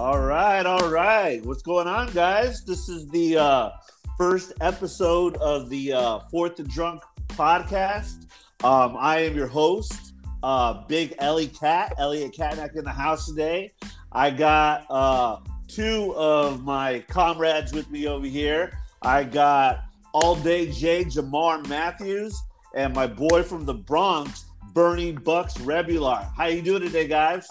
All 0.00 0.18
right, 0.18 0.64
all 0.64 0.88
right. 0.88 1.44
What's 1.44 1.60
going 1.60 1.86
on, 1.86 2.10
guys? 2.14 2.64
This 2.64 2.88
is 2.88 3.06
the 3.08 3.36
uh, 3.36 3.70
first 4.16 4.54
episode 4.62 5.36
of 5.36 5.68
the 5.68 5.92
uh, 5.92 6.20
Fourth 6.30 6.58
and 6.58 6.70
Drunk 6.70 7.02
podcast. 7.28 8.24
Um, 8.64 8.96
I 8.98 9.18
am 9.18 9.36
your 9.36 9.46
host, 9.46 10.14
uh, 10.42 10.86
Big 10.86 11.14
Ellie 11.18 11.48
Cat, 11.48 11.92
Elliot 11.98 12.32
Catnack 12.32 12.76
in 12.76 12.84
the 12.84 12.90
house 12.90 13.26
today. 13.26 13.72
I 14.10 14.30
got 14.30 14.86
uh, 14.88 15.40
two 15.68 16.14
of 16.16 16.64
my 16.64 17.00
comrades 17.00 17.74
with 17.74 17.90
me 17.90 18.08
over 18.08 18.26
here. 18.26 18.72
I 19.02 19.22
got 19.22 19.84
All 20.14 20.34
Day 20.34 20.72
J, 20.72 21.04
Jamar 21.04 21.68
Matthews, 21.68 22.40
and 22.74 22.94
my 22.94 23.06
boy 23.06 23.42
from 23.42 23.66
the 23.66 23.74
Bronx, 23.74 24.46
Bernie 24.72 25.12
Bucks 25.12 25.60
Rebular. 25.60 26.26
How 26.34 26.46
you 26.46 26.62
doing 26.62 26.80
today, 26.80 27.06
guys? 27.06 27.46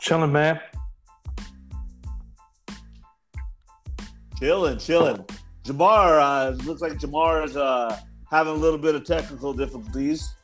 Chilling, 0.00 0.32
man. 0.32 0.58
Chilling, 4.38 4.78
chilling. 4.78 5.24
Jamar, 5.64 6.18
uh, 6.18 6.50
looks 6.64 6.80
like 6.80 6.92
Jamar 6.94 7.44
is 7.44 7.56
uh, 7.56 8.00
having 8.30 8.54
a 8.54 8.56
little 8.56 8.78
bit 8.78 8.94
of 8.94 9.04
technical 9.04 9.52
difficulties. 9.52 10.34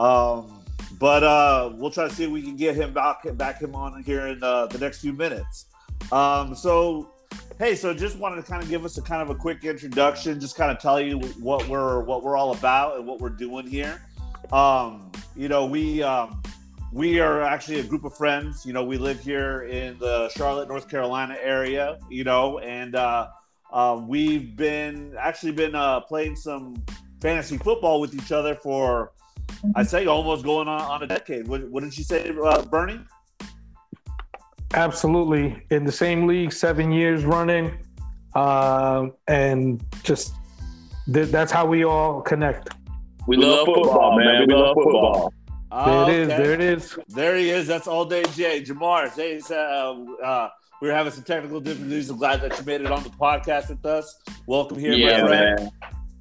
Um, 0.00 0.64
but 0.98 1.22
uh, 1.22 1.72
we'll 1.74 1.92
try 1.92 2.08
to 2.08 2.14
see 2.14 2.24
if 2.24 2.30
we 2.30 2.42
can 2.42 2.56
get 2.56 2.74
him 2.74 2.92
back, 2.92 3.24
back 3.36 3.60
him 3.60 3.76
on 3.76 4.02
here 4.02 4.26
in 4.26 4.42
uh, 4.42 4.66
the 4.66 4.78
next 4.78 5.00
few 5.00 5.12
minutes. 5.12 5.66
Um, 6.10 6.56
so, 6.56 7.12
hey, 7.58 7.76
so 7.76 7.94
just 7.94 8.18
wanted 8.18 8.36
to 8.36 8.42
kind 8.42 8.62
of 8.62 8.68
give 8.68 8.84
us 8.84 8.98
a 8.98 9.02
kind 9.02 9.22
of 9.22 9.30
a 9.30 9.34
quick 9.34 9.64
introduction, 9.64 10.40
just 10.40 10.56
kind 10.56 10.72
of 10.72 10.80
tell 10.80 11.00
you 11.00 11.20
what 11.38 11.68
we're 11.68 12.00
what 12.02 12.24
we're 12.24 12.36
all 12.36 12.52
about 12.52 12.96
and 12.96 13.06
what 13.06 13.20
we're 13.20 13.28
doing 13.28 13.66
here. 13.66 14.02
Um, 14.52 15.12
you 15.36 15.48
know, 15.48 15.66
we 15.66 16.02
um, 16.02 16.42
we 16.92 17.20
are 17.20 17.42
actually 17.42 17.80
a 17.80 17.84
group 17.84 18.04
of 18.04 18.16
friends. 18.16 18.64
You 18.64 18.72
know, 18.72 18.84
we 18.84 18.98
live 18.98 19.20
here 19.20 19.62
in 19.62 19.98
the 19.98 20.28
Charlotte, 20.30 20.68
North 20.68 20.88
Carolina 20.88 21.36
area. 21.40 21.98
You 22.10 22.24
know, 22.24 22.58
and 22.58 22.94
uh, 22.94 23.28
uh, 23.72 24.00
we've 24.06 24.56
been 24.56 25.14
actually 25.18 25.52
been 25.52 25.74
uh, 25.74 26.00
playing 26.00 26.36
some 26.36 26.82
fantasy 27.20 27.58
football 27.58 28.00
with 28.00 28.14
each 28.14 28.32
other 28.32 28.54
for 28.54 29.12
I'd 29.74 29.88
say 29.88 30.06
almost 30.06 30.44
going 30.44 30.68
on, 30.68 30.80
on 30.80 31.02
a 31.02 31.06
decade. 31.06 31.48
What, 31.48 31.68
what 31.68 31.82
did 31.82 31.96
you 31.96 32.04
say, 32.04 32.32
uh, 32.44 32.62
Bernie? 32.62 33.00
Absolutely, 34.74 35.62
in 35.70 35.84
the 35.84 35.92
same 35.92 36.26
league, 36.26 36.52
seven 36.52 36.92
years 36.92 37.24
running, 37.24 37.78
uh, 38.34 39.06
and 39.26 39.82
just 40.02 40.34
th- 41.12 41.28
that's 41.28 41.50
how 41.50 41.66
we 41.66 41.84
all 41.84 42.20
connect. 42.20 42.68
We 43.26 43.36
love 43.36 43.66
football, 43.66 44.18
man. 44.18 44.46
We 44.46 44.54
love 44.54 44.74
football. 44.74 45.32
Oh, 45.32 45.37
there 45.70 46.02
it 46.02 46.10
is. 46.10 46.28
There 46.28 46.52
it 46.52 46.60
is. 46.60 46.98
There 47.08 47.36
he 47.36 47.50
is. 47.50 47.66
That's 47.66 47.86
all 47.86 48.04
day 48.04 48.24
Jay. 48.34 48.62
Jamar, 48.62 49.10
say, 49.12 49.40
uh, 49.50 50.24
uh, 50.24 50.48
we 50.80 50.88
are 50.88 50.94
having 50.94 51.12
some 51.12 51.24
technical 51.24 51.60
difficulties. 51.60 52.10
I'm 52.10 52.18
glad 52.18 52.40
that 52.42 52.58
you 52.58 52.64
made 52.64 52.80
it 52.80 52.90
on 52.90 53.02
the 53.02 53.10
podcast 53.10 53.68
with 53.68 53.84
us. 53.84 54.18
Welcome 54.46 54.78
here, 54.78 54.92
yeah, 54.92 55.22
my 55.22 55.28
friend. 55.28 55.60
Man. 55.60 55.70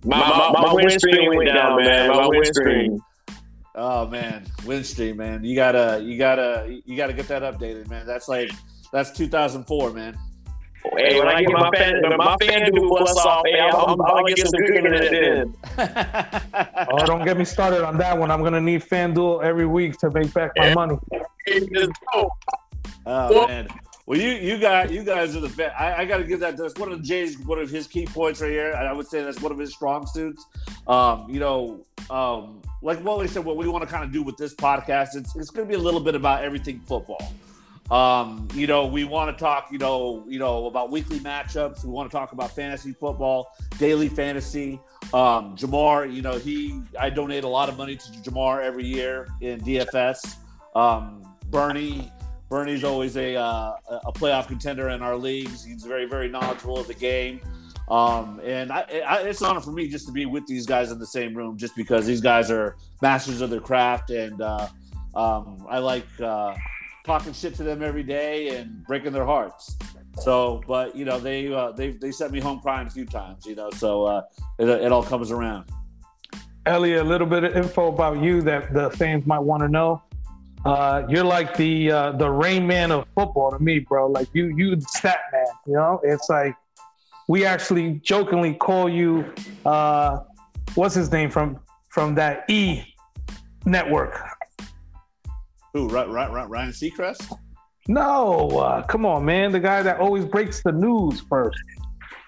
My, 0.03 0.19
my, 0.19 0.51
my, 0.51 0.61
my 0.61 0.73
windscreen 0.73 1.35
went 1.35 1.49
down, 1.53 1.83
man. 1.83 2.09
My 2.09 2.27
windscreen. 2.27 2.99
Oh 3.79 4.07
man, 4.07 4.43
Windstream, 4.61 5.17
man. 5.17 5.43
You 5.43 5.55
gotta, 5.55 6.01
you 6.03 6.17
gotta, 6.17 6.81
you 6.83 6.97
gotta 6.97 7.13
get 7.13 7.27
that 7.27 7.43
updated, 7.43 7.87
man. 7.87 8.07
That's 8.07 8.27
like, 8.27 8.49
that's 8.91 9.11
2004, 9.11 9.91
man. 9.91 10.17
Hey, 10.95 11.19
when 11.19 11.27
I 11.27 11.41
get 11.41 11.51
my 11.51 11.69
fan, 11.75 12.01
my 12.17 12.37
fan 12.37 12.71
do 12.71 12.89
bust 12.89 13.17
off, 13.25 13.43
hey, 13.45 13.59
I'm, 13.59 13.75
I'm, 13.75 13.89
I'm 13.89 13.97
gonna 13.97 14.33
get 14.33 14.47
some 14.47 14.61
good 14.61 14.75
internet 14.75 15.11
then. 15.11 15.53
oh, 16.91 17.05
don't 17.05 17.25
get 17.25 17.37
me 17.37 17.45
started 17.45 17.85
on 17.85 17.97
that 17.97 18.17
one. 18.17 18.31
I'm 18.31 18.43
gonna 18.43 18.61
need 18.61 18.83
FanDuel 18.83 19.43
every 19.43 19.65
week 19.65 19.97
to 19.99 20.11
make 20.11 20.33
back 20.33 20.51
my 20.57 20.73
money. 20.73 20.97
Oh 23.05 23.47
man. 23.47 23.67
Well, 24.07 24.17
you 24.17 24.29
you 24.29 24.57
got 24.57 24.89
you 24.89 25.03
guys 25.03 25.35
are 25.35 25.41
the 25.41 25.49
best. 25.49 25.75
I, 25.77 25.95
I 25.95 26.05
got 26.05 26.17
to 26.17 26.23
give 26.23 26.39
that. 26.39 26.55
That's 26.55 26.79
one 26.79 26.93
of 26.93 27.01
Jay's 27.03 27.37
one 27.39 27.59
of 27.59 27.69
his 27.69 27.87
key 27.87 28.05
points 28.05 28.39
right 28.39 28.51
here. 28.51 28.73
I 28.73 28.93
would 28.93 29.05
say 29.05 29.21
that's 29.21 29.41
one 29.41 29.51
of 29.51 29.57
his 29.57 29.73
strong 29.73 30.07
suits. 30.07 30.45
Um, 30.87 31.29
you 31.29 31.41
know, 31.41 31.81
um, 32.09 32.61
like 32.81 33.03
what 33.03 33.19
we 33.19 33.27
said, 33.27 33.43
what 33.43 33.57
we 33.57 33.67
want 33.67 33.83
to 33.83 33.89
kind 33.89 34.05
of 34.05 34.13
do 34.13 34.23
with 34.23 34.37
this 34.37 34.55
podcast, 34.55 35.15
it's 35.15 35.35
it's 35.35 35.49
going 35.49 35.67
to 35.67 35.69
be 35.69 35.75
a 35.75 35.83
little 35.83 35.99
bit 35.99 36.15
about 36.15 36.41
everything 36.41 36.79
football. 36.79 37.33
Um, 37.89 38.49
you 38.53 38.67
know, 38.67 38.85
we 38.85 39.05
want 39.05 39.35
to 39.35 39.41
talk, 39.41 39.69
you 39.71 39.77
know, 39.77 40.25
you 40.27 40.39
know, 40.39 40.65
about 40.65 40.91
weekly 40.91 41.19
matchups. 41.19 41.85
We 41.85 41.89
want 41.89 42.11
to 42.11 42.17
talk 42.17 42.33
about 42.33 42.51
fantasy 42.51 42.91
football, 42.91 43.55
daily 43.77 44.09
fantasy. 44.09 44.81
Um, 45.13 45.55
Jamar, 45.55 46.13
you 46.13 46.21
know, 46.21 46.37
he 46.37 46.81
I 46.99 47.09
donate 47.09 47.45
a 47.45 47.47
lot 47.47 47.69
of 47.69 47.77
money 47.77 47.95
to 47.95 48.11
Jamar 48.29 48.61
every 48.61 48.85
year 48.85 49.29
in 49.39 49.61
DFS. 49.61 50.35
Um, 50.75 51.23
Bernie, 51.45 52.11
Bernie's 52.49 52.83
always 52.83 53.15
a 53.15 53.35
uh, 53.35 53.75
a 54.05 54.11
playoff 54.11 54.47
contender 54.47 54.89
in 54.89 55.01
our 55.01 55.15
leagues. 55.15 55.63
He's 55.63 55.83
very 55.83 56.05
very 56.05 56.27
knowledgeable 56.27 56.79
of 56.79 56.87
the 56.87 56.93
game. 56.93 57.39
Um, 57.87 58.41
and 58.43 58.69
I, 58.69 58.81
I, 59.07 59.21
it's 59.21 59.39
an 59.39 59.47
honor 59.47 59.61
for 59.61 59.71
me 59.71 59.87
just 59.87 60.05
to 60.07 60.11
be 60.11 60.25
with 60.25 60.45
these 60.45 60.65
guys 60.65 60.91
in 60.91 60.99
the 60.99 61.07
same 61.07 61.33
room, 61.33 61.57
just 61.57 61.73
because 61.73 62.05
these 62.05 62.19
guys 62.19 62.51
are 62.51 62.75
masters 63.01 63.39
of 63.39 63.49
their 63.49 63.61
craft, 63.61 64.09
and 64.09 64.41
uh, 64.41 64.67
um, 65.15 65.65
I 65.69 65.77
like 65.77 66.05
uh, 66.19 66.53
talking 67.07 67.33
shit 67.33 67.55
to 67.55 67.63
them 67.63 67.81
every 67.81 68.03
day 68.03 68.49
and 68.57 68.85
breaking 68.85 69.13
their 69.13 69.25
hearts. 69.25 69.77
So, 70.19 70.61
but 70.67 70.95
you 70.95 71.05
know, 71.05 71.19
they 71.19 71.51
uh, 71.51 71.71
they 71.71 71.91
they 71.91 72.11
sent 72.11 72.31
me 72.31 72.39
home 72.39 72.59
crying 72.59 72.85
a 72.87 72.89
few 72.89 73.05
times. 73.05 73.45
You 73.45 73.55
know, 73.55 73.71
so 73.71 74.03
uh, 74.05 74.21
it, 74.59 74.67
it 74.67 74.91
all 74.91 75.03
comes 75.03 75.31
around. 75.31 75.69
Elliot, 76.65 77.01
a 77.01 77.03
little 77.03 77.27
bit 77.27 77.45
of 77.45 77.55
info 77.55 77.87
about 77.87 78.21
you 78.21 78.41
that 78.41 78.73
the 78.73 78.89
fans 78.91 79.25
might 79.25 79.39
want 79.39 79.63
to 79.63 79.69
know. 79.69 80.03
Uh, 80.65 81.05
you're 81.07 81.23
like 81.23 81.55
the 81.55 81.91
uh, 81.91 82.11
the 82.11 82.29
Rain 82.29 82.67
Man 82.67 82.91
of 82.91 83.05
football 83.15 83.51
to 83.51 83.59
me, 83.59 83.79
bro. 83.79 84.07
Like 84.07 84.27
you, 84.33 84.53
you 84.57 84.79
stat 84.81 85.19
man. 85.31 85.45
You 85.65 85.73
know, 85.73 86.01
it's 86.03 86.29
like 86.29 86.55
we 87.27 87.45
actually 87.45 88.01
jokingly 88.03 88.53
call 88.55 88.89
you. 88.89 89.33
Uh, 89.65 90.19
what's 90.75 90.93
his 90.93 91.11
name 91.11 91.29
from 91.29 91.59
from 91.89 92.15
that 92.15 92.49
E 92.49 92.83
network? 93.65 94.36
Who? 95.77 95.87
Ryan 95.89 96.71
Seacrest? 96.71 97.37
No, 97.87 98.49
uh, 98.49 98.81
come 98.83 99.05
on, 99.05 99.23
man. 99.23 99.51
The 99.51 99.59
guy 99.59 99.83
that 99.83 99.99
always 99.99 100.25
breaks 100.25 100.63
the 100.63 100.71
news 100.71 101.21
first. 101.29 101.57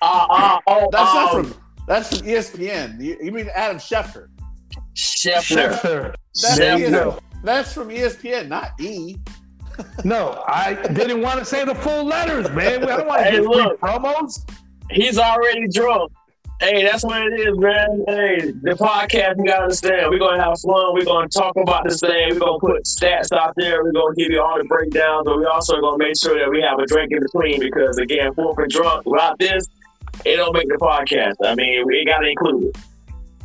Uh, 0.02 0.28
uh, 0.30 0.60
oh, 0.68 0.88
that's 0.92 1.14
not 1.14 1.34
um, 1.34 1.46
from 1.46 1.62
that's 1.88 2.18
from 2.18 2.28
ESPN. 2.28 3.02
You, 3.02 3.18
you 3.22 3.32
mean 3.32 3.50
Adam 3.54 3.78
Schefter? 3.78 4.28
Schefter. 4.96 5.72
Schefter. 5.72 6.16
That's, 6.36 6.60
ESPN, 6.60 7.20
that's 7.44 7.74
from 7.74 7.90
ESPN, 7.90 8.48
not 8.48 8.80
E. 8.80 9.18
no, 10.04 10.44
I 10.48 10.76
didn't 10.94 11.22
want 11.22 11.40
to 11.40 11.46
say 11.46 11.66
the 11.66 11.76
full 11.76 12.04
letters, 12.04 12.50
man. 12.52 12.84
I 12.84 12.98
don't 12.98 13.08
want 13.08 13.22
to 13.22 13.26
hey, 13.26 13.42
get 13.42 13.46
free 13.46 13.78
promos. 13.81 14.50
He's 14.92 15.18
already 15.18 15.68
drunk. 15.68 16.12
Hey, 16.62 16.84
that's 16.84 17.06
what 17.06 17.22
it 17.22 17.40
is, 17.40 17.58
man. 17.58 18.03
Hey, 18.06 18.52
the 18.52 18.72
podcast, 18.72 19.38
you 19.38 19.46
gotta 19.46 19.64
understand. 19.64 20.09
We're 20.09 20.20
gonna 20.20 20.44
have 20.44 20.59
fun. 20.59 20.94
We're 20.94 21.06
gonna 21.06 21.30
talk 21.30 21.56
about 21.56 21.86
this 21.86 22.02
thing. 22.02 22.34
We're 22.34 22.40
gonna 22.40 22.59
put 22.59 22.84
stats 22.84 23.31
out 23.31 23.53
there. 23.56 23.81
We're 23.81 23.94
gonna 23.94 24.14
give 24.16 24.30
you 24.30 24.42
all 24.42 24.58
the 24.58 24.66
breakdowns, 24.66 25.24
but 25.25 25.38
we 25.38 25.46
also 25.46 25.80
gonna 25.80 25.98
make 25.98 26.19
sure 26.22 26.38
that 26.38 26.50
we 26.50 26.62
have 26.62 26.78
a 26.78 26.86
drink 26.86 27.14
in 27.14 27.22
between 27.22 27.62
because 27.62 27.98
again, 27.98 28.34
fourth 28.34 28.58
and 28.58 28.69
drunk 28.69 29.06
without 29.06 29.40
this, 29.40 29.68
it 30.25 30.36
don't 30.36 30.53
make 30.53 30.68
the 30.68 30.75
podcast. 30.75 31.36
I 31.46 31.56
mean, 31.56 31.86
we 31.88 32.03
gotta 32.06 32.28
include 32.28 32.75
it. 32.75 32.78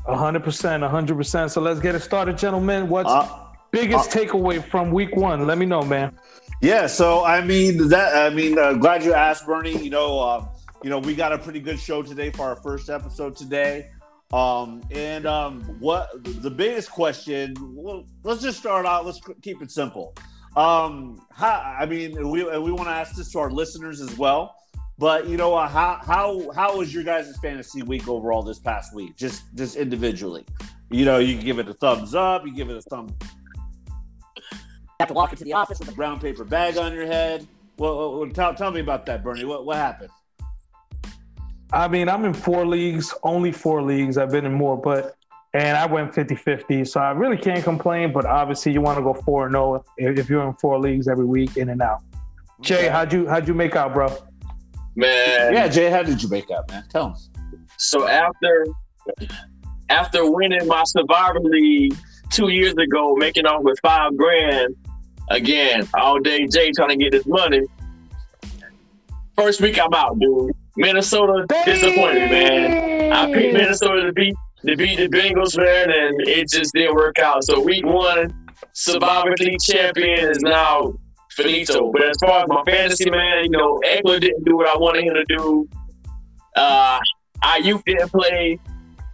hundred 0.08 0.42
percent, 0.42 0.82
hundred 0.82 1.16
percent. 1.16 1.52
So 1.52 1.60
let's 1.60 1.78
get 1.78 1.94
it 1.94 2.00
started, 2.00 2.36
gentlemen. 2.36 2.88
What's 2.88 3.08
uh, 3.08 3.28
biggest 3.70 4.10
uh, 4.16 4.20
takeaway 4.20 4.60
from 4.60 4.90
week 4.90 5.14
one? 5.14 5.46
Let 5.46 5.58
me 5.58 5.66
know, 5.66 5.82
man. 5.82 6.18
Yeah, 6.60 6.88
so 6.88 7.24
I 7.24 7.44
mean 7.44 7.88
that. 7.90 8.16
I 8.16 8.34
mean, 8.34 8.58
uh, 8.58 8.72
glad 8.72 9.04
you 9.04 9.14
asked, 9.14 9.46
Bernie. 9.46 9.80
You 9.80 9.90
know, 9.90 10.18
um, 10.18 10.48
you 10.84 10.90
know, 10.90 10.98
we 10.98 11.14
got 11.14 11.32
a 11.32 11.38
pretty 11.38 11.60
good 11.60 11.80
show 11.80 12.02
today 12.02 12.28
for 12.28 12.42
our 12.42 12.56
first 12.56 12.90
episode 12.90 13.34
today. 13.34 13.90
Um, 14.34 14.82
and 14.90 15.24
um, 15.24 15.62
what 15.80 16.10
the 16.22 16.50
biggest 16.50 16.90
question? 16.90 17.54
Well, 17.58 18.04
let's 18.22 18.42
just 18.42 18.58
start 18.58 18.84
out. 18.84 19.06
Let's 19.06 19.18
keep 19.40 19.62
it 19.62 19.70
simple. 19.70 20.14
Um, 20.56 21.26
how, 21.32 21.76
I 21.80 21.86
mean, 21.86 22.28
we 22.28 22.44
we 22.44 22.70
want 22.70 22.88
to 22.88 22.94
ask 22.94 23.16
this 23.16 23.32
to 23.32 23.38
our 23.38 23.50
listeners 23.50 24.02
as 24.02 24.18
well. 24.18 24.56
But 24.98 25.26
you 25.26 25.38
know, 25.38 25.54
uh, 25.54 25.68
how 25.68 26.00
how 26.04 26.52
how 26.52 26.76
was 26.76 26.92
your 26.92 27.02
guys' 27.02 27.34
fantasy 27.40 27.82
week 27.82 28.06
overall 28.06 28.42
this 28.42 28.58
past 28.58 28.94
week? 28.94 29.16
Just 29.16 29.42
just 29.54 29.76
individually, 29.76 30.44
you 30.90 31.06
know, 31.06 31.16
you 31.18 31.34
can 31.34 31.46
give 31.46 31.58
it 31.58 31.66
a 31.66 31.74
thumbs 31.74 32.14
up, 32.14 32.44
you 32.44 32.54
give 32.54 32.68
it 32.68 32.76
a 32.76 32.82
thumb. 32.82 33.08
You 34.52 35.00
have 35.00 35.08
to 35.08 35.14
walk 35.14 35.32
into 35.32 35.44
the 35.44 35.54
office 35.54 35.78
with 35.78 35.88
a 35.88 35.92
brown 35.94 36.20
paper 36.20 36.44
bag 36.44 36.76
on 36.76 36.92
your 36.92 37.06
head. 37.06 37.48
Well, 37.78 38.18
well 38.18 38.30
tell, 38.30 38.54
tell 38.54 38.70
me 38.70 38.80
about 38.80 39.06
that, 39.06 39.24
Bernie. 39.24 39.46
What 39.46 39.64
what 39.64 39.78
happened? 39.78 40.10
I 41.72 41.88
mean, 41.88 42.08
I'm 42.08 42.24
in 42.24 42.34
four 42.34 42.66
leagues, 42.66 43.14
only 43.22 43.52
four 43.52 43.82
leagues. 43.82 44.18
I've 44.18 44.30
been 44.30 44.46
in 44.46 44.52
more, 44.52 44.80
but 44.80 45.16
and 45.54 45.76
I 45.76 45.86
went 45.86 46.12
50-50. 46.12 46.86
So 46.86 47.00
I 47.00 47.12
really 47.12 47.36
can't 47.36 47.62
complain, 47.62 48.12
but 48.12 48.26
obviously 48.26 48.72
you 48.72 48.80
want 48.80 48.98
to 48.98 49.04
go 49.04 49.14
4 49.14 49.46
and 49.46 49.54
0 49.54 49.84
if 49.98 50.28
you're 50.28 50.46
in 50.46 50.54
four 50.54 50.80
leagues 50.80 51.08
every 51.08 51.24
week 51.24 51.56
in 51.56 51.70
and 51.70 51.80
out. 51.80 52.02
Jay, 52.60 52.88
how'd 52.88 53.12
you 53.12 53.28
how'd 53.28 53.46
you 53.46 53.54
make 53.54 53.76
out, 53.76 53.94
bro? 53.94 54.08
Man. 54.96 55.52
Yeah, 55.52 55.68
Jay, 55.68 55.90
how 55.90 56.02
did 56.02 56.22
you 56.22 56.28
make 56.28 56.50
out, 56.50 56.70
man? 56.70 56.84
Tell 56.88 57.08
him. 57.08 57.14
So 57.76 58.08
after 58.08 58.66
after 59.90 60.30
winning 60.30 60.66
my 60.66 60.82
survivor 60.84 61.40
league 61.40 61.94
two 62.30 62.48
years 62.48 62.74
ago, 62.74 63.14
making 63.16 63.46
off 63.46 63.62
with 63.62 63.78
five 63.82 64.16
grand, 64.16 64.74
again, 65.30 65.88
all 65.94 66.18
day 66.20 66.46
Jay 66.46 66.72
trying 66.72 66.90
to 66.90 66.96
get 66.96 67.12
this 67.12 67.26
money. 67.26 67.62
First 69.36 69.60
week 69.60 69.78
I'm 69.78 69.92
out, 69.92 70.18
dude. 70.18 70.52
Minnesota 70.76 71.46
disappointed, 71.64 72.30
man. 72.30 73.12
I 73.12 73.32
picked 73.32 73.54
Minnesota 73.54 74.06
to 74.06 74.12
beat 74.12 74.34
to 74.66 74.76
beat 74.76 74.96
the 74.96 75.08
Bengals, 75.08 75.56
man, 75.58 75.90
and 75.90 76.28
it 76.28 76.48
just 76.48 76.72
didn't 76.72 76.94
work 76.94 77.18
out. 77.18 77.44
So 77.44 77.60
week 77.60 77.84
one, 77.84 78.46
Survivor 78.72 79.34
League 79.38 79.60
champion 79.60 80.30
is 80.30 80.38
now 80.40 80.94
finito. 81.32 81.92
But 81.92 82.04
as 82.04 82.16
far 82.24 82.42
as 82.42 82.48
my 82.48 82.62
fantasy, 82.66 83.10
man, 83.10 83.44
you 83.44 83.50
know, 83.50 83.80
Ekeler 83.84 84.20
didn't 84.20 84.44
do 84.44 84.56
what 84.56 84.68
I 84.68 84.76
wanted 84.78 85.04
him 85.04 85.14
to 85.14 85.24
do. 85.28 85.68
Uh, 86.56 86.98
Aiyuk 87.42 87.84
didn't 87.84 88.10
play. 88.10 88.58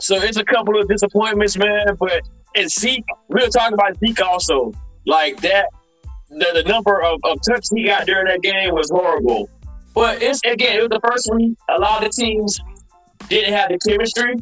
So 0.00 0.16
it's 0.16 0.36
a 0.36 0.44
couple 0.44 0.80
of 0.80 0.88
disappointments, 0.88 1.56
man. 1.58 1.96
But 1.98 2.22
and 2.56 2.70
Zeke, 2.70 3.04
we 3.28 3.42
were 3.42 3.48
talking 3.48 3.74
about 3.74 3.98
Zeke 3.98 4.22
also. 4.22 4.72
Like 5.06 5.40
that, 5.40 5.66
the, 6.28 6.62
the 6.62 6.62
number 6.68 7.02
of, 7.02 7.20
of 7.24 7.38
touches 7.42 7.70
he 7.74 7.86
got 7.86 8.06
during 8.06 8.26
that 8.26 8.42
game 8.42 8.72
was 8.74 8.90
horrible. 8.90 9.48
But 9.94 10.22
it's 10.22 10.40
again, 10.44 10.78
it 10.78 10.80
was 10.82 10.90
the 10.90 11.00
first 11.06 11.30
week. 11.34 11.56
A 11.68 11.78
lot 11.78 12.04
of 12.04 12.10
the 12.10 12.22
teams 12.22 12.60
didn't 13.28 13.52
have 13.52 13.70
the 13.70 13.78
chemistry 13.78 14.34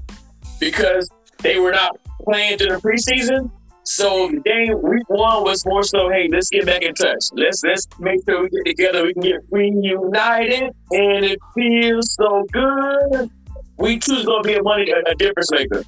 because 0.60 1.10
they 1.38 1.58
were 1.58 1.72
not 1.72 1.98
playing 2.24 2.58
through 2.58 2.68
the 2.68 2.80
preseason. 2.80 3.50
So 3.84 4.28
game 4.28 4.82
week 4.82 5.08
one 5.08 5.44
was 5.44 5.64
more 5.64 5.82
so, 5.82 6.10
hey, 6.10 6.28
let's 6.30 6.50
get 6.50 6.66
back 6.66 6.82
in 6.82 6.92
touch. 6.94 7.24
Let's 7.32 7.62
let's 7.64 7.86
make 7.98 8.20
sure 8.28 8.42
we 8.42 8.50
get 8.50 8.66
together. 8.66 9.04
We 9.04 9.14
can 9.14 9.22
get 9.22 9.40
reunited, 9.50 10.74
and 10.90 11.24
it 11.24 11.38
feels 11.54 12.14
so 12.14 12.44
good. 12.52 13.30
Week 13.78 14.02
two 14.02 14.16
is 14.16 14.24
to 14.24 14.40
be 14.44 14.54
a 14.54 14.62
money 14.62 14.90
a, 14.90 15.10
a 15.10 15.14
difference 15.14 15.50
maker. 15.50 15.84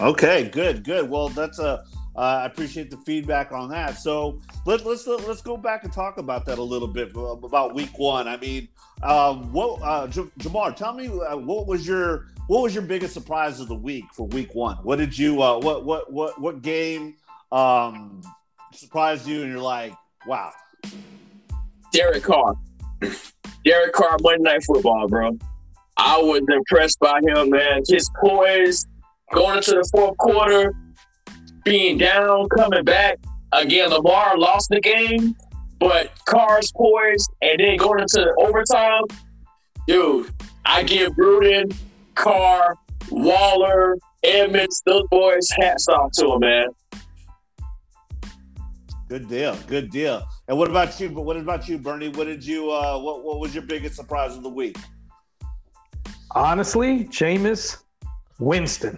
Okay, 0.00 0.48
good, 0.48 0.82
good. 0.82 1.10
Well, 1.10 1.28
that's 1.28 1.58
a. 1.58 1.84
Uh, 2.16 2.40
I 2.42 2.46
appreciate 2.46 2.90
the 2.90 2.96
feedback 2.98 3.52
on 3.52 3.68
that. 3.70 3.98
So 3.98 4.40
let, 4.66 4.84
let's 4.84 5.06
let's 5.06 5.42
go 5.42 5.56
back 5.56 5.84
and 5.84 5.92
talk 5.92 6.18
about 6.18 6.44
that 6.46 6.58
a 6.58 6.62
little 6.62 6.88
bit 6.88 7.14
uh, 7.16 7.36
about 7.36 7.74
week 7.74 7.98
one. 7.98 8.26
I 8.26 8.36
mean, 8.36 8.68
um, 9.02 9.52
what 9.52 9.80
uh, 9.82 10.08
Jamar? 10.08 10.74
Tell 10.74 10.92
me 10.92 11.06
what 11.06 11.66
was 11.66 11.86
your 11.86 12.26
what 12.48 12.62
was 12.62 12.74
your 12.74 12.82
biggest 12.82 13.14
surprise 13.14 13.60
of 13.60 13.68
the 13.68 13.76
week 13.76 14.04
for 14.12 14.26
week 14.28 14.54
one? 14.54 14.76
What 14.78 14.96
did 14.96 15.16
you 15.16 15.34
what 15.34 15.84
what 15.84 16.12
what 16.12 16.40
what 16.40 16.62
game 16.62 17.14
um, 17.52 18.22
surprised 18.72 19.26
you? 19.26 19.42
And 19.42 19.52
you're 19.52 19.60
like, 19.60 19.94
wow. 20.26 20.52
Derek 21.92 22.22
Carr. 22.22 22.54
Derek 23.64 23.92
Carr, 23.92 24.16
Monday 24.20 24.42
Night 24.42 24.64
Football, 24.64 25.08
bro. 25.08 25.38
I 25.96 26.18
was 26.18 26.40
impressed 26.50 26.98
by 26.98 27.20
him, 27.26 27.50
man. 27.50 27.82
His 27.86 28.10
poise 28.20 28.86
going 29.32 29.58
into 29.58 29.72
the 29.72 29.88
fourth 29.92 30.16
quarter, 30.18 30.74
being 31.64 31.98
down, 31.98 32.48
coming 32.48 32.84
back. 32.84 33.18
Again, 33.52 33.90
Lamar 33.90 34.38
lost 34.38 34.68
the 34.70 34.80
game, 34.80 35.34
but 35.78 36.12
Carr's 36.24 36.70
poised, 36.72 37.30
and 37.42 37.58
then 37.58 37.76
going 37.76 38.00
into 38.00 38.32
overtime. 38.38 39.02
Dude, 39.86 40.30
I 40.64 40.82
give 40.82 41.12
Gruden, 41.12 41.74
Carr, 42.14 42.76
Waller, 43.10 43.96
Edmonds, 44.22 44.82
those 44.86 45.04
boys, 45.10 45.48
hats 45.60 45.88
off 45.88 46.12
to 46.12 46.26
them, 46.26 46.40
man. 46.40 46.68
Good 49.08 49.28
deal, 49.28 49.58
good 49.66 49.90
deal. 49.90 50.22
And 50.46 50.56
what 50.56 50.70
about 50.70 51.00
you? 51.00 51.08
But 51.08 51.22
what 51.22 51.36
about 51.36 51.68
you, 51.68 51.78
Bernie? 51.78 52.10
What 52.10 52.26
did 52.26 52.44
you? 52.44 52.70
Uh, 52.70 52.96
what 52.98 53.24
What 53.24 53.40
was 53.40 53.52
your 53.52 53.64
biggest 53.64 53.96
surprise 53.96 54.36
of 54.36 54.44
the 54.44 54.48
week? 54.48 54.76
Honestly, 56.32 57.06
Jameis 57.06 57.78
Winston. 58.38 58.96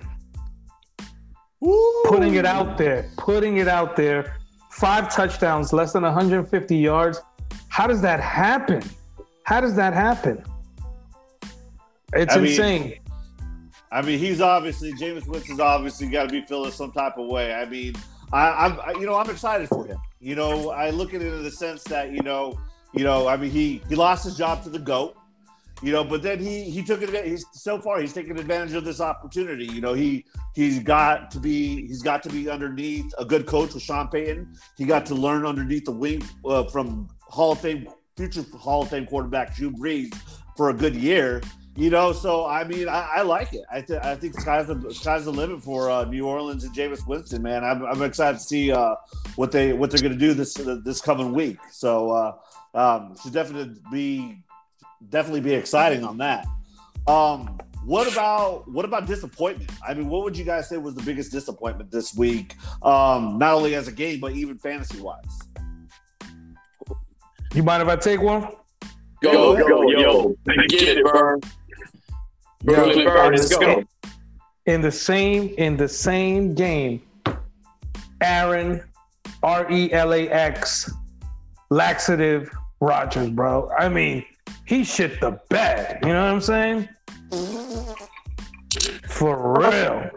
Woo. 1.63 2.03
Putting 2.07 2.35
it 2.35 2.45
out 2.45 2.77
there, 2.77 3.09
putting 3.17 3.59
it 3.59 3.69
out 3.69 3.95
there. 3.95 4.37
Five 4.73 5.15
touchdowns, 5.15 5.73
less 5.73 5.93
than 5.93 6.03
150 6.03 6.77
yards. 6.77 7.21
How 7.69 7.87
does 7.87 8.03
that 8.03 8.19
happen? 8.19 8.83
How 9.45 9.61
does 9.61 9.77
that 9.77 9.95
happen? 9.95 10.43
It's 12.15 12.35
I 12.35 12.41
insane. 12.41 12.83
Mean, 12.83 12.99
I 13.93 14.03
mean, 14.03 14.19
he's 14.19 14.41
obviously 14.41 14.93
Jameis 14.95 15.27
Winston's 15.29 15.61
obviously 15.61 16.09
got 16.09 16.25
to 16.25 16.29
be 16.31 16.43
feeling 16.43 16.73
some 16.73 16.91
type 16.91 17.17
of 17.17 17.29
way. 17.29 17.55
I 17.55 17.65
mean, 17.65 17.95
I, 18.33 18.67
am 18.67 19.01
you 19.01 19.07
know 19.07 19.15
I'm 19.15 19.31
excited 19.31 19.69
for 19.69 19.87
him. 19.87 19.99
You 20.19 20.35
know, 20.35 20.71
I 20.71 20.91
look 20.91 21.15
at 21.15 21.23
it 21.23 21.33
in 21.33 21.45
the 21.45 21.51
sense 21.51 21.85
that 21.85 22.11
you 22.11 22.23
know, 22.23 22.59
you 22.93 23.05
know, 23.05 23.29
I 23.29 23.37
mean, 23.37 23.53
he 23.53 23.83
he 23.89 23.95
lost 23.95 24.25
his 24.25 24.37
job 24.37 24.65
to 24.65 24.69
the 24.69 24.81
goat 24.81 25.17
you 25.83 25.93
know 25.93 26.05
but 26.05 26.23
then 26.23 26.39
he 26.39 26.65
he 26.71 26.83
took 26.83 27.03
it 27.03 27.27
he's 27.27 27.45
so 27.53 27.79
far 27.79 28.01
he's 28.01 28.13
taken 28.13 28.39
advantage 28.39 28.75
of 28.75 28.85
this 28.85 29.01
opportunity. 29.01 29.67
You 29.67 29.81
know 29.81 29.95
he 29.95 30.25
he's 30.55 30.79
got 30.79 31.31
to 31.33 31.41
be 31.41 31.87
he's 31.87 32.03
got 32.03 32.23
to 32.23 32.29
be 32.29 32.49
underneath 32.49 33.13
a 33.19 33.25
good 33.25 33.47
coach 33.47 33.75
with 33.75 33.83
sean 33.83 34.09
payton. 34.09 34.57
He 34.79 34.85
got 34.85 35.05
to 35.07 35.15
learn 35.15 35.45
underneath 35.45 35.85
the 35.85 35.93
wing 35.93 36.23
uh, 36.45 36.65
from 36.65 37.09
hall 37.21 37.53
of 37.53 37.61
fame 37.61 37.89
future 38.17 38.45
hall 38.57 38.83
of 38.83 38.91
fame 38.91 39.07
quarterback 39.07 39.57
drew 39.57 39.71
brees 39.71 40.15
for 40.57 40.71
a 40.71 40.75
good 40.75 40.95
year. 40.95 41.43
You 41.75 41.89
know 41.89 42.13
so 42.13 42.45
i 42.45 42.65
mean 42.65 42.87
i, 42.87 43.09
I 43.17 43.23
like 43.23 43.55
it. 43.55 43.65
I, 43.73 43.81
th- 43.81 44.03
I 44.03 44.15
think 44.15 44.39
sky's 44.39 44.67
the 44.67 44.95
sky's 44.95 45.25
the 45.25 45.33
limit 45.33 45.63
for 45.63 45.91
uh, 45.91 46.05
new 46.05 46.27
orleans 46.27 46.65
and 46.65 46.75
Jameis 46.75 47.07
winston 47.07 47.43
man. 47.43 47.65
I'm, 47.65 47.85
I'm 47.85 48.03
excited 48.03 48.39
to 48.39 48.45
see 48.45 48.71
uh, 48.71 48.95
what 49.37 49.53
they 49.53 49.73
what 49.73 49.91
they're 49.91 50.03
going 50.03 50.13
to 50.13 50.19
do 50.19 50.35
this 50.35 50.55
this 50.85 51.01
coming 51.01 51.33
week. 51.33 51.57
So 51.71 52.11
uh, 52.11 52.35
um, 52.75 53.17
should 53.23 53.33
definitely 53.33 53.75
be 53.91 54.43
definitely 55.11 55.41
be 55.41 55.55
exciting 55.55 56.05
on 56.05 56.19
that. 56.19 56.47
Um, 57.07 57.59
what 57.85 58.11
about 58.11 58.71
what 58.71 58.85
about 58.85 59.07
disappointment? 59.07 59.71
I 59.87 59.95
mean, 59.95 60.09
what 60.09 60.23
would 60.25 60.37
you 60.37 60.45
guys 60.45 60.69
say 60.69 60.77
was 60.77 60.95
the 60.95 61.03
biggest 61.03 61.33
disappointment 61.33 61.91
this 61.91 62.15
week? 62.15 62.55
Um, 62.83 63.39
not 63.39 63.55
only 63.55 63.75
as 63.75 63.89
a 63.89 63.93
game, 63.93 64.21
but 64.21 64.33
even 64.33 64.57
fantasy 64.59 65.01
wise. 65.01 65.25
You 67.55 67.63
mind 67.63 67.83
if 67.83 67.89
I 67.89 67.97
take 67.97 68.23
one? 68.23 68.43
Go, 69.23 69.57
go, 69.57 69.69
go 69.69 69.91
yo. 69.91 70.37
Get 70.69 70.99
it, 70.99 71.05
bro. 71.05 71.39
Brooklyn 72.63 73.05
Burn, 73.05 73.33
let's 73.33 73.57
go. 73.57 73.85
In 74.67 74.81
the 74.81 74.93
same 74.93 75.55
in 75.59 75.77
the 75.77 75.89
same 75.89 76.55
game, 76.55 77.03
Aaron 78.21 78.83
R 79.43 79.71
E 79.71 79.93
L 79.93 80.15
A 80.15 80.29
X 80.29 80.93
laxative 81.71 82.49
Rodgers, 82.81 83.31
bro. 83.31 83.71
I 83.77 83.89
mean, 83.89 84.25
he 84.67 84.85
shit 84.85 85.21
the 85.21 85.41
bed. 85.49 85.99
You 86.03 86.13
know 86.13 86.25
what 86.25 86.35
I'm 86.35 86.41
saying? 86.41 86.89
For 89.09 89.59
real. 89.59 90.11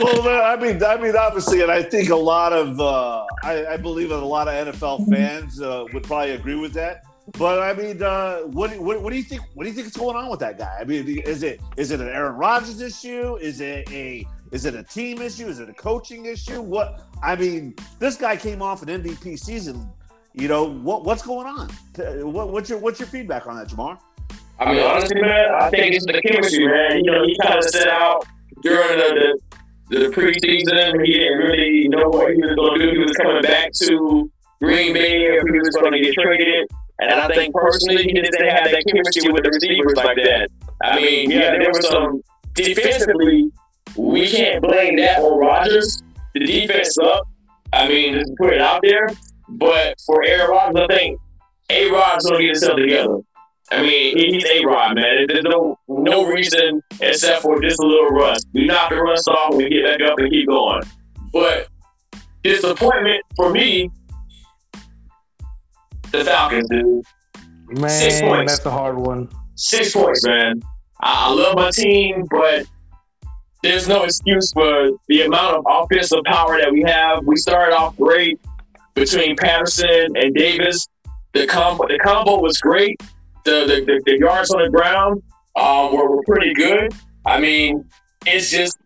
well, 0.00 0.42
I 0.42 0.56
mean, 0.56 0.82
I 0.82 0.96
mean, 0.96 1.16
obviously, 1.16 1.62
and 1.62 1.70
I 1.70 1.82
think 1.82 2.10
a 2.10 2.16
lot 2.16 2.52
of, 2.52 2.80
uh, 2.80 3.24
I, 3.42 3.66
I 3.66 3.76
believe 3.76 4.10
that 4.10 4.22
a 4.22 4.24
lot 4.24 4.48
of 4.48 4.74
NFL 4.74 5.08
fans 5.10 5.60
uh, 5.60 5.84
would 5.92 6.04
probably 6.04 6.32
agree 6.32 6.56
with 6.56 6.72
that. 6.74 7.02
But 7.38 7.62
I 7.62 7.72
mean, 7.72 8.02
uh, 8.02 8.40
what, 8.40 8.76
what, 8.78 9.00
what 9.02 9.10
do 9.10 9.16
you 9.16 9.22
think? 9.22 9.42
What 9.54 9.64
do 9.64 9.70
you 9.70 9.74
think 9.74 9.86
is 9.86 9.96
going 9.96 10.14
on 10.14 10.30
with 10.30 10.40
that 10.40 10.58
guy? 10.58 10.76
I 10.78 10.84
mean, 10.84 11.08
is 11.20 11.42
it 11.42 11.58
is 11.78 11.90
it 11.90 12.00
an 12.00 12.08
Aaron 12.08 12.36
Rodgers 12.36 12.82
issue? 12.82 13.36
Is 13.36 13.62
it 13.62 13.90
a 13.90 14.26
is 14.52 14.66
it 14.66 14.74
a 14.74 14.82
team 14.82 15.22
issue? 15.22 15.46
Is 15.46 15.58
it 15.58 15.70
a 15.70 15.72
coaching 15.72 16.26
issue? 16.26 16.60
What 16.60 17.00
I 17.22 17.34
mean, 17.34 17.74
this 17.98 18.16
guy 18.16 18.36
came 18.36 18.60
off 18.60 18.82
an 18.82 18.88
MVP 18.88 19.38
season 19.38 19.90
you 20.34 20.48
know 20.48 20.64
what 20.64 21.04
what's 21.04 21.22
going 21.22 21.46
on? 21.46 21.68
What, 22.32 22.50
what's 22.50 22.68
your 22.68 22.78
what's 22.78 22.98
your 22.98 23.08
feedback 23.08 23.46
on 23.46 23.56
that, 23.56 23.68
Jamar? 23.68 23.98
I 24.58 24.72
mean, 24.72 24.82
honestly, 24.82 25.20
man, 25.20 25.54
I 25.54 25.70
think 25.70 25.94
it's 25.94 26.06
the 26.06 26.20
chemistry, 26.22 26.66
man. 26.66 27.04
You 27.04 27.10
know, 27.10 27.24
he 27.24 27.36
kind 27.42 27.58
of 27.58 27.64
set 27.64 27.88
out 27.88 28.24
during 28.62 28.98
the, 28.98 29.38
the, 29.90 29.98
the 29.98 30.06
preseason. 30.06 31.04
He 31.04 31.12
didn't 31.12 31.38
really 31.38 31.88
know 31.88 32.08
what 32.08 32.34
he 32.34 32.40
was 32.40 32.54
going 32.54 32.78
to 32.78 32.86
do. 32.86 32.92
He 32.92 32.98
was 32.98 33.16
coming 33.16 33.42
back 33.42 33.72
to 33.82 34.30
Green 34.62 34.92
Bay, 34.92 35.26
or 35.26 35.44
he 35.52 35.58
was 35.58 35.76
going 35.80 35.92
to 35.92 36.00
get 36.00 36.14
traded. 36.14 36.68
And 37.00 37.12
I 37.12 37.28
think 37.34 37.54
personally, 37.54 38.04
he 38.04 38.12
just 38.12 38.30
didn't 38.32 38.54
have 38.54 38.70
that 38.70 38.84
chemistry 38.88 39.32
with 39.32 39.42
the 39.42 39.50
receivers 39.50 39.96
like 39.96 40.16
that. 40.16 40.48
I 40.82 41.00
mean, 41.00 41.30
yeah, 41.30 41.50
there 41.58 41.70
was 41.70 41.86
some 41.88 42.22
defensively. 42.54 43.50
We 43.96 44.28
can't 44.28 44.62
blame 44.62 44.96
that 44.96 45.18
on 45.18 45.38
Rodgers. 45.38 46.00
The 46.34 46.40
defense 46.40 46.96
up. 46.98 47.28
I 47.72 47.88
mean, 47.88 48.14
just 48.14 48.32
put 48.36 48.52
it 48.52 48.60
out 48.60 48.80
there. 48.82 49.08
But 49.48 49.96
for 50.04 50.24
Aaron 50.24 50.50
Rodgers, 50.50 50.86
I 50.88 50.94
think 50.94 51.20
A 51.70 51.90
Rod's 51.90 52.24
gonna 52.24 52.38
get 52.40 52.46
himself 52.48 52.76
together. 52.78 53.18
I 53.70 53.82
mean, 53.82 54.18
he's 54.18 54.44
A 54.44 54.64
Rod, 54.64 54.94
man. 54.96 55.26
There's 55.26 55.44
no 55.44 55.78
no 55.88 56.26
reason 56.26 56.82
except 57.00 57.42
for 57.42 57.60
just 57.60 57.80
a 57.80 57.86
little 57.86 58.10
rust. 58.10 58.46
We 58.52 58.66
knock 58.66 58.90
the 58.90 58.96
rust 58.96 59.28
off, 59.28 59.50
and 59.50 59.58
we 59.58 59.70
get 59.70 59.84
back 59.84 60.08
up 60.08 60.18
and 60.18 60.30
keep 60.30 60.48
going. 60.48 60.82
But 61.32 61.68
disappointment 62.42 63.22
for 63.36 63.50
me, 63.50 63.90
the 66.12 66.24
Falcons, 66.24 66.68
dude. 66.68 67.04
Man, 67.80 67.88
Six 67.88 68.20
points. 68.20 68.52
that's 68.52 68.66
a 68.66 68.70
hard 68.70 68.98
one. 68.98 69.28
Six 69.56 69.92
points, 69.92 70.26
man. 70.26 70.60
I, 71.00 71.28
I 71.28 71.32
love 71.32 71.56
my 71.56 71.70
team, 71.70 72.26
but 72.30 72.66
there's 73.62 73.88
no 73.88 74.02
excuse 74.04 74.52
for 74.52 74.90
the 75.08 75.22
amount 75.22 75.56
of 75.56 75.64
offensive 75.66 76.20
power 76.26 76.58
that 76.60 76.70
we 76.70 76.82
have. 76.82 77.24
We 77.24 77.36
started 77.36 77.74
off 77.74 77.96
great 77.96 78.38
between 78.94 79.36
Patterson 79.36 80.16
and 80.16 80.34
Davis. 80.34 80.88
The 81.32 81.46
combo, 81.46 81.86
the 81.88 81.98
combo 81.98 82.40
was 82.40 82.58
great. 82.58 83.00
The 83.44 83.64
the, 83.66 83.84
the, 83.84 84.02
the 84.06 84.18
yards 84.18 84.50
on 84.52 84.62
the 84.62 84.70
ground 84.70 85.22
um, 85.56 85.94
were, 85.94 86.08
were 86.08 86.22
pretty 86.22 86.54
good. 86.54 86.92
I 87.26 87.40
mean, 87.40 87.84
it's 88.26 88.50
just 88.50 88.78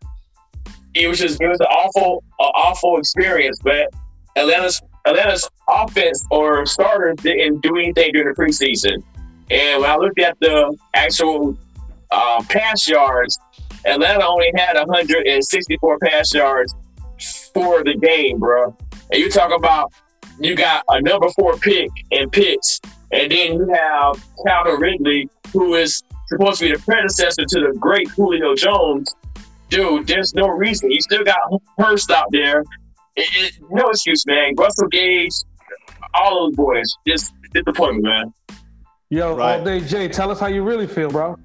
it 0.94 1.08
was 1.08 1.18
just 1.18 1.40
it 1.40 1.48
was 1.48 1.60
an 1.60 1.66
awful, 1.66 2.24
uh, 2.40 2.44
awful 2.44 2.98
experience. 2.98 3.60
But 3.62 3.88
Atlanta's 4.36 4.80
Atlanta's 5.06 5.48
offense 5.68 6.24
or 6.30 6.66
starters 6.66 7.16
didn't 7.16 7.60
do 7.60 7.76
anything 7.76 8.12
during 8.12 8.28
the 8.28 8.40
preseason. 8.40 9.02
And 9.50 9.80
when 9.80 9.90
I 9.90 9.96
looked 9.96 10.20
at 10.20 10.36
the 10.40 10.76
actual 10.94 11.56
uh, 12.10 12.42
pass 12.48 12.86
yards, 12.88 13.38
Atlanta 13.84 14.26
only 14.26 14.52
had 14.56 14.76
164 14.76 15.98
pass 16.00 16.34
yards 16.34 16.74
for 17.54 17.82
the 17.82 17.94
game, 17.94 18.38
bro. 18.38 18.76
And 19.12 19.20
you 19.20 19.30
talk 19.30 19.56
about 19.56 19.92
you 20.40 20.54
got 20.54 20.84
a 20.88 21.00
number 21.02 21.28
four 21.30 21.56
pick 21.56 21.90
and 22.12 22.30
Pitts, 22.30 22.80
and 23.12 23.30
then 23.30 23.54
you 23.54 23.68
have 23.72 24.24
Calvin 24.46 24.80
Ridley, 24.80 25.28
who 25.52 25.74
is 25.74 26.02
supposed 26.28 26.60
to 26.60 26.66
be 26.66 26.72
the 26.72 26.82
predecessor 26.82 27.44
to 27.48 27.60
the 27.60 27.76
great 27.78 28.08
Julio 28.08 28.54
Jones. 28.54 29.14
Dude, 29.68 30.06
there's 30.06 30.34
no 30.34 30.48
reason. 30.48 30.90
You 30.90 31.00
still 31.00 31.24
got 31.24 31.38
Hurst 31.78 32.10
out 32.10 32.26
there. 32.30 32.60
It, 33.16 33.26
it, 33.34 33.52
no 33.70 33.88
excuse, 33.88 34.24
man. 34.26 34.54
Russell 34.56 34.88
Gage, 34.88 35.32
all 36.14 36.46
those 36.46 36.56
boys, 36.56 36.96
just 37.06 37.34
disappointment, 37.52 38.04
man. 38.04 38.32
Yo, 39.10 39.34
right. 39.34 39.58
all 39.58 39.64
day 39.64 39.80
Jay, 39.80 40.06
tell 40.08 40.30
us 40.30 40.38
how 40.38 40.46
you 40.46 40.62
really 40.62 40.86
feel, 40.86 41.10
bro. 41.10 41.38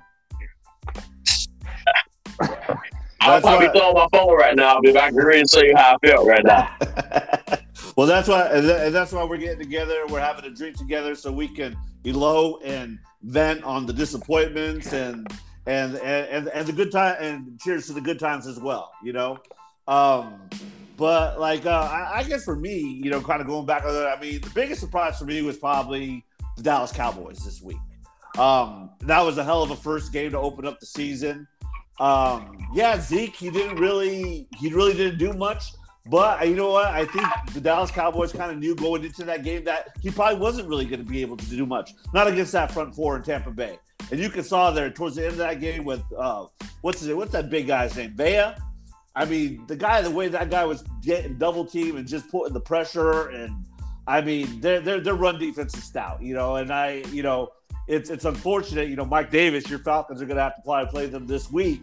I'll 3.23 3.41
probably 3.41 3.69
throw 3.69 3.93
my 3.93 4.07
phone 4.11 4.35
right 4.35 4.55
now, 4.55 4.79
but 4.83 4.97
I 4.97 5.09
can 5.09 5.15
really 5.15 5.47
show 5.47 5.61
you 5.61 5.75
how 5.75 5.97
I 6.01 6.07
felt 6.07 6.27
right 6.27 6.43
now. 6.43 6.75
well, 7.95 8.07
that's 8.07 8.27
why, 8.27 8.47
and 8.47 8.93
that's 8.93 9.11
why 9.11 9.23
we're 9.23 9.37
getting 9.37 9.59
together. 9.59 10.05
We're 10.07 10.19
having 10.19 10.45
a 10.45 10.49
drink 10.49 10.77
together 10.77 11.15
so 11.15 11.31
we 11.31 11.47
can 11.47 11.77
elope 12.03 12.61
and 12.65 12.99
vent 13.21 13.63
on 13.63 13.85
the 13.85 13.93
disappointments 13.93 14.91
and 14.91 15.27
and 15.65 15.95
and 15.97 16.49
and 16.49 16.67
the 16.67 16.73
good 16.73 16.91
time 16.91 17.15
and 17.19 17.59
cheers 17.61 17.87
to 17.87 17.93
the 17.93 18.01
good 18.01 18.19
times 18.19 18.47
as 18.47 18.59
well. 18.59 18.91
You 19.03 19.13
know, 19.13 19.39
um, 19.87 20.49
but 20.97 21.39
like 21.39 21.65
uh, 21.65 21.69
I, 21.69 22.19
I 22.19 22.23
guess 22.23 22.43
for 22.43 22.55
me, 22.55 22.99
you 23.03 23.09
know, 23.09 23.21
kind 23.21 23.41
of 23.41 23.47
going 23.47 23.65
back 23.65 23.85
on 23.85 23.93
that, 23.93 24.17
I 24.17 24.21
mean, 24.21 24.41
the 24.41 24.51
biggest 24.51 24.81
surprise 24.81 25.17
for 25.17 25.25
me 25.25 25.41
was 25.41 25.57
probably 25.57 26.25
the 26.57 26.63
Dallas 26.63 26.91
Cowboys 26.91 27.43
this 27.43 27.61
week. 27.61 27.77
Um, 28.37 28.89
that 29.01 29.21
was 29.21 29.37
a 29.37 29.43
hell 29.43 29.61
of 29.61 29.71
a 29.71 29.75
first 29.75 30.11
game 30.11 30.31
to 30.31 30.39
open 30.39 30.65
up 30.65 30.79
the 30.79 30.85
season. 30.85 31.47
Um, 31.99 32.67
yeah, 32.73 32.99
Zeke, 32.99 33.35
he 33.35 33.49
didn't 33.49 33.77
really, 33.77 34.47
he 34.57 34.69
really 34.73 34.93
didn't 34.93 35.19
do 35.19 35.33
much. 35.33 35.73
But 36.05 36.45
you 36.47 36.55
know 36.55 36.71
what? 36.71 36.87
I 36.87 37.05
think 37.05 37.25
the 37.53 37.61
Dallas 37.61 37.89
Cowboys 37.89 38.33
kind 38.33 38.51
of 38.51 38.57
knew 38.57 38.75
going 38.75 39.05
into 39.05 39.23
that 39.23 39.43
game 39.43 39.63
that 39.63 39.95
he 40.01 40.11
probably 40.11 40.37
wasn't 40.37 40.67
really 40.67 40.85
going 40.85 40.99
to 40.99 41.09
be 41.09 41.21
able 41.21 41.37
to 41.37 41.45
do 41.45 41.65
much, 41.65 41.93
not 42.13 42.27
against 42.27 42.51
that 42.51 42.71
front 42.71 42.93
four 42.93 43.15
in 43.15 43.23
Tampa 43.23 43.51
Bay. 43.51 43.79
And 44.11 44.19
you 44.19 44.29
can 44.29 44.43
saw 44.43 44.71
there 44.71 44.89
towards 44.89 45.15
the 45.15 45.23
end 45.23 45.31
of 45.33 45.37
that 45.37 45.61
game 45.61 45.85
with 45.85 46.03
uh, 46.17 46.47
what's 46.81 46.99
his, 46.99 47.13
what's 47.15 47.31
that 47.31 47.49
big 47.49 47.67
guy's 47.67 47.95
name, 47.95 48.13
Vea. 48.17 48.53
I 49.15 49.25
mean, 49.25 49.65
the 49.67 49.77
guy, 49.77 50.01
the 50.01 50.11
way 50.11 50.27
that 50.27 50.49
guy 50.49 50.65
was 50.65 50.83
getting 51.01 51.37
double 51.37 51.65
team 51.65 51.95
and 51.95 52.05
just 52.05 52.29
putting 52.29 52.53
the 52.53 52.59
pressure, 52.59 53.29
and 53.29 53.65
I 54.07 54.19
mean, 54.21 54.59
their 54.59 54.81
their 54.81 54.99
their 54.99 55.15
run 55.15 55.39
defense 55.39 55.77
is 55.77 55.83
stout, 55.85 56.21
you 56.21 56.33
know. 56.33 56.55
And 56.57 56.73
I, 56.73 57.03
you 57.11 57.23
know, 57.23 57.49
it's 57.87 58.09
it's 58.09 58.25
unfortunate, 58.25 58.89
you 58.89 58.95
know, 58.95 59.05
Mike 59.05 59.31
Davis, 59.31 59.69
your 59.69 59.79
Falcons 59.79 60.21
are 60.21 60.25
going 60.25 60.37
to 60.37 60.43
have 60.43 60.55
to 60.55 60.61
play 60.61 60.85
play 60.89 61.05
them 61.07 61.27
this 61.27 61.51
week 61.51 61.81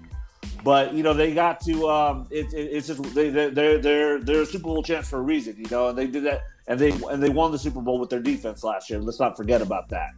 but 0.65 0.93
you 0.95 1.03
know 1.03 1.15
they 1.15 1.33
got 1.33 1.61
to. 1.61 1.89
Um, 1.89 2.27
it, 2.31 2.53
it, 2.53 2.71
it's 2.73 2.87
just 2.87 3.03
they 3.15 3.31
they're 3.31 3.79
they're 3.79 4.21
they're 4.21 4.43
a 4.43 4.47
Super 4.47 4.65
Bowl 4.65 4.83
chance 4.83 5.09
for 5.09 5.19
a 5.19 5.23
reason, 5.23 5.57
you 5.57 5.67
know, 5.71 5.89
and 5.89 5.99
they 5.99 6.07
did 6.07 6.25
that 6.25 6.43
and 6.67 6.79
they 6.79 6.91
and 7.11 7.23
they 7.23 7.31
won 7.31 7.53
the 7.53 7.59
Super 7.59 7.81
Bowl 7.81 7.99
with 7.99 8.11
their 8.11 8.21
defense 8.21 8.63
last 8.63 8.91
year. 8.91 9.01
Let's 9.01 9.21
not 9.21 9.37
forget 9.37 9.63
about 9.63 9.89
that. 9.89 10.11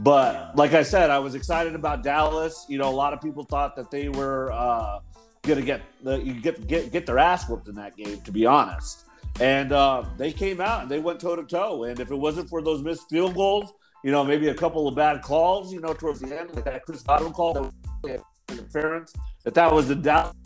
But 0.00 0.54
like 0.56 0.74
I 0.74 0.82
said, 0.82 1.10
I 1.10 1.18
was 1.18 1.34
excited 1.34 1.74
about 1.74 2.02
Dallas. 2.02 2.66
You 2.68 2.78
know, 2.78 2.88
a 2.88 2.94
lot 2.94 3.12
of 3.12 3.20
people 3.20 3.44
thought 3.44 3.76
that 3.76 3.90
they 3.90 4.08
were 4.08 4.52
uh, 4.52 5.00
gonna 5.42 5.62
get 5.62 5.82
the 6.02 6.18
get 6.18 6.66
get 6.66 6.92
get 6.92 7.06
their 7.06 7.18
ass 7.18 7.48
whooped 7.48 7.68
in 7.68 7.74
that 7.76 7.96
game, 7.96 8.20
to 8.22 8.32
be 8.32 8.44
honest. 8.44 9.04
And 9.40 9.72
uh, 9.72 10.04
they 10.16 10.32
came 10.32 10.60
out 10.60 10.82
and 10.82 10.90
they 10.90 10.98
went 10.98 11.20
toe 11.20 11.36
to 11.36 11.44
toe. 11.44 11.84
And 11.84 12.00
if 12.00 12.10
it 12.10 12.16
wasn't 12.16 12.48
for 12.48 12.62
those 12.62 12.82
missed 12.82 13.08
field 13.10 13.34
goals, 13.34 13.74
you 14.06 14.12
know, 14.12 14.22
maybe 14.22 14.50
a 14.50 14.54
couple 14.54 14.86
of 14.86 14.94
bad 14.94 15.20
calls, 15.20 15.72
you 15.72 15.80
know, 15.80 15.92
towards 15.92 16.20
the 16.20 16.38
end, 16.38 16.54
like 16.54 16.64
that 16.64 16.84
Chris 16.84 17.02
Godwin 17.02 17.32
call 17.32 17.54
that 17.54 17.62
was 17.62 18.22
interference 18.48 19.12
that 19.42 19.52
that 19.54 19.72
was 19.72 19.88
the 19.88 19.96
doubt 19.96 20.36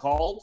called. 0.00 0.42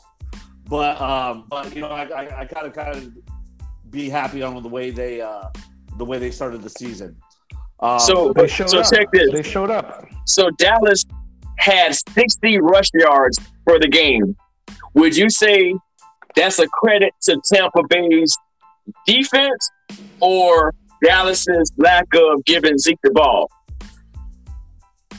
But 0.69 1.01
um, 1.01 1.43
but 1.49 1.75
you 1.75 1.81
know, 1.81 1.89
I, 1.89 2.03
I, 2.03 2.39
I 2.39 2.45
kind 2.45 2.65
of 2.65 2.71
kind 2.71 2.95
of 2.95 3.91
be 3.91 4.07
happy 4.07 4.41
on 4.41 4.63
the 4.63 4.69
way 4.69 4.91
they 4.91 5.19
uh, 5.19 5.49
the 5.97 6.05
way 6.05 6.19
they 6.19 6.31
started 6.31 6.61
the 6.61 6.69
season. 6.69 7.17
Um, 7.81 7.99
so 7.99 8.33
so 8.47 8.79
up. 8.79 8.89
check 8.89 9.11
this. 9.11 9.33
They 9.33 9.43
showed 9.43 9.69
up. 9.69 10.07
So 10.25 10.49
Dallas 10.51 11.03
had 11.57 11.93
60 11.93 12.61
rush 12.61 12.91
yards 12.93 13.41
for 13.65 13.77
the 13.77 13.89
game. 13.89 14.37
Would 14.93 15.17
you 15.17 15.29
say 15.29 15.75
that's 16.33 16.59
a 16.59 16.67
credit 16.67 17.11
to 17.23 17.41
Tampa 17.51 17.83
Bay's 17.89 18.37
defense 19.05 19.69
or 20.21 20.73
Dallas's 21.03 21.71
lack 21.77 22.07
of 22.15 22.43
giving 22.45 22.77
Zeke 22.77 22.99
the 23.03 23.11
ball? 23.11 23.49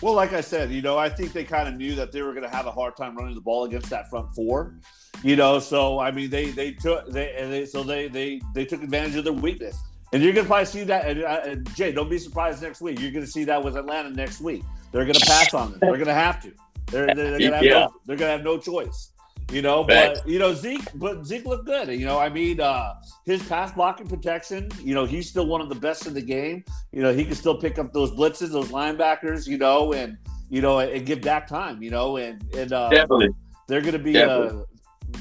Well, 0.02 0.14
like 0.14 0.32
I 0.32 0.40
said, 0.40 0.70
you 0.70 0.80
know, 0.80 0.96
I 0.96 1.10
think 1.10 1.32
they 1.32 1.44
kind 1.44 1.68
of 1.68 1.76
knew 1.76 1.94
that 1.96 2.10
they 2.10 2.22
were 2.22 2.32
going 2.32 2.48
to 2.48 2.54
have 2.54 2.66
a 2.66 2.70
hard 2.70 2.96
time 2.96 3.16
running 3.16 3.34
the 3.34 3.40
ball 3.40 3.64
against 3.64 3.90
that 3.90 4.08
front 4.08 4.34
four. 4.34 4.74
You 5.22 5.36
know, 5.36 5.58
so 5.58 5.98
I 5.98 6.10
mean, 6.10 6.30
they 6.30 6.50
they 6.50 6.72
took 6.72 7.10
they, 7.10 7.34
they 7.38 7.66
so 7.66 7.82
they 7.82 8.08
they 8.08 8.40
they 8.54 8.64
took 8.64 8.82
advantage 8.82 9.16
of 9.16 9.24
their 9.24 9.34
weakness, 9.34 9.78
and 10.14 10.22
you're 10.22 10.32
going 10.32 10.46
to 10.46 10.48
probably 10.48 10.64
see 10.64 10.84
that. 10.84 11.06
And, 11.06 11.22
uh, 11.22 11.40
and 11.44 11.74
Jay, 11.74 11.92
don't 11.92 12.08
be 12.08 12.18
surprised 12.18 12.62
next 12.62 12.80
week. 12.80 12.98
You're 12.98 13.10
going 13.10 13.24
to 13.24 13.30
see 13.30 13.44
that 13.44 13.62
with 13.62 13.76
Atlanta 13.76 14.08
next 14.10 14.40
week. 14.40 14.62
They're 14.92 15.04
going 15.04 15.14
to 15.14 15.26
pass 15.26 15.52
on 15.52 15.72
them. 15.72 15.80
They're 15.80 15.92
going 15.92 16.06
to 16.06 16.14
have 16.14 16.42
to. 16.42 16.52
They're, 16.90 17.06
they're, 17.06 17.14
they're 17.14 17.38
going 17.38 17.50
to 17.50 17.56
have 17.56 17.64
yeah. 17.64 17.80
no, 17.80 17.92
they're 18.06 18.16
going 18.16 18.28
to 18.30 18.36
have 18.36 18.42
no 18.42 18.56
choice. 18.56 19.12
You 19.50 19.62
know, 19.62 19.82
but 19.82 20.26
you 20.28 20.38
know 20.38 20.54
Zeke, 20.54 20.86
but 20.94 21.26
Zeke 21.26 21.44
looked 21.44 21.66
good. 21.66 21.88
You 21.88 22.06
know, 22.06 22.18
I 22.18 22.28
mean, 22.28 22.60
uh, 22.60 22.94
his 23.26 23.42
pass 23.48 23.72
blocking 23.72 24.06
protection. 24.06 24.70
You 24.80 24.94
know, 24.94 25.04
he's 25.04 25.28
still 25.28 25.46
one 25.46 25.60
of 25.60 25.68
the 25.68 25.74
best 25.74 26.06
in 26.06 26.14
the 26.14 26.22
game. 26.22 26.64
You 26.92 27.02
know, 27.02 27.12
he 27.12 27.24
can 27.24 27.34
still 27.34 27.56
pick 27.56 27.78
up 27.78 27.92
those 27.92 28.12
blitzes, 28.12 28.50
those 28.50 28.68
linebackers. 28.68 29.48
You 29.48 29.58
know, 29.58 29.92
and 29.92 30.16
you 30.50 30.62
know, 30.62 30.78
and 30.78 31.04
give 31.04 31.20
back 31.20 31.48
time. 31.48 31.82
You 31.82 31.90
know, 31.90 32.16
and 32.16 32.42
and 32.54 32.72
uh, 32.72 32.90
definitely 32.90 33.30
they're 33.66 33.80
going 33.80 33.92
to 33.92 33.98
be 33.98 34.16
a, 34.16 34.64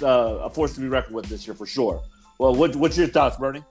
a, 0.03 0.49
force 0.49 0.73
to 0.75 0.81
be 0.81 0.87
reckoned 0.87 1.15
with 1.15 1.25
this 1.25 1.47
year 1.47 1.55
for 1.55 1.65
sure. 1.65 2.01
Well, 2.39 2.55
what, 2.55 2.75
what's 2.75 2.97
your 2.97 3.07
thoughts, 3.07 3.37
Bernie? 3.37 3.63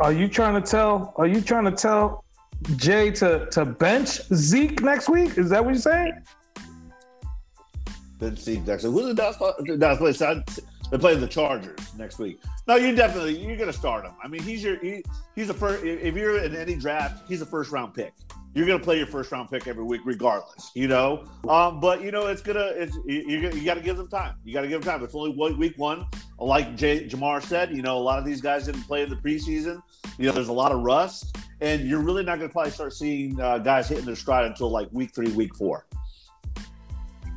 Are 0.00 0.12
you 0.12 0.28
trying 0.28 0.60
to 0.60 0.68
tell? 0.68 1.12
Are 1.16 1.26
you 1.26 1.40
trying 1.40 1.64
to 1.64 1.72
tell 1.72 2.24
Jay 2.76 3.10
to 3.12 3.46
to 3.50 3.64
bench 3.64 4.22
Zeke 4.34 4.82
next 4.82 5.08
week? 5.08 5.36
Is 5.38 5.50
that 5.50 5.64
what 5.64 5.74
you're 5.74 5.82
saying? 5.82 6.12
Ben 8.18 8.36
Steve 8.36 8.64
Dexter. 8.64 8.90
Who's 8.90 9.06
the 9.06 9.14
Dallas, 9.14 9.36
Dallas 9.78 9.98
place? 9.98 10.18
They 10.90 10.96
play 10.96 11.14
the 11.16 11.26
Chargers 11.26 11.94
next 11.96 12.18
week. 12.18 12.40
No, 12.66 12.76
you 12.76 12.94
definitely 12.94 13.38
you're 13.38 13.56
gonna 13.56 13.72
start 13.72 14.04
him. 14.04 14.12
I 14.22 14.28
mean, 14.28 14.42
he's 14.42 14.62
your 14.62 14.78
he, 14.78 15.02
he's 15.34 15.50
a 15.50 15.54
first. 15.54 15.84
If 15.84 16.14
you're 16.16 16.42
in 16.42 16.56
any 16.56 16.76
draft, 16.76 17.28
he's 17.28 17.42
a 17.42 17.46
first 17.46 17.70
round 17.70 17.94
pick. 17.94 18.14
You're 18.54 18.66
gonna 18.66 18.82
play 18.82 18.96
your 18.96 19.06
first 19.06 19.30
round 19.30 19.50
pick 19.50 19.66
every 19.66 19.84
week, 19.84 20.00
regardless. 20.04 20.70
You 20.74 20.88
know, 20.88 21.24
um, 21.48 21.80
but 21.80 22.02
you 22.02 22.10
know 22.10 22.26
it's 22.26 22.40
gonna 22.40 22.72
it's 22.74 22.96
you, 23.06 23.50
you 23.50 23.64
got 23.64 23.74
to 23.74 23.80
give 23.80 23.98
them 23.98 24.08
time. 24.08 24.36
You 24.44 24.54
got 24.54 24.62
to 24.62 24.68
give 24.68 24.80
them 24.80 24.90
time. 24.90 25.04
It's 25.04 25.14
only 25.14 25.30
week 25.54 25.76
one. 25.76 26.06
Like 26.38 26.74
Jay, 26.76 27.06
Jamar 27.06 27.42
said, 27.42 27.74
you 27.74 27.82
know, 27.82 27.98
a 27.98 28.00
lot 28.00 28.18
of 28.18 28.24
these 28.24 28.40
guys 28.40 28.66
didn't 28.66 28.82
play 28.82 29.02
in 29.02 29.10
the 29.10 29.16
preseason. 29.16 29.82
You 30.18 30.26
know, 30.26 30.32
there's 30.32 30.48
a 30.48 30.52
lot 30.52 30.72
of 30.72 30.80
rust, 30.80 31.36
and 31.60 31.86
you're 31.86 32.00
really 32.00 32.22
not 32.22 32.38
gonna 32.38 32.48
probably 32.48 32.70
start 32.70 32.94
seeing 32.94 33.38
uh, 33.40 33.58
guys 33.58 33.88
hitting 33.88 34.06
their 34.06 34.16
stride 34.16 34.46
until 34.46 34.70
like 34.70 34.88
week 34.92 35.14
three, 35.14 35.30
week 35.32 35.54
four. 35.54 35.84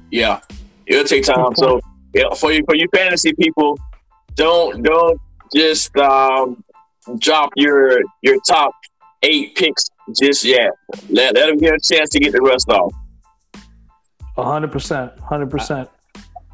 Yeah, 0.09 0.39
it'll 0.87 1.05
take 1.05 1.23
time. 1.23 1.55
So 1.55 1.79
yeah, 2.13 2.33
for 2.35 2.51
you 2.51 2.63
for 2.65 2.75
you 2.75 2.87
fantasy 2.93 3.33
people, 3.33 3.77
don't 4.35 4.83
don't 4.83 5.19
just 5.55 5.95
um, 5.97 6.63
drop 7.19 7.49
your 7.55 7.99
your 8.21 8.37
top 8.47 8.73
eight 9.23 9.55
picks 9.55 9.85
just 10.19 10.43
yet. 10.43 10.71
Let, 11.09 11.35
let 11.35 11.47
them 11.47 11.57
get 11.57 11.73
a 11.73 11.79
chance 11.79 12.09
to 12.09 12.19
get 12.19 12.33
the 12.33 12.41
rest 12.41 12.69
off. 12.69 12.93
hundred 14.35 14.71
percent, 14.71 15.17
hundred 15.19 15.49
percent. 15.49 15.89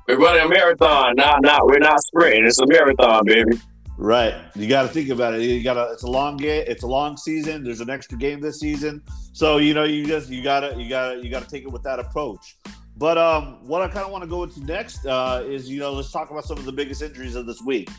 We're 0.08 0.18
running 0.18 0.46
a 0.46 0.48
marathon, 0.48 1.16
not 1.16 1.42
not 1.42 1.66
we're 1.66 1.80
not 1.80 2.02
sprinting. 2.02 2.46
It's 2.46 2.60
a 2.60 2.68
marathon, 2.68 3.26
baby. 3.26 3.60
Right. 3.98 4.36
You 4.56 4.68
got 4.68 4.84
to 4.84 4.90
think 4.90 5.10
about 5.10 5.34
it. 5.34 5.42
You 5.42 5.64
got 5.64 5.74
to. 5.74 5.92
It's 5.92 6.04
a 6.04 6.10
long 6.10 6.38
game. 6.38 6.64
It's 6.68 6.84
a 6.84 6.88
long 6.88 7.18
season. 7.18 7.64
There's 7.64 7.82
an 7.82 7.90
extra 7.90 8.18
game 8.18 8.40
this 8.40 8.60
season, 8.60 9.02
so 9.34 9.58
you 9.58 9.74
know 9.74 9.86
you 9.86 10.06
just 10.06 10.30
you 10.30 10.44
gotta 10.44 10.76
you 10.80 10.88
gotta 10.88 11.20
you 11.24 11.32
gotta 11.32 11.48
take 11.48 11.64
it 11.64 11.72
with 11.72 11.82
that 11.84 12.00
approach. 12.00 12.58
But 12.98 13.18
um, 13.18 13.60
what 13.68 13.84
I 13.84 13.88
kind 13.88 14.06
of 14.06 14.12
want 14.12 14.24
to 14.24 14.30
go 14.30 14.44
into 14.44 14.63
next 14.66 15.06
uh, 15.06 15.44
is, 15.46 15.70
you 15.70 15.80
know, 15.80 15.94
let's 15.94 16.12
talk 16.12 16.32
about 16.32 16.46
some 16.46 16.58
of 16.58 16.66
the 16.66 16.72
biggest 16.72 17.04
injuries 17.04 17.36
of 17.36 17.46
this 17.46 17.62
week. 17.62 17.89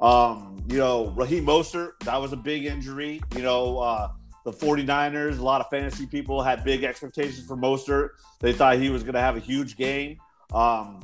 Um, 0.00 0.56
you 0.68 0.78
know, 0.78 1.08
Raheem 1.16 1.46
Mostert, 1.46 1.92
that 2.04 2.20
was 2.20 2.32
a 2.32 2.36
big 2.36 2.64
injury. 2.64 3.20
You 3.36 3.42
know, 3.42 3.78
uh, 3.78 4.10
the 4.44 4.52
49ers, 4.52 5.38
a 5.38 5.42
lot 5.42 5.60
of 5.60 5.68
fantasy 5.68 6.04
people 6.04 6.42
had 6.42 6.64
big 6.64 6.82
expectations 6.82 7.46
for 7.46 7.56
Mostert. 7.56 8.10
They 8.40 8.52
thought 8.52 8.78
he 8.78 8.90
was 8.90 9.02
going 9.02 9.14
to 9.14 9.20
have 9.20 9.36
a 9.36 9.40
huge 9.40 9.76
game. 9.76 10.18
Um, 10.52 11.00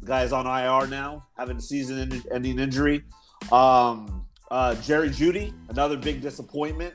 the 0.00 0.06
guy 0.06 0.22
is 0.22 0.32
on 0.32 0.46
IR 0.46 0.86
now, 0.86 1.26
having 1.36 1.56
a 1.56 1.60
season-ending 1.60 2.58
injury. 2.58 3.02
Um, 3.50 4.24
uh, 4.50 4.76
Jerry 4.76 5.08
Jeudy, 5.08 5.52
another 5.70 5.96
big 5.96 6.22
disappointment. 6.22 6.94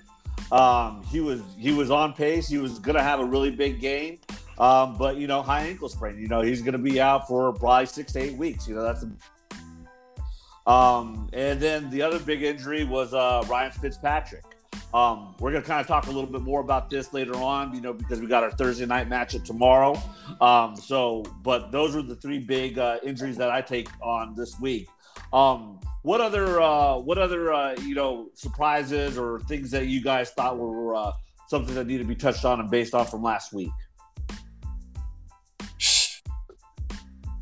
Um, 0.53 1.03
he 1.03 1.19
was 1.19 1.41
he 1.57 1.71
was 1.71 1.91
on 1.91 2.13
pace. 2.13 2.48
He 2.48 2.57
was 2.57 2.79
going 2.79 2.95
to 2.95 3.03
have 3.03 3.19
a 3.19 3.25
really 3.25 3.51
big 3.51 3.79
game. 3.79 4.19
Um, 4.62 4.96
but 4.98 5.18
you 5.18 5.25
know, 5.25 5.41
high 5.41 5.65
ankle 5.65 5.89
sprain. 5.89 6.20
You 6.20 6.27
know, 6.27 6.41
he's 6.41 6.62
going 6.62 6.74
to 6.74 6.77
be 6.77 7.01
out 7.01 7.27
for 7.27 7.51
probably 7.51 7.88
six 7.88 8.13
to 8.13 8.20
eight 8.20 8.38
weeks. 8.38 8.68
You 8.68 8.75
know, 8.75 8.84
that's. 8.84 9.03
A... 9.03 10.72
Um, 10.72 11.30
and 11.34 11.60
then 11.60 11.89
the 11.89 12.03
other 12.03 12.20
big 12.20 12.44
injury 12.44 12.84
was 12.84 13.13
uh, 13.15 13.44
Ryan 13.50 13.72
Fitzpatrick. 13.72 14.46
Um, 14.94 15.36
we're 15.39 15.51
going 15.51 15.63
to 15.63 15.68
kind 15.68 15.82
of 15.82 15.88
talk 15.88 16.08
a 16.08 16.12
little 16.12 16.30
bit 16.30 16.41
more 16.41 16.62
about 16.62 16.89
this 16.89 17.13
later 17.13 17.36
on, 17.38 17.74
you 17.74 17.82
know, 17.82 17.94
because 17.94 18.20
we 18.20 18.27
got 18.27 18.44
our 18.44 18.51
Thursday 18.51 18.86
night 18.86 19.10
matchup 19.10 19.44
tomorrow. 19.46 20.00
Um, 20.41 20.75
so, 20.75 21.24
but 21.41 21.72
those 21.72 21.96
are 21.96 22.01
the 22.01 22.15
three 22.15 22.39
big 22.39 22.77
uh, 22.77 22.98
injuries 23.01 23.38
that 23.38 23.50
I 23.50 23.62
take 23.62 23.88
on 24.01 24.36
this 24.36 24.60
week. 24.60 24.88
Um, 25.34 25.80
what 26.03 26.20
other, 26.20 26.62
uh, 26.62 26.98
what 26.98 27.18
other, 27.18 27.53
uh, 27.53 27.75
you 27.84 27.96
know, 27.96 28.30
surprises 28.36 29.18
or 29.18 29.39
things 29.41 29.72
that 29.72 29.88
you 29.88 30.01
guys 30.03 30.32
thought 30.32 30.58
were 30.58 30.94
uh, 30.94 31.13
something 31.48 31.74
that 31.74 31.88
needed 31.88 32.03
to 32.03 32.08
be 32.08 32.15
touched 32.15 32.44
on 32.44 32.60
and 32.60 32.70
based 32.70 32.94
off 32.94 33.10
from 33.10 33.24
last 33.24 33.53
week? 33.53 33.72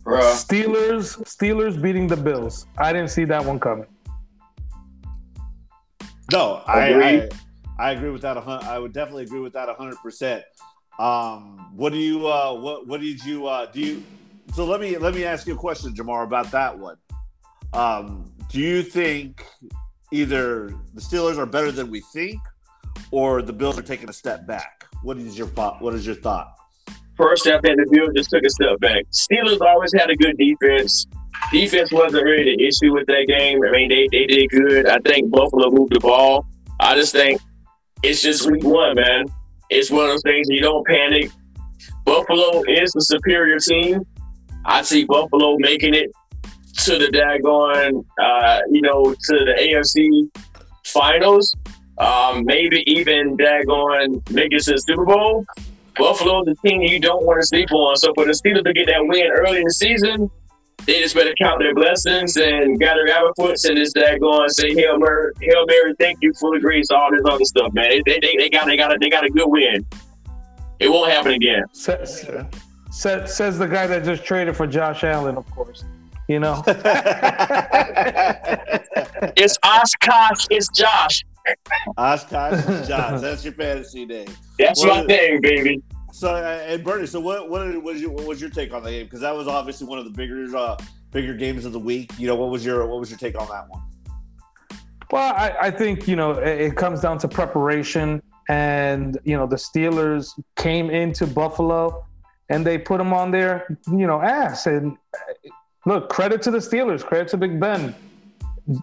Bruh. 0.10 0.34
Steelers, 0.34 1.18
Steelers 1.24 1.80
beating 1.80 2.08
the 2.08 2.18
Bills. 2.18 2.66
I 2.78 2.92
didn't 2.92 3.12
see 3.12 3.25
that 3.25 3.46
one 3.46 3.60
coming. 3.60 3.86
No, 6.32 6.63
I, 6.66 6.94
I, 6.94 7.30
I 7.78 7.92
agree 7.92 8.10
with 8.10 8.22
that. 8.24 8.38
I 8.38 8.80
would 8.80 8.94
definitely 8.94 9.24
agree 9.24 9.39
with 9.39 9.54
that 9.54 9.70
hundred 9.78 9.98
percent. 9.98 10.44
Um, 10.98 11.72
what 11.75 11.94
do 11.94 11.98
you 11.98 12.28
uh, 12.28 12.54
what 12.54 12.88
what 12.88 13.01
did 13.01 13.24
you 13.24 13.48
uh, 13.48 13.68
do 13.68 13.80
you? 13.80 14.04
So 14.54 14.66
let 14.66 14.82
me 14.82 14.98
let 14.98 15.13
me 15.13 15.25
ask 15.25 15.48
you 15.48 15.54
a 15.54 15.58
question, 15.58 15.94
Jamar, 15.94 16.24
about 16.24 16.51
that 16.51 16.78
one. 16.78 16.98
Um, 17.74 18.32
do 18.50 18.60
you 18.60 18.82
think 18.82 19.46
either 20.12 20.70
the 20.94 21.01
Steelers 21.01 21.38
are 21.38 21.46
better 21.46 21.72
than 21.72 21.89
we 21.89 22.01
think, 22.13 22.39
or 23.12 23.42
the 23.42 23.54
Bills 23.54 23.78
are 23.78 23.84
taking 23.84 24.10
a 24.10 24.13
step 24.13 24.48
back? 24.48 24.86
What 25.04 25.18
is 25.18 25.38
your 25.38 25.48
thought? 25.48 25.82
What 25.82 25.94
is 25.94 26.06
your 26.06 26.16
thought? 26.16 26.59
First 27.20 27.44
step, 27.44 27.66
and 27.66 27.78
the 27.78 27.86
Bills 27.92 28.12
just 28.16 28.30
took 28.30 28.44
a 28.46 28.50
step 28.50 28.80
back. 28.80 29.04
Steelers 29.12 29.60
always 29.60 29.92
had 29.92 30.10
a 30.10 30.16
good 30.16 30.38
defense. 30.38 31.06
Defense 31.52 31.92
wasn't 31.92 32.24
really 32.24 32.56
the 32.56 32.66
issue 32.66 32.94
with 32.94 33.08
that 33.08 33.26
game. 33.28 33.60
I 33.62 33.72
mean, 33.72 33.90
they, 33.90 34.08
they 34.10 34.26
did 34.26 34.50
good. 34.50 34.88
I 34.88 35.00
think 35.00 35.30
Buffalo 35.30 35.70
moved 35.70 35.94
the 35.94 36.00
ball. 36.00 36.48
I 36.80 36.96
just 36.96 37.12
think 37.12 37.42
it's 38.04 38.22
just 38.22 38.50
week 38.50 38.64
one, 38.64 38.96
man. 38.96 39.26
It's 39.70 39.92
one 39.92 40.06
of 40.06 40.12
those 40.12 40.22
things 40.22 40.48
you 40.50 40.62
don't 40.62 40.88
panic. 40.88 41.30
Buffalo 42.06 42.64
is 42.70 42.94
the 42.94 43.02
superior 43.02 43.60
team. 43.60 44.06
I 44.64 44.82
see 44.82 45.04
Buffalo 45.04 45.58
making 45.60 45.96
it 45.96 46.12
to 46.86 46.98
the 46.98 47.08
daggone, 47.08 48.06
uh, 48.22 48.62
you 48.72 48.82
know, 48.82 49.14
to 49.14 49.46
the 49.46 49.58
AFC 49.60 50.32
finals. 50.86 51.54
Um, 51.98 52.46
maybe 52.46 52.82
even 52.90 53.36
daggone 53.36 54.30
make 54.32 54.54
it 54.54 54.64
to 54.64 54.72
the 54.72 54.78
Super 54.78 55.04
Bowl. 55.04 55.46
Buffalo, 56.00 56.44
the 56.44 56.56
team 56.65 56.82
you 56.82 57.00
don't 57.00 57.25
want 57.25 57.39
to 57.41 57.46
sleep 57.46 57.72
on. 57.72 57.96
So 57.98 58.13
for 58.15 58.25
the 58.25 58.32
Steelers 58.32 58.63
to 58.63 58.74
get 58.74 58.88
that 58.88 59.06
win 59.06 59.29
early 59.36 59.60
in 59.60 59.65
the 59.65 59.74
season, 59.74 60.32
they 60.86 61.01
just 61.01 61.13
better 61.13 61.34
count 61.38 61.60
their 61.60 61.75
blessings 61.75 62.38
and 62.38 62.79
gather 62.79 63.06
foots 63.38 63.65
and 63.65 63.77
just 63.77 63.98
uh, 63.98 64.01
that 64.01 64.20
going 64.20 64.44
and 64.44 64.51
say 64.51 64.74
Hail 64.74 64.98
Mary, 64.98 65.34
Hail 65.41 65.65
Mary, 65.68 65.94
thank 66.00 66.20
you, 66.22 66.34
full 66.34 66.56
of 66.56 66.62
grace, 66.62 66.89
all 66.89 67.12
this 67.12 67.22
other 67.29 67.46
stuff, 67.46 67.74
man. 67.74 68.01
They, 68.06 68.20
they, 68.20 68.34
they 68.38 68.50
got 68.50 68.65
they 68.65 68.77
got 68.77 68.96
a, 68.96 68.98
they 69.00 69.10
got 69.10 69.25
a 69.25 69.29
good 69.29 69.48
win. 69.48 69.86
It 70.79 70.89
won't 70.89 71.12
happen 71.12 71.34
again. 71.34 71.63
Says, 71.74 72.27
says, 72.91 73.36
says 73.36 73.60
the 73.60 73.68
guy 73.68 73.86
that 73.88 74.06
just 74.06 74.24
traded 74.24 74.56
for 74.56 74.65
Josh 74.65 75.03
Allen, 75.03 75.36
of 75.36 75.46
course. 75.51 75.84
You 76.27 76.39
know, 76.39 76.63
it's 79.36 79.58
Oshkosh, 79.63 80.46
it's 80.51 80.70
Josh. 80.70 81.25
Oshkosh, 81.98 82.88
Josh. 82.88 83.22
That's 83.22 83.44
your 83.44 83.53
fantasy 83.53 84.06
name. 84.06 84.27
That's 84.58 84.84
well, 84.84 85.01
my 85.01 85.08
name, 85.08 85.41
baby. 85.41 85.84
So, 86.12 86.34
uh, 86.34 86.63
and 86.68 86.84
Bernie, 86.84 87.06
so 87.06 87.20
what 87.20 87.50
what, 87.50 87.84
what, 87.84 87.98
your, 87.98 88.12
what 88.12 88.25
was 88.25 88.41
your 88.41 88.50
take 88.50 88.74
on 88.74 88.84
the 88.84 88.91
game? 88.91 89.06
Because 89.06 89.22
that 89.22 89.36
was 89.36 89.48
obviously 89.48 89.88
one 89.88 90.00
of 90.00 90.06
the 90.06 90.12
bigger 90.12 90.56
uh, 90.56 90.77
bigger 91.12 91.34
games 91.34 91.65
of 91.65 91.72
the 91.72 91.79
week. 91.79 92.12
You 92.18 92.27
know, 92.27 92.36
what 92.36 92.50
was 92.50 92.65
your 92.65 92.86
what 92.88 93.00
was 93.00 93.10
your 93.10 93.20
take 93.20 93.39
on 93.39 93.48
that 93.48 93.70
one? 93.70 93.82
Well, 95.12 95.34
I, 95.34 95.56
I 95.62 95.71
think 95.71 96.08
you 96.08 96.15
know 96.15 96.32
it, 96.32 96.62
it 96.62 96.76
comes 96.76 97.02
down 97.02 97.17
to 97.19 97.28
preparation, 97.28 98.21
and 98.50 99.17
you 99.24 99.38
know 99.38 99.47
the 99.47 99.56
Steelers 99.56 100.39
came 100.56 100.89
into 100.89 101.28
Buffalo, 101.28 102.06
and 102.50 102.65
they 102.65 102.78
put 102.78 102.97
them 102.97 103.13
on 103.13 103.32
their 103.32 103.78
you 103.88 104.08
know 104.08 104.21
ass. 104.21 104.65
And 104.65 104.97
look, 105.86 106.10
credit 106.10 106.41
to 106.43 106.52
the 106.52 106.60
Steelers, 106.60 107.04
credit 107.04 107.28
to 107.30 107.38
Big 107.38 107.60
Ben. 107.60 107.95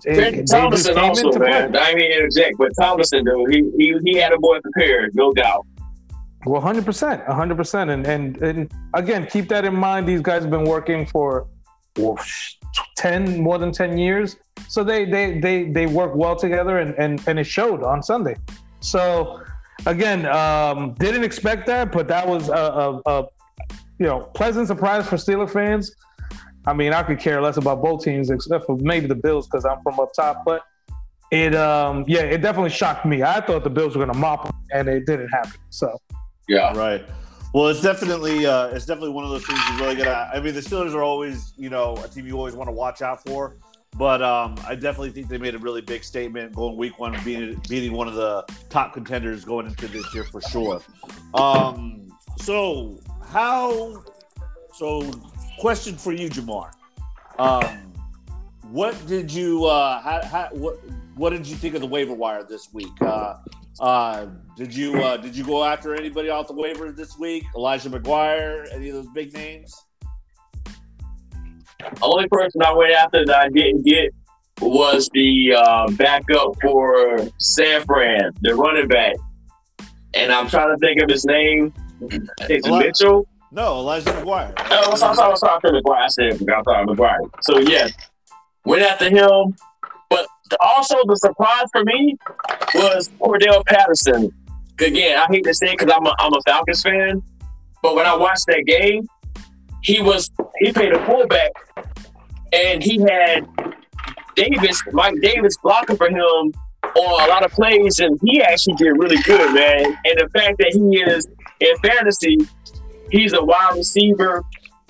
It, 0.05 0.49
Thomason 0.49 0.99
also, 0.99 1.39
man. 1.39 1.71
Play. 1.71 1.81
I 1.81 1.95
mean, 1.95 2.11
interject, 2.11 2.57
but 2.59 2.73
Thomason, 2.81 3.25
though, 3.25 3.45
he, 3.47 3.71
he 3.79 3.95
he 4.05 4.17
had 4.17 4.33
a 4.33 4.39
boy 4.39 4.59
prepared, 4.61 5.15
no 5.15 5.33
doubt. 5.33 5.65
Well, 6.45 6.61
hundred 6.61 6.85
percent, 6.85 7.23
hundred 7.25 7.57
percent, 7.57 7.91
and 7.91 8.07
and 8.07 8.37
and 8.39 8.73
again, 8.95 9.27
keep 9.27 9.49
that 9.49 9.65
in 9.65 9.75
mind. 9.75 10.09
These 10.09 10.23
guys 10.23 10.43
have 10.43 10.51
been 10.51 10.65
working 10.65 11.07
for 11.07 11.47
ten 12.97 13.41
more 13.41 13.59
than 13.59 13.71
ten 13.71 13.97
years, 13.97 14.37
so 14.69 14.83
they 14.83 15.05
they 15.05 15.39
they 15.39 15.71
they 15.71 15.87
work 15.87 16.15
well 16.17 16.35
together, 16.35 16.79
and 16.79 16.95
and 16.99 17.23
and 17.29 17.39
it 17.39 17.45
showed 17.45 17.85
on 17.85 18.03
Sunday. 18.03 18.37
So 18.81 19.41
again, 19.87 20.27
um, 20.27 20.95
didn't 20.95 21.25
expect 21.25 21.67
that, 21.67 21.93
but 21.93 22.09
that 22.09 22.27
was 22.27 22.49
a, 22.49 22.53
a, 22.53 23.01
a 23.07 23.27
you 23.99 24.07
know 24.07 24.21
pleasant 24.35 24.67
surprise 24.67 25.09
for 25.09 25.17
Steeler 25.17 25.51
fans. 25.51 25.95
I 26.67 26.73
mean, 26.73 26.93
I 26.93 27.03
could 27.03 27.19
care 27.19 27.41
less 27.41 27.57
about 27.57 27.83
both 27.83 28.03
teams 28.05 28.31
except 28.31 28.67
for 28.67 28.77
maybe 28.79 29.07
the 29.07 29.15
Bills 29.15 29.47
because 29.47 29.65
I'm 29.65 29.81
from 29.83 30.01
up 30.01 30.13
top, 30.15 30.45
but 30.45 30.63
it 31.31 31.55
um 31.55 32.05
yeah, 32.07 32.21
it 32.21 32.39
definitely 32.39 32.71
shocked 32.71 33.05
me. 33.05 33.23
I 33.23 33.41
thought 33.41 33.65
the 33.65 33.71
Bills 33.71 33.97
were 33.97 34.05
going 34.05 34.15
to 34.15 34.19
mop 34.19 34.45
them, 34.45 34.55
and 34.73 34.89
it 34.89 35.07
didn't 35.07 35.29
happen. 35.29 35.61
So 35.71 35.97
yeah. 36.49 36.77
Right. 36.77 37.05
Well, 37.53 37.69
it's 37.69 37.81
definitely 37.81 38.47
uh, 38.47 38.69
it's 38.69 38.87
definitely 38.87 39.11
one 39.11 39.25
of 39.25 39.31
those 39.31 39.47
things 39.47 39.59
you 39.71 39.79
really 39.79 39.97
gotta. 39.97 40.37
I 40.37 40.41
mean, 40.41 40.55
the 40.55 40.61
Steelers 40.61 40.95
are 40.95 41.03
always 41.03 41.55
you 41.57 41.71
know 41.71 41.97
a 42.05 42.09
team 42.09 42.27
you 42.27 42.37
always 42.37 42.55
want 42.55 42.69
to 42.69 42.73
watch 42.73 43.01
out 43.01 43.23
for, 43.23 43.57
but 43.97 44.21
um, 44.23 44.57
I 44.67 44.75
definitely 44.75 45.11
think 45.11 45.29
they 45.29 45.39
made 45.39 45.55
a 45.55 45.59
really 45.59 45.81
big 45.81 46.05
statement 46.05 46.55
going 46.55 46.77
week 46.77 46.99
one, 46.99 47.19
beating 47.25 47.61
beating 47.69 47.93
one 47.93 48.09
of 48.09 48.15
the 48.15 48.45
top 48.69 48.93
contenders 48.93 49.45
going 49.45 49.67
into 49.67 49.89
this 49.89 50.13
year 50.15 50.25
for 50.25 50.43
sure. 50.43 50.83
Um, 51.35 52.13
so 52.39 53.01
how? 53.29 54.05
So, 54.75 55.01
question 55.59 55.97
for 55.97 56.13
you, 56.13 56.29
Jamar. 56.29 56.71
Um, 57.39 57.65
what 58.71 58.95
did 59.07 59.31
you? 59.33 59.65
Uh, 59.65 60.01
how, 60.01 60.25
how, 60.25 60.49
what 60.53 60.79
What 61.17 61.31
did 61.31 61.47
you 61.47 61.57
think 61.57 61.75
of 61.75 61.81
the 61.81 61.87
waiver 61.87 62.15
wire 62.15 62.45
this 62.45 62.73
week? 62.73 62.93
Uh, 63.01 63.37
uh, 63.81 64.27
did 64.57 64.75
you 64.75 65.03
uh, 65.03 65.17
did 65.17 65.37
you 65.37 65.45
go 65.45 65.65
after 65.65 65.95
anybody 65.95 66.29
off 66.31 66.47
the 66.49 66.55
waivers 66.55 66.97
this 66.97 67.19
week? 67.19 67.45
Elijah 67.55 67.91
McGuire, 67.91 68.67
any 68.73 68.89
of 68.89 68.95
those 68.97 69.09
big 69.15 69.33
names? 69.35 69.75
Only 72.03 72.27
person 72.29 72.63
I 72.63 72.73
went 72.73 72.93
after 72.93 73.25
that 73.27 73.37
I 73.37 73.49
didn't 73.49 73.83
get 73.85 74.13
was 74.61 75.09
the 75.13 75.55
uh, 75.57 75.89
backup 75.93 76.55
for 76.63 77.19
San 77.39 77.85
Fran, 77.85 78.33
the 78.41 78.55
running 78.55 78.89
back, 78.89 79.15
and 80.15 80.33
I'm 80.33 80.49
trying 80.49 80.75
to 80.75 80.79
think 80.79 81.01
of 81.03 81.09
his 81.09 81.25
name. 81.27 81.73
I 82.41 82.47
think 82.47 82.67
Eli- 82.67 82.79
Mitchell. 82.87 83.29
No, 83.53 83.79
Elijah 83.79 84.11
McGuire. 84.11 84.53
Oh, 84.71 84.91
I'm 84.91 84.97
sorry, 84.97 85.17
sorry, 85.17 85.37
sorry, 85.37 85.83
McGuire. 85.83 86.03
I 86.03 86.09
said 86.09 86.33
McGuire. 86.41 87.31
So 87.43 87.59
yes, 87.59 87.93
went 88.65 88.83
after 88.83 89.09
him. 89.09 89.55
But 90.11 90.27
also 90.61 90.97
the 91.07 91.17
surprise 91.17 91.67
for 91.73 91.85
me 91.85 92.17
was 92.75 93.11
Cordarrelle 93.21 93.65
Patterson. 93.67 94.33
Again, 94.81 95.19
I 95.19 95.27
hate 95.31 95.45
to 95.45 95.55
say 95.55 95.73
because 95.73 95.93
I'm 95.95 96.07
a, 96.07 96.15
I'm 96.19 96.33
a 96.33 96.41
Falcons 96.47 96.83
fan, 96.83 97.23
but 97.83 97.95
when 97.95 98.07
I 98.07 98.15
watched 98.15 98.47
that 98.47 98.65
game, 98.67 99.07
he 99.83 100.03
was 100.03 100.31
he 100.59 100.73
played 100.73 100.93
a 100.93 101.05
fullback, 101.07 101.53
and 102.53 102.83
he 102.83 102.99
had 103.01 103.47
Davis, 104.35 104.83
Mike 104.93 105.21
Davis, 105.23 105.57
blocking 105.63 105.97
for 105.97 106.09
him 106.09 106.53
on 106.95 107.27
a 107.27 107.29
lot 107.29 107.45
of 107.45 107.53
plays, 107.53 107.99
and 108.01 108.19
he 108.23 108.43
actually 108.43 108.75
did 108.75 108.91
really 108.91 109.21
good, 109.23 109.55
man. 109.55 109.99
And 110.05 110.19
the 110.19 110.29
fact 110.35 110.59
that 110.59 110.73
he 110.73 111.01
is 111.01 111.27
in 111.61 111.77
fantasy, 111.79 112.39
he's 113.11 113.33
a 113.33 113.43
wide 113.43 113.75
receiver 113.77 114.43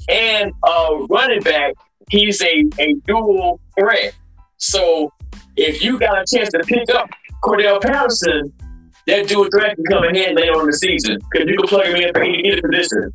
and 0.09 0.52
a 0.64 1.07
running 1.11 1.42
back. 1.42 1.74
He's 2.11 2.40
a, 2.42 2.64
a 2.79 2.94
dual 3.07 3.61
threat. 3.79 4.14
So 4.59 5.12
if 5.57 5.83
you 5.83 5.98
got 5.98 6.18
a 6.18 6.24
chance 6.37 6.50
to 6.50 6.61
pick 6.61 6.88
up 6.94 7.09
Cordarrelle 7.42 7.83
Patterson, 7.83 8.52
that 9.07 9.29
dual 9.29 9.48
threat 9.50 9.76
can 9.76 9.85
come 9.87 10.05
in 10.05 10.14
handy 10.14 10.42
later 10.42 10.52
on 10.52 10.61
in 10.61 10.66
the 10.66 10.72
season 10.72 11.18
because 11.31 11.48
you 11.48 11.57
can 11.57 11.68
plug 11.68 11.87
him 11.87 11.96
in 11.96 12.12
for 12.12 12.24
either 12.24 12.62
position. 12.62 13.12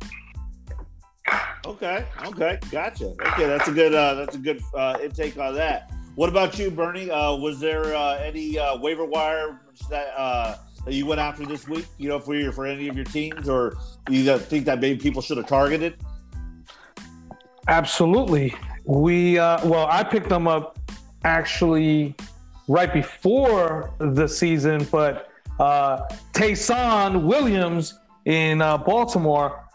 Okay, 1.64 2.04
okay, 2.26 2.58
gotcha. 2.70 3.06
Okay, 3.06 3.46
that's 3.46 3.68
a 3.68 3.72
good 3.72 3.94
uh, 3.94 4.14
that's 4.14 4.34
a 4.34 4.38
good 4.38 4.60
uh, 4.74 4.98
intake 5.02 5.38
on 5.38 5.54
that. 5.54 5.92
What 6.14 6.28
about 6.28 6.58
you, 6.58 6.70
Bernie? 6.70 7.10
Uh, 7.10 7.36
was 7.36 7.60
there 7.60 7.94
uh, 7.94 8.16
any 8.18 8.58
uh, 8.58 8.76
waiver 8.78 9.04
wire 9.04 9.60
that 9.88 10.12
uh, 10.16 10.56
that 10.84 10.94
you 10.94 11.06
went 11.06 11.20
after 11.20 11.44
this 11.46 11.68
week? 11.68 11.86
You 11.98 12.08
know, 12.08 12.18
for 12.18 12.34
your 12.34 12.52
for 12.52 12.66
any 12.66 12.88
of 12.88 12.96
your 12.96 13.04
teams, 13.04 13.48
or 13.48 13.76
you 14.10 14.24
think 14.38 14.64
that 14.66 14.80
maybe 14.80 14.98
people 14.98 15.22
should 15.22 15.36
have 15.36 15.46
targeted? 15.46 15.96
Absolutely. 17.68 18.54
We 18.84 19.38
uh, 19.38 19.66
well, 19.66 19.86
I 19.90 20.02
picked 20.02 20.28
them 20.28 20.48
up 20.48 20.78
actually 21.24 22.16
right 22.68 22.92
before 22.92 23.94
the 23.98 24.26
season, 24.26 24.86
but 24.90 25.30
uh, 25.60 26.02
Williams 27.14 27.98
in 28.24 28.60
uh, 28.62 28.78
Baltimore, 28.78 29.68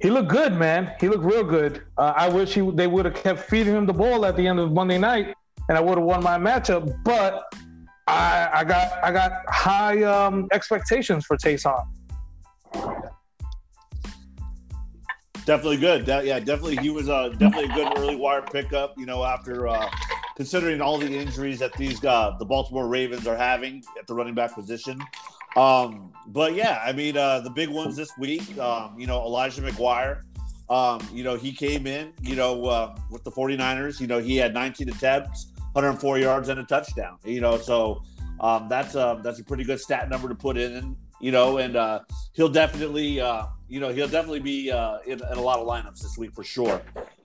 He 0.00 0.10
looked 0.10 0.30
good, 0.30 0.54
man. 0.54 0.92
He 1.00 1.08
looked 1.08 1.24
real 1.24 1.44
good. 1.44 1.82
Uh, 1.98 2.14
I 2.16 2.28
wish 2.28 2.54
he 2.54 2.62
they 2.72 2.86
would 2.86 3.04
have 3.04 3.14
kept 3.14 3.40
feeding 3.50 3.74
him 3.74 3.86
the 3.86 3.92
ball 3.92 4.24
at 4.24 4.36
the 4.36 4.46
end 4.46 4.58
of 4.58 4.72
Monday 4.72 4.98
night, 4.98 5.34
and 5.68 5.76
I 5.76 5.80
would 5.80 5.98
have 5.98 6.06
won 6.06 6.22
my 6.22 6.38
matchup. 6.38 6.96
But 7.04 7.52
I, 8.10 8.50
I 8.60 8.64
got 8.64 9.04
I 9.04 9.12
got 9.12 9.32
high 9.48 10.02
um, 10.02 10.48
expectations 10.52 11.24
for 11.24 11.36
Taysom. 11.36 11.86
Definitely 15.46 15.78
good. 15.78 16.06
Yeah, 16.06 16.38
definitely. 16.38 16.76
He 16.76 16.90
was 16.90 17.08
uh, 17.08 17.30
definitely 17.30 17.70
a 17.70 17.74
good 17.74 17.98
early 17.98 18.16
wire 18.16 18.42
pickup. 18.42 18.94
You 18.98 19.06
know, 19.06 19.24
after 19.24 19.68
uh, 19.68 19.88
considering 20.36 20.80
all 20.80 20.98
the 20.98 21.06
injuries 21.06 21.58
that 21.60 21.72
these 21.74 22.04
uh, 22.04 22.36
the 22.38 22.44
Baltimore 22.44 22.88
Ravens 22.88 23.26
are 23.26 23.36
having 23.36 23.82
at 23.98 24.06
the 24.06 24.14
running 24.14 24.34
back 24.34 24.54
position. 24.54 25.00
Um, 25.56 26.12
but 26.28 26.54
yeah, 26.54 26.80
I 26.84 26.92
mean, 26.92 27.16
uh, 27.16 27.40
the 27.40 27.50
big 27.50 27.68
ones 27.68 27.96
this 27.96 28.10
week. 28.18 28.58
Um, 28.58 28.98
you 28.98 29.06
know, 29.06 29.22
Elijah 29.22 29.62
McGuire. 29.62 30.22
Um, 30.68 31.00
you 31.12 31.24
know, 31.24 31.36
he 31.36 31.52
came 31.52 31.86
in. 31.86 32.12
You 32.22 32.36
know, 32.36 32.66
uh, 32.66 32.96
with 33.10 33.24
the 33.24 33.30
49ers. 33.30 34.00
You 34.00 34.06
know, 34.06 34.18
he 34.18 34.36
had 34.36 34.54
19 34.54 34.88
attempts, 34.88 35.49
104 35.72 36.18
yards, 36.18 36.48
and 36.48 36.60
a 36.60 36.64
touchdown. 36.64 37.18
You 37.24 37.40
know, 37.40 37.58
so 37.58 38.02
um, 38.40 38.68
that's 38.68 38.94
a 38.94 39.20
that's 39.22 39.38
a 39.38 39.44
pretty 39.44 39.64
good 39.64 39.80
stat 39.80 40.08
number 40.08 40.28
to 40.28 40.34
put 40.34 40.56
in. 40.56 40.96
You 41.20 41.32
know, 41.32 41.58
and 41.58 41.76
uh, 41.76 42.00
he'll 42.32 42.48
definitely. 42.48 43.20
Uh, 43.20 43.46
you 43.70 43.78
know, 43.78 43.90
he'll 43.90 44.08
definitely 44.08 44.40
be 44.40 44.70
uh, 44.70 44.98
in, 45.06 45.12
in, 45.12 45.38
a 45.38 45.40
lot 45.40 45.60
of 45.60 45.66
lineups 45.66 46.02
this 46.02 46.18
week 46.18 46.34
for 46.34 46.42
sure. 46.42 46.82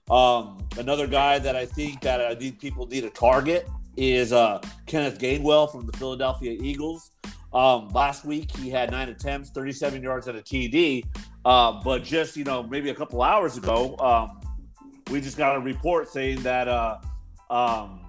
Um, 0.08 0.64
another 0.78 1.08
guy 1.08 1.40
that 1.40 1.56
I 1.56 1.66
think 1.66 2.00
that 2.02 2.20
I 2.20 2.36
think 2.36 2.60
people 2.60 2.86
need 2.86 3.04
a 3.04 3.10
target 3.10 3.68
is 3.96 4.32
uh, 4.32 4.60
Kenneth 4.86 5.18
Gainwell 5.18 5.70
from 5.70 5.86
the 5.86 5.96
Philadelphia 5.96 6.56
Eagles. 6.60 7.10
Um, 7.52 7.88
last 7.88 8.24
week 8.24 8.56
he 8.56 8.70
had 8.70 8.92
nine 8.92 9.08
attempts, 9.08 9.50
37 9.50 10.02
yards 10.02 10.28
at 10.28 10.36
a 10.36 10.40
TD. 10.40 11.04
Uh, 11.44 11.80
but 11.82 12.04
just 12.04 12.36
you 12.36 12.44
know, 12.44 12.62
maybe 12.62 12.90
a 12.90 12.94
couple 12.94 13.22
hours 13.22 13.56
ago, 13.56 13.96
um, 13.98 14.40
we 15.10 15.20
just 15.20 15.36
got 15.36 15.56
a 15.56 15.60
report 15.60 16.08
saying 16.08 16.42
that 16.42 16.68
uh, 16.68 16.98
um, 17.50 18.05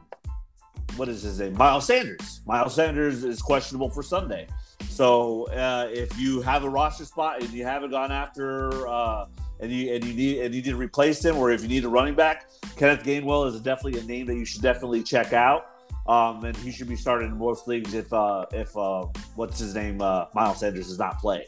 what 0.95 1.09
is 1.09 1.21
his 1.21 1.39
name? 1.39 1.53
Miles 1.53 1.85
Sanders. 1.85 2.41
Miles 2.45 2.75
Sanders 2.75 3.23
is 3.23 3.41
questionable 3.41 3.89
for 3.89 4.01
Sunday. 4.01 4.47
So 4.89 5.43
uh, 5.49 5.89
if 5.91 6.17
you 6.19 6.41
have 6.41 6.63
a 6.63 6.69
roster 6.69 7.05
spot 7.05 7.41
and 7.41 7.51
you 7.51 7.63
haven't 7.63 7.91
gone 7.91 8.11
after 8.11 8.87
uh, 8.87 9.25
and 9.59 9.71
you 9.71 9.93
and 9.93 10.03
you 10.03 10.13
need 10.13 10.41
and 10.41 10.55
you 10.55 10.61
need 10.61 10.69
to 10.69 10.75
replace 10.75 11.23
him, 11.23 11.37
or 11.37 11.51
if 11.51 11.61
you 11.61 11.67
need 11.67 11.83
a 11.83 11.89
running 11.89 12.15
back, 12.15 12.49
Kenneth 12.77 13.03
Gainwell 13.03 13.47
is 13.47 13.59
definitely 13.61 13.99
a 13.99 14.03
name 14.03 14.25
that 14.27 14.35
you 14.35 14.45
should 14.45 14.61
definitely 14.61 15.03
check 15.03 15.33
out. 15.33 15.71
Um, 16.07 16.45
and 16.45 16.55
he 16.57 16.71
should 16.71 16.87
be 16.87 16.95
starting 16.95 17.29
in 17.29 17.37
most 17.37 17.67
leagues 17.67 17.93
if 17.93 18.11
uh, 18.13 18.45
if 18.53 18.75
uh, 18.77 19.05
what's 19.35 19.59
his 19.59 19.75
name 19.75 20.01
uh, 20.01 20.25
Miles 20.33 20.59
Sanders 20.59 20.87
does 20.87 20.99
not 20.99 21.19
play. 21.19 21.45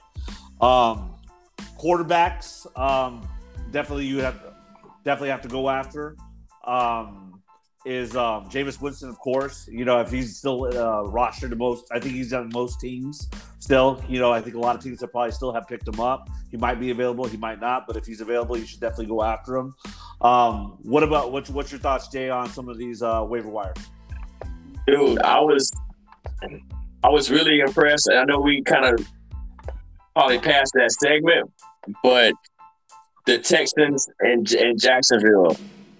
Um, 0.59 1.15
quarterbacks 1.79 2.67
um, 2.77 3.27
definitely 3.71 4.05
you 4.05 4.19
have 4.19 4.39
definitely 5.05 5.29
have 5.29 5.41
to 5.43 5.47
go 5.47 5.69
after. 5.69 6.17
Um, 6.65 7.28
is 7.85 8.15
um, 8.15 8.49
Jameis 8.49 8.81
Winston, 8.81 9.09
of 9.09 9.17
course. 9.19 9.67
You 9.71 9.85
know, 9.85 10.01
if 10.01 10.11
he's 10.11 10.37
still 10.37 10.65
uh, 10.65 11.03
rostered 11.09 11.49
to 11.51 11.55
most, 11.55 11.85
I 11.91 11.99
think 11.99 12.15
he's 12.15 12.33
on 12.33 12.49
most 12.53 12.79
teams 12.79 13.29
still. 13.59 14.03
You 14.07 14.19
know, 14.19 14.31
I 14.31 14.41
think 14.41 14.55
a 14.55 14.59
lot 14.59 14.75
of 14.75 14.83
teams 14.83 14.99
that 14.99 15.09
probably 15.09 15.31
still 15.31 15.53
have 15.53 15.67
picked 15.67 15.87
him 15.87 15.99
up. 15.99 16.29
He 16.51 16.57
might 16.57 16.79
be 16.79 16.91
available, 16.91 17.25
he 17.25 17.37
might 17.37 17.61
not, 17.61 17.87
but 17.87 17.95
if 17.95 18.05
he's 18.05 18.21
available, 18.21 18.57
you 18.57 18.65
should 18.65 18.79
definitely 18.79 19.07
go 19.07 19.23
after 19.23 19.55
him. 19.55 19.73
Um, 20.21 20.77
what 20.81 21.03
about 21.03 21.31
what's 21.31 21.49
what's 21.49 21.71
your 21.71 21.79
thoughts, 21.79 22.09
Jay, 22.09 22.29
on 22.29 22.49
some 22.49 22.67
of 22.67 22.77
these 22.77 23.01
uh, 23.01 23.25
waiver 23.27 23.49
wires? 23.49 23.77
Dude, 24.85 25.19
I 25.19 25.39
was 25.39 25.71
I 27.03 27.09
was 27.09 27.31
really 27.31 27.59
impressed. 27.59 28.09
I 28.11 28.25
know 28.25 28.39
we 28.39 28.61
kind 28.63 28.85
of 28.85 29.07
probably 30.15 30.39
passed 30.39 30.73
that 30.73 30.91
segment, 30.91 31.51
but 32.03 32.33
the 33.25 33.37
Texans 33.37 34.09
and, 34.19 34.51
and 34.53 34.79
Jacksonville 34.79 35.55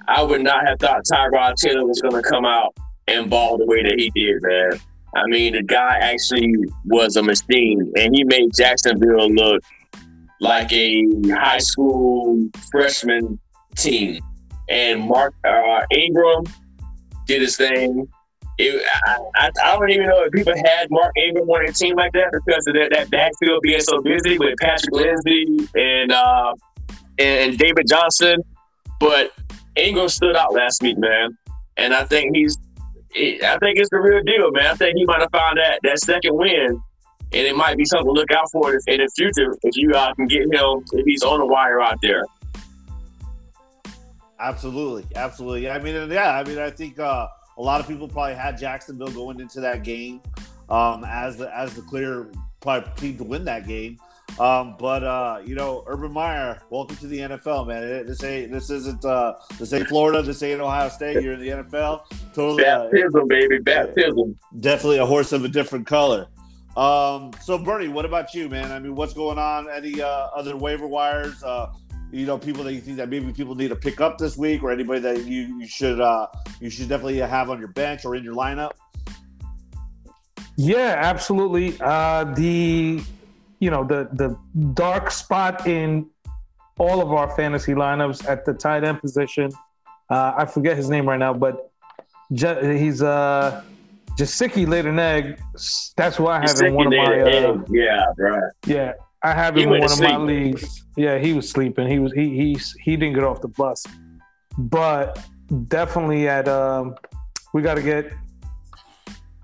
I 0.09 0.23
would 0.23 0.41
not 0.41 0.67
have 0.67 0.79
thought 0.79 1.03
Tyrod 1.05 1.53
Taylor 1.55 1.85
was 1.85 2.01
going 2.01 2.21
to 2.21 2.27
come 2.27 2.43
out 2.43 2.75
and 3.07 3.29
ball 3.29 3.59
the 3.59 3.65
way 3.65 3.83
that 3.83 3.93
he 3.95 4.09
did, 4.09 4.41
man. 4.41 4.79
I 5.15 5.27
mean, 5.27 5.53
the 5.53 5.61
guy 5.61 5.97
actually 6.01 6.51
was 6.85 7.15
a 7.15 7.21
machine, 7.21 7.93
and 7.95 8.15
he 8.15 8.23
made 8.23 8.49
Jacksonville 8.57 9.31
look 9.31 9.63
like 10.41 10.71
a 10.73 11.05
high 11.29 11.59
school 11.59 12.49
freshman 12.71 13.39
team. 13.75 14.19
And 14.67 15.01
Mark 15.01 15.35
uh, 15.47 15.81
Ingram 15.91 16.45
did 17.27 17.41
his 17.41 17.55
thing. 17.55 18.07
It, 18.57 18.83
I, 19.05 19.17
I, 19.35 19.51
I, 19.63 19.77
don't 19.77 19.89
even 19.91 20.07
know 20.07 20.23
if 20.23 20.31
people 20.31 20.53
had 20.55 20.87
Mark 20.89 21.13
Ingram 21.17 21.47
on 21.47 21.69
a 21.69 21.71
team 21.71 21.95
like 21.95 22.11
that 22.13 22.31
because 22.31 22.67
of 22.67 22.73
that, 22.73 22.89
that 22.91 23.09
backfield 23.09 23.61
being 23.61 23.79
so 23.79 24.01
busy 24.01 24.37
with 24.37 24.55
Patrick 24.59 24.91
Lindsay 24.91 25.69
and 25.75 26.11
uh, 26.11 26.53
and 27.19 27.57
David 27.57 27.87
Johnson. 27.87 28.43
But 28.99 29.31
Ingram 29.79 30.09
stood 30.09 30.35
out 30.35 30.53
last 30.53 30.81
week, 30.81 30.97
man, 30.97 31.37
and 31.77 31.93
I 31.93 32.03
think 32.03 32.35
he's. 32.35 32.57
I 33.15 33.57
think 33.59 33.79
it's 33.79 33.89
the 33.89 33.97
real 33.97 34.21
deal, 34.23 34.51
man. 34.51 34.67
I 34.67 34.75
think 34.75 34.95
he 34.95 35.03
might 35.05 35.21
have 35.21 35.31
found 35.31 35.57
that 35.57 35.79
that 35.83 35.99
second 35.99 36.35
win, 36.35 36.81
and 37.31 37.47
it 37.47 37.55
might 37.55 37.75
be 37.75 37.85
something 37.85 38.05
to 38.05 38.11
look 38.11 38.31
out 38.31 38.51
for 38.51 38.73
in 38.73 38.79
the 38.85 39.09
future 39.15 39.55
if 39.63 39.75
you 39.75 39.91
uh, 39.91 40.13
can 40.13 40.27
get 40.27 40.43
him 40.43 40.85
if 40.93 41.05
he's 41.05 41.23
on 41.23 41.39
the 41.39 41.45
wire 41.45 41.81
out 41.81 41.97
there. 42.01 42.23
Absolutely, 44.39 45.05
absolutely. 45.15 45.69
I 45.69 45.79
mean, 45.79 46.09
yeah, 46.11 46.39
I 46.39 46.43
mean, 46.43 46.59
I 46.59 46.69
think 46.69 46.99
uh, 46.99 47.27
a 47.57 47.61
lot 47.61 47.81
of 47.81 47.87
people 47.87 48.07
probably 48.07 48.35
had 48.35 48.57
Jacksonville 48.57 49.09
going 49.09 49.39
into 49.39 49.59
that 49.59 49.83
game 49.83 50.21
um, 50.69 51.03
as 51.03 51.37
the 51.37 51.55
as 51.55 51.73
the 51.73 51.81
clear 51.81 52.27
probably 52.61 52.89
team 52.95 53.17
to 53.17 53.23
win 53.23 53.43
that 53.45 53.67
game. 53.67 53.97
Um, 54.37 54.75
but 54.77 55.03
uh, 55.03 55.41
you 55.45 55.55
know, 55.55 55.83
Urban 55.87 56.13
Meyer, 56.13 56.61
welcome 56.69 56.95
to 56.97 57.07
the 57.07 57.19
NFL, 57.19 57.67
man. 57.67 58.05
This 58.05 58.23
ain't 58.23 58.51
this 58.51 58.69
isn't 58.69 59.03
uh, 59.03 59.33
this 59.57 59.73
ain't 59.73 59.87
Florida, 59.87 60.21
this 60.21 60.41
ain't 60.43 60.61
Ohio 60.61 60.89
State. 60.89 61.21
You're 61.23 61.33
in 61.33 61.39
the 61.39 61.49
NFL. 61.49 62.03
Totally 62.33 62.65
uh, 62.65 62.83
baptism, 62.83 63.21
uh, 63.21 63.25
baby, 63.25 63.59
baptism. 63.59 64.37
Definitely 64.59 64.99
a 64.99 65.05
horse 65.05 65.31
of 65.31 65.43
a 65.43 65.49
different 65.49 65.87
color. 65.87 66.27
Um, 66.77 67.31
so 67.41 67.57
Bernie, 67.57 67.89
what 67.89 68.05
about 68.05 68.33
you, 68.33 68.47
man? 68.47 68.71
I 68.71 68.79
mean, 68.79 68.95
what's 68.95 69.13
going 69.13 69.37
on? 69.37 69.69
Any 69.69 70.01
uh, 70.01 70.07
other 70.07 70.55
waiver 70.55 70.87
wires? 70.87 71.43
Uh, 71.43 71.73
you 72.11 72.25
know, 72.25 72.37
people 72.37 72.63
that 72.63 72.73
you 72.73 72.81
think 72.81 72.97
that 72.97 73.09
maybe 73.09 73.31
people 73.33 73.55
need 73.55 73.67
to 73.67 73.75
pick 73.75 74.01
up 74.01 74.17
this 74.17 74.37
week, 74.37 74.63
or 74.63 74.71
anybody 74.71 74.99
that 75.01 75.25
you, 75.25 75.59
you 75.59 75.67
should 75.67 75.99
uh, 75.99 76.27
you 76.59 76.69
should 76.69 76.89
definitely 76.89 77.17
have 77.17 77.49
on 77.49 77.59
your 77.59 77.67
bench 77.69 78.05
or 78.05 78.15
in 78.15 78.23
your 78.23 78.35
lineup. 78.35 78.71
Yeah, 80.55 80.95
absolutely. 80.97 81.77
Uh, 81.79 82.25
the 82.35 83.01
you 83.59 83.69
know 83.69 83.83
the 83.83 84.09
the 84.13 84.37
dark 84.73 85.11
spot 85.11 85.67
in 85.67 86.09
all 86.77 87.01
of 87.01 87.11
our 87.11 87.29
fantasy 87.35 87.73
lineups 87.73 88.27
at 88.27 88.45
the 88.45 88.53
tight 88.53 88.83
end 88.83 89.01
position. 89.01 89.51
Uh, 90.09 90.33
I 90.37 90.45
forget 90.45 90.77
his 90.77 90.89
name 90.89 91.07
right 91.07 91.19
now, 91.19 91.33
but 91.33 91.71
he's 92.31 93.03
uh 93.03 93.63
an 94.85 94.99
egg. 94.99 95.39
That's 95.95 96.19
why 96.19 96.37
I 96.37 96.47
have 96.47 96.61
in 96.61 96.73
one 96.73 96.87
of 96.87 96.93
my 96.93 97.21
uh, 97.21 97.57
yeah, 97.69 98.05
right. 98.17 98.51
Yeah, 98.65 98.93
I 99.23 99.33
have 99.33 99.57
him 99.57 99.71
in 99.71 99.81
one 99.81 99.91
of 99.91 99.99
my 99.99 100.17
leagues. 100.17 100.83
Yeah, 100.95 101.17
he 101.17 101.33
was 101.33 101.49
sleeping. 101.49 101.87
He 101.87 101.99
was 101.99 102.11
he 102.13 102.29
he 102.29 102.59
he 102.81 102.97
didn't 102.97 103.15
get 103.15 103.23
off 103.23 103.41
the 103.41 103.49
bus, 103.49 103.85
but 104.57 105.23
definitely 105.67 106.27
at 106.27 106.47
um, 106.47 106.95
we 107.53 107.61
got 107.61 107.75
to 107.75 107.81
get 107.81 108.11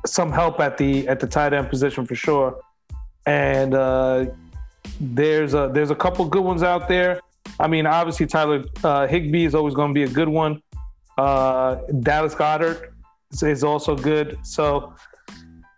some 0.05 0.31
help 0.31 0.59
at 0.59 0.77
the 0.77 1.07
at 1.07 1.19
the 1.19 1.27
tight 1.27 1.53
end 1.53 1.69
position 1.69 2.05
for 2.05 2.15
sure 2.15 2.59
and 3.25 3.73
uh, 3.73 4.25
there's 4.99 5.53
a 5.53 5.69
there's 5.73 5.91
a 5.91 5.95
couple 5.95 6.25
good 6.25 6.43
ones 6.43 6.63
out 6.63 6.87
there. 6.87 7.21
I 7.59 7.67
mean, 7.67 7.85
obviously 7.85 8.25
Tyler 8.25 8.63
uh, 8.83 9.07
Higbee 9.07 9.45
is 9.45 9.55
always 9.55 9.73
going 9.73 9.89
to 9.89 9.93
be 9.93 10.03
a 10.03 10.13
good 10.13 10.29
one. 10.29 10.61
Uh, 11.17 11.75
Dallas 12.01 12.35
Goedert 12.35 12.91
is 13.41 13.63
also 13.63 13.95
good. 13.95 14.37
So, 14.43 14.93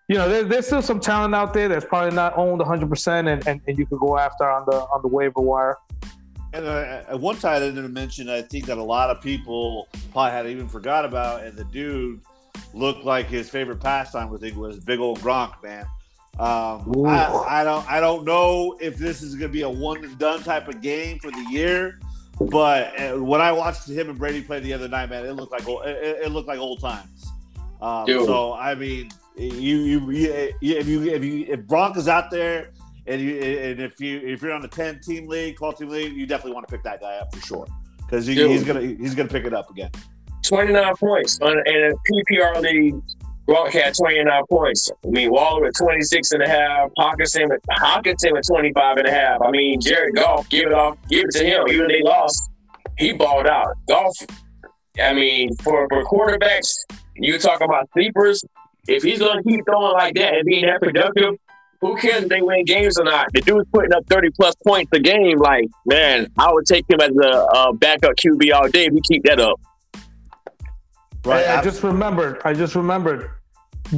you 0.07 0.17
know, 0.17 0.27
there, 0.27 0.43
there's 0.43 0.65
still 0.65 0.81
some 0.81 0.99
talent 0.99 1.35
out 1.35 1.53
there 1.53 1.67
that's 1.67 1.85
probably 1.85 2.15
not 2.15 2.35
owned 2.37 2.59
100, 2.59 2.89
percent 2.89 3.27
and, 3.27 3.45
and 3.45 3.77
you 3.77 3.85
could 3.85 3.99
go 3.99 4.17
after 4.17 4.49
on 4.49 4.65
the 4.65 4.77
on 4.77 5.01
the 5.01 5.07
waiver 5.07 5.41
wire. 5.41 5.77
And 6.53 6.65
uh, 6.65 7.17
one 7.17 7.37
tight 7.37 7.61
end 7.61 7.75
to 7.75 7.87
mention, 7.89 8.29
I 8.29 8.41
think 8.41 8.65
that 8.65 8.77
a 8.77 8.83
lot 8.83 9.09
of 9.09 9.21
people 9.21 9.89
probably 10.11 10.31
had 10.31 10.47
even 10.47 10.67
forgot 10.67 11.05
about, 11.05 11.43
and 11.43 11.55
the 11.57 11.65
dude 11.65 12.21
looked 12.73 13.03
like 13.03 13.27
his 13.27 13.49
favorite 13.49 13.79
pastime 13.79 14.33
it 14.41 14.55
was 14.55 14.79
big 14.79 14.99
old 14.99 15.19
Gronk, 15.19 15.61
man. 15.61 15.85
Um, 16.39 17.05
I, 17.07 17.61
I, 17.61 17.63
don't 17.63 17.91
I 17.91 17.99
don't 17.99 18.23
know 18.23 18.77
if 18.79 18.97
this 18.97 19.23
is 19.23 19.33
going 19.33 19.49
to 19.49 19.53
be 19.53 19.63
a 19.63 19.69
one 19.69 20.03
and 20.03 20.17
done 20.19 20.43
type 20.43 20.67
of 20.67 20.81
game 20.81 21.17
for 21.17 21.31
the 21.31 21.45
year, 21.49 21.99
but 22.39 22.99
uh, 22.99 23.23
when 23.23 23.41
I 23.41 23.51
watched 23.51 23.89
him 23.89 24.09
and 24.09 24.17
Brady 24.19 24.43
play 24.43 24.59
the 24.59 24.71
other 24.73 24.87
night, 24.87 25.09
man, 25.09 25.25
it 25.25 25.31
looked 25.33 25.51
like 25.51 25.67
it, 25.67 26.25
it 26.25 26.31
looked 26.31 26.47
like 26.47 26.59
old 26.59 26.79
times. 26.79 27.31
Um, 27.81 28.05
so 28.07 28.53
I 28.53 28.75
mean, 28.75 29.09
you, 29.35 29.77
you, 29.79 30.11
you 30.11 30.53
if 30.61 30.87
you 30.87 31.03
if 31.05 31.23
you 31.23 31.45
if 31.47 31.61
Gronk 31.61 31.97
is 31.97 32.07
out 32.07 32.29
there 32.29 32.71
and 33.07 33.19
you 33.19 33.39
and 33.39 33.79
if 33.79 33.99
you 33.99 34.19
if 34.19 34.41
you're 34.43 34.53
on 34.53 34.63
a 34.63 34.67
ten 34.67 34.99
team 34.99 35.27
league, 35.27 35.57
twelve 35.57 35.77
team 35.77 35.89
league, 35.89 36.13
you 36.13 36.27
definitely 36.27 36.53
want 36.53 36.67
to 36.67 36.71
pick 36.71 36.83
that 36.83 37.01
guy 37.01 37.15
up 37.15 37.33
for 37.33 37.41
sure 37.41 37.67
because 37.97 38.27
he, 38.27 38.35
he's 38.47 38.63
gonna 38.63 38.81
he's 38.81 39.15
gonna 39.15 39.29
pick 39.29 39.45
it 39.45 39.53
up 39.53 39.69
again. 39.69 39.91
Twenty 40.43 40.73
nine 40.73 40.95
points 40.95 41.39
on 41.41 41.51
in 41.67 41.91
a 41.91 42.11
PPR 42.11 42.61
league 42.61 43.01
Gronk 43.47 43.71
had 43.71 43.95
29 43.95 44.43
points. 44.49 44.91
I 45.05 45.07
mean, 45.07 45.31
Waller 45.31 45.67
at 45.67 45.75
26 45.75 46.31
and 46.33 46.43
a 46.43 46.49
half, 46.49 46.89
Hockenson 46.99 47.49
at, 47.53 47.61
Hockenson 47.79 48.37
at 48.37 48.45
25 48.45 48.97
and 48.97 49.07
a 49.07 49.11
half. 49.11 49.41
I 49.41 49.51
mean, 49.51 49.79
Jared 49.79 50.15
Goff, 50.15 50.49
give 50.49 50.67
it 50.67 50.73
off, 50.73 50.97
give 51.09 51.25
it 51.25 51.31
to 51.31 51.45
him. 51.45 51.67
Even 51.69 51.87
they 51.87 52.01
lost, 52.01 52.49
he 52.97 53.13
balled 53.13 53.47
out. 53.47 53.73
Goff, 53.87 54.13
I 55.01 55.13
mean, 55.13 55.55
for, 55.57 55.87
for 55.87 56.03
quarterbacks, 56.03 56.75
you 57.15 57.39
talk 57.39 57.61
about 57.61 57.89
sleepers. 57.93 58.43
If 58.87 59.03
he's 59.03 59.19
going 59.19 59.41
to 59.41 59.49
keep 59.49 59.65
throwing 59.65 59.93
like 59.93 60.15
that 60.15 60.33
and 60.35 60.45
being 60.45 60.65
that 60.65 60.81
productive, 60.81 61.35
who 61.79 61.95
cares 61.97 62.23
if 62.23 62.29
they 62.29 62.41
win 62.41 62.65
games 62.65 62.99
or 62.99 63.05
not? 63.05 63.27
The 63.33 63.41
dude's 63.41 63.69
putting 63.71 63.93
up 63.93 64.05
30 64.07 64.31
plus 64.31 64.55
points 64.65 64.91
a 64.93 64.99
game. 64.99 65.37
Like, 65.37 65.67
man, 65.85 66.27
I 66.37 66.51
would 66.51 66.65
take 66.65 66.89
him 66.89 66.99
as 66.99 67.15
a, 67.15 67.29
a 67.29 67.73
backup 67.73 68.15
QB 68.15 68.53
all 68.53 68.67
day 68.69 68.85
if 68.85 68.93
he 68.93 69.01
keep 69.01 69.23
that 69.23 69.39
up. 69.39 69.59
Right. 71.23 71.45
I, 71.45 71.59
I 71.59 71.63
just 71.63 71.83
remembered. 71.83 72.41
I 72.45 72.53
just 72.53 72.75
remembered. 72.75 73.29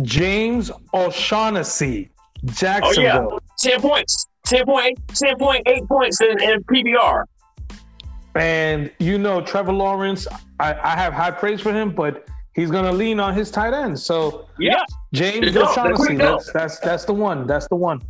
James 0.03 0.71
O'Shaughnessy, 0.93 2.09
Jacksonville. 2.45 3.29
Oh, 3.31 3.39
yeah. 3.63 3.71
10 3.71 3.81
points. 3.81 4.27
10.8, 4.47 4.95
10.8 5.07 5.87
points 5.87 6.21
in, 6.21 6.41
in 6.41 6.63
PPR. 6.63 7.25
And 8.35 8.91
you 8.99 9.17
know, 9.17 9.41
Trevor 9.41 9.73
Lawrence, 9.73 10.27
I, 10.59 10.73
I 10.73 10.95
have 10.95 11.13
high 11.13 11.31
praise 11.31 11.61
for 11.61 11.73
him, 11.73 11.93
but 11.93 12.27
he's 12.53 12.71
gonna 12.71 12.91
lean 12.91 13.19
on 13.19 13.33
his 13.33 13.51
tight 13.51 13.73
end. 13.73 13.99
So 13.99 14.47
yeah, 14.59 14.83
James 15.13 15.55
O'Shaughnessy, 15.55 16.15
that's, 16.15 16.51
that's 16.53 16.79
that's 16.79 17.05
the 17.05 17.13
one. 17.13 17.47
That's 17.47 17.67
the 17.67 17.75
one. 17.75 18.01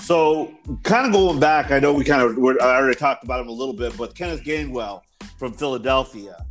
So, 0.00 0.52
kind 0.82 1.06
of 1.06 1.12
going 1.12 1.40
back, 1.40 1.70
I 1.70 1.78
know 1.78 1.94
we 1.94 2.04
kind 2.04 2.20
of 2.20 2.38
I 2.60 2.76
already 2.76 2.94
talked 2.94 3.24
about 3.24 3.40
him 3.40 3.48
a 3.48 3.52
little 3.52 3.72
bit, 3.72 3.96
but 3.96 4.14
Kenneth 4.14 4.44
Gainwell 4.44 5.00
from 5.38 5.54
Philadelphia. 5.54 6.44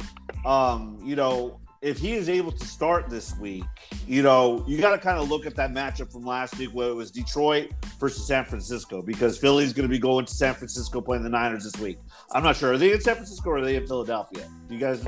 Um, 0.43 0.99
you 1.03 1.15
know, 1.15 1.60
if 1.84 1.98
he 1.98 2.13
is 2.13 2.30
able 2.30 2.52
to 2.54 2.65
start 2.65 3.10
this 3.10 3.38
week, 3.38 3.65
you 4.08 4.24
know, 4.24 4.63
you 4.65 4.80
got 4.80 4.91
to 4.91 4.98
kind 4.98 5.19
of 5.19 5.30
look 5.30 5.46
at 5.46 5.54
that 5.56 5.74
matchup 5.74 6.10
from 6.13 6.26
last 6.26 6.58
week 6.58 6.69
where 6.69 6.88
it 6.88 6.93
was 6.93 7.12
Detroit 7.12 7.72
versus 8.00 8.26
San 8.26 8.46
Francisco 8.46 9.02
because 9.02 9.38
Philly's 9.38 9.74
going 9.74 9.84
to 9.84 9.89
be 9.89 10.00
going 10.00 10.26
to 10.26 10.34
San 10.34 10.54
Francisco 10.54 11.02
playing 11.02 11.24
the 11.24 11.30
Niners 11.30 11.65
this 11.65 11.80
week. 11.82 12.00
I'm 12.32 12.41
not 12.41 12.56
sure. 12.56 12.72
Are 12.72 12.78
they 12.78 12.93
in 12.93 13.02
San 13.02 13.15
Francisco 13.15 13.50
or 13.50 13.58
are 13.58 13.62
they 13.62 13.76
in 13.76 13.86
Philadelphia? 13.86 14.50
Do 14.69 14.74
you 14.74 14.80
guys 14.80 15.06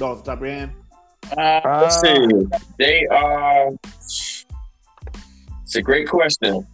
know 0.00 0.06
off 0.06 0.24
the 0.24 0.32
top 0.32 0.38
of 0.40 0.46
your 0.46 0.52
hand? 0.52 0.72
Uh, 1.38 1.60
let's 1.64 2.00
see. 2.00 2.26
They 2.76 3.06
are. 3.06 3.70
It's 5.62 5.76
a 5.76 5.82
great 5.82 6.08
question. 6.08 6.66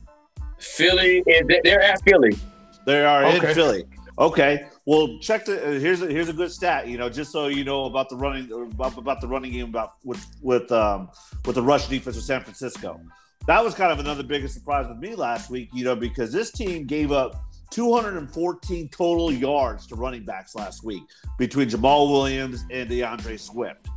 Philly, 0.59 1.22
they're 1.62 1.83
at 1.83 2.03
Philly. 2.05 2.38
They 2.87 3.05
are 3.05 3.27
okay. 3.27 3.49
in 3.49 3.55
Philly. 3.55 3.85
Okay. 4.18 4.66
Well, 4.87 5.18
check 5.20 5.44
the 5.44 5.61
uh, 5.61 5.81
here's 5.81 6.01
a, 6.01 6.07
here's 6.07 6.29
a 6.29 6.33
good 6.33 6.53
stat. 6.53 6.87
You 6.87 6.96
know, 6.96 7.11
just 7.11 7.33
so 7.33 7.49
you 7.49 7.64
know 7.64 7.87
about 7.87 8.09
the 8.09 8.16
running 8.16 8.51
about, 8.53 8.96
about 8.96 9.20
the 9.20 9.27
running 9.27 9.51
game 9.53 9.68
about 9.68 9.94
with 10.05 10.25
with 10.40 10.70
um 10.70 11.11
with 11.44 11.57
the 11.57 11.62
rush 11.62 11.88
defense 11.88 12.16
of 12.16 12.22
San 12.22 12.40
Francisco. 12.42 13.01
That 13.49 13.62
was 13.62 13.75
kind 13.75 13.92
of 13.92 13.99
another 13.99 14.22
biggest 14.22 14.55
surprise 14.55 14.87
with 14.88 14.99
me 14.99 15.16
last 15.16 15.51
week. 15.51 15.70
You 15.75 15.85
know, 15.85 15.96
because 15.96 16.33
this 16.33 16.53
team 16.53 16.87
gave 16.87 17.11
up 17.11 17.42
214 17.70 18.88
total 18.90 19.33
yards 19.33 19.88
to 19.88 19.96
running 19.96 20.25
backs 20.25 20.55
last 20.55 20.85
week 20.85 21.03
between 21.37 21.68
Jamaal 21.68 22.09
Williams 22.09 22.64
and 22.70 22.88
D'Andre 22.88 23.37
Swift. 23.37 23.88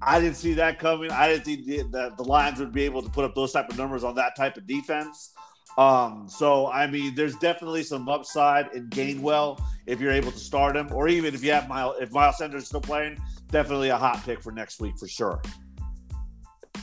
I 0.00 0.18
didn't 0.18 0.36
see 0.36 0.54
that 0.54 0.78
coming. 0.78 1.10
I 1.10 1.28
didn't 1.28 1.44
think 1.44 1.92
that 1.92 2.16
the 2.16 2.24
Lions 2.24 2.58
would 2.58 2.72
be 2.72 2.84
able 2.84 3.02
to 3.02 3.10
put 3.10 3.24
up 3.24 3.34
those 3.34 3.52
type 3.52 3.68
of 3.68 3.76
numbers 3.76 4.04
on 4.04 4.14
that 4.14 4.34
type 4.36 4.56
of 4.56 4.66
defense. 4.66 5.32
Um, 5.76 6.26
so 6.28 6.68
I 6.68 6.86
mean, 6.86 7.14
there's 7.14 7.36
definitely 7.36 7.82
some 7.82 8.08
upside 8.08 8.72
in 8.72 8.88
Gainwell 8.88 9.60
if 9.86 10.00
you're 10.00 10.12
able 10.12 10.32
to 10.32 10.38
start 10.38 10.76
him, 10.76 10.92
or 10.92 11.08
even 11.08 11.34
if 11.34 11.44
you 11.44 11.52
have 11.52 11.68
Miles, 11.68 11.96
if 12.00 12.12
Miles 12.12 12.38
Sanders 12.38 12.66
still 12.66 12.80
playing, 12.80 13.20
definitely 13.50 13.90
a 13.90 13.96
hot 13.96 14.22
pick 14.24 14.42
for 14.42 14.52
next 14.52 14.80
week 14.80 14.98
for 14.98 15.06
sure. 15.06 15.40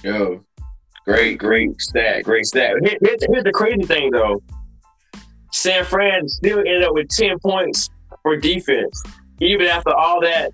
Yo, 0.03 0.43
great, 1.05 1.39
great 1.39 1.81
stat, 1.81 2.23
great 2.23 2.45
stat. 2.45 2.75
Here, 2.83 2.97
here's, 3.01 3.23
here's 3.29 3.43
the 3.43 3.51
crazy 3.51 3.83
thing 3.83 4.11
though. 4.11 4.41
San 5.51 5.85
Fran 5.85 6.27
still 6.27 6.59
ended 6.59 6.83
up 6.83 6.93
with 6.93 7.07
10 7.09 7.39
points 7.39 7.89
for 8.21 8.35
defense. 8.37 9.03
Even 9.39 9.67
after 9.67 9.91
all 9.95 10.19
that, 10.21 10.51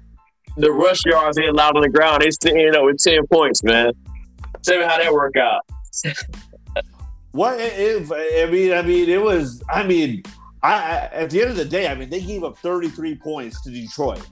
the 0.57 0.71
rush 0.71 1.05
yards 1.05 1.37
they 1.37 1.47
allowed 1.47 1.75
on 1.75 1.81
the 1.81 1.89
ground, 1.89 2.21
they 2.21 2.31
still 2.31 2.51
ended 2.51 2.75
up 2.75 2.83
with 2.83 2.97
10 2.97 3.25
points, 3.27 3.63
man. 3.63 3.91
Tell 4.63 4.79
me 4.79 4.85
how 4.85 4.97
that 4.97 5.13
worked 5.13 5.37
out. 5.37 5.61
What 7.31 7.59
if 7.59 8.11
I 8.11 8.49
mean? 8.51 8.73
I 8.73 8.81
mean, 8.81 9.09
it 9.09 9.21
was. 9.21 9.63
I 9.69 9.83
mean, 9.83 10.23
I, 10.63 10.73
I, 10.73 10.95
at 11.13 11.29
the 11.29 11.41
end 11.41 11.51
of 11.51 11.57
the 11.57 11.65
day, 11.65 11.87
I 11.87 11.95
mean, 11.95 12.09
they 12.09 12.21
gave 12.21 12.43
up 12.43 12.57
33 12.57 13.15
points 13.15 13.61
to 13.61 13.69
Detroit. 13.69 14.25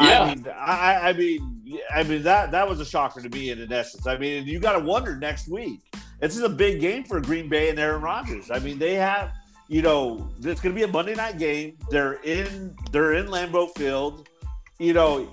Yeah. 0.00 0.22
I 0.22 0.34
mean, 0.34 0.46
I, 0.56 0.94
I 1.08 1.12
mean, 1.12 1.80
I 1.92 2.02
mean 2.02 2.22
that 2.22 2.50
that 2.50 2.68
was 2.68 2.80
a 2.80 2.84
shocker 2.84 3.20
to 3.20 3.28
me 3.28 3.50
in, 3.50 3.60
in 3.60 3.72
essence. 3.72 4.06
I 4.06 4.16
mean, 4.16 4.46
you 4.46 4.60
got 4.60 4.72
to 4.72 4.80
wonder 4.80 5.16
next 5.16 5.48
week. 5.48 5.80
This 6.20 6.36
is 6.36 6.42
a 6.42 6.48
big 6.48 6.80
game 6.80 7.04
for 7.04 7.20
Green 7.20 7.48
Bay 7.48 7.70
and 7.70 7.78
Aaron 7.78 8.02
Rodgers. 8.02 8.50
I 8.50 8.58
mean, 8.60 8.78
they 8.78 8.94
have, 8.94 9.32
you 9.68 9.82
know, 9.82 10.30
it's 10.38 10.60
going 10.60 10.74
to 10.74 10.78
be 10.78 10.84
a 10.84 10.88
Monday 10.88 11.14
night 11.14 11.38
game. 11.38 11.76
They're 11.90 12.14
in 12.22 12.74
they're 12.92 13.14
in 13.14 13.26
Lambeau 13.26 13.76
Field. 13.76 14.28
You 14.78 14.94
know, 14.94 15.28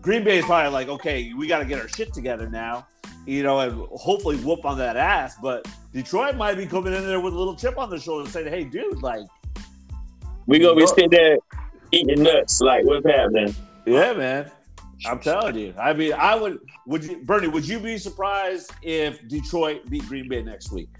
Green 0.00 0.24
Bay 0.24 0.38
is 0.38 0.44
probably 0.44 0.70
like, 0.70 0.88
okay, 0.88 1.32
we 1.34 1.46
got 1.46 1.58
to 1.58 1.64
get 1.64 1.80
our 1.80 1.88
shit 1.88 2.12
together 2.12 2.48
now 2.48 2.86
you 3.26 3.42
know, 3.42 3.60
and 3.60 3.86
hopefully 3.92 4.36
whoop 4.38 4.64
on 4.64 4.78
that 4.78 4.96
ass. 4.96 5.36
But 5.40 5.66
Detroit 5.92 6.36
might 6.36 6.56
be 6.56 6.66
coming 6.66 6.92
in 6.92 7.06
there 7.06 7.20
with 7.20 7.34
a 7.34 7.38
little 7.38 7.56
chip 7.56 7.78
on 7.78 7.90
their 7.90 7.98
shoulder 7.98 8.28
saying, 8.28 8.48
hey, 8.48 8.64
dude, 8.64 9.02
like, 9.02 9.26
we 10.46 10.58
gonna 10.58 10.76
be 10.76 10.86
sitting 10.86 11.10
there 11.10 11.38
eating 11.92 12.22
nuts. 12.22 12.60
Like, 12.60 12.84
what's 12.84 13.06
happening? 13.06 13.54
Yeah, 13.86 14.12
man. 14.12 14.50
I'm 15.06 15.18
telling 15.18 15.56
you. 15.56 15.74
I 15.80 15.92
mean, 15.92 16.12
I 16.12 16.34
would. 16.34 16.58
Would 16.86 17.04
you, 17.04 17.22
Bernie? 17.24 17.48
Would 17.48 17.66
you 17.66 17.78
be 17.78 17.96
surprised 17.98 18.72
if 18.82 19.26
Detroit 19.28 19.88
beat 19.88 20.06
Green 20.06 20.28
Bay 20.28 20.42
next 20.42 20.72
week? 20.72 20.90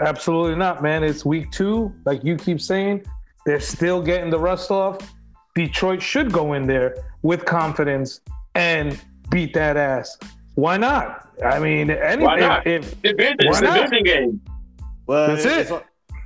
Absolutely 0.00 0.56
not, 0.56 0.82
man. 0.82 1.02
It's 1.02 1.24
week 1.24 1.50
two, 1.50 1.94
like 2.04 2.24
you 2.24 2.36
keep 2.36 2.60
saying. 2.60 3.06
They're 3.46 3.60
still 3.60 4.02
getting 4.02 4.30
the 4.30 4.38
rust 4.38 4.70
off. 4.70 4.98
Detroit 5.54 6.02
should 6.02 6.32
go 6.32 6.52
in 6.52 6.66
there 6.66 6.96
with 7.22 7.44
confidence 7.44 8.20
and 8.54 9.00
beat 9.30 9.54
that 9.54 9.76
ass. 9.76 10.18
Why 10.58 10.76
not? 10.76 11.28
I 11.44 11.60
mean, 11.60 11.88
anything. 11.88 12.24
Why 12.24 12.40
not? 12.40 12.66
If, 12.66 12.92
it's 13.04 13.60
a 13.60 13.62
division 13.62 14.02
game. 14.02 14.40
Well, 15.06 15.28
that's 15.28 15.44
it. 15.44 15.70
It's, 15.70 15.72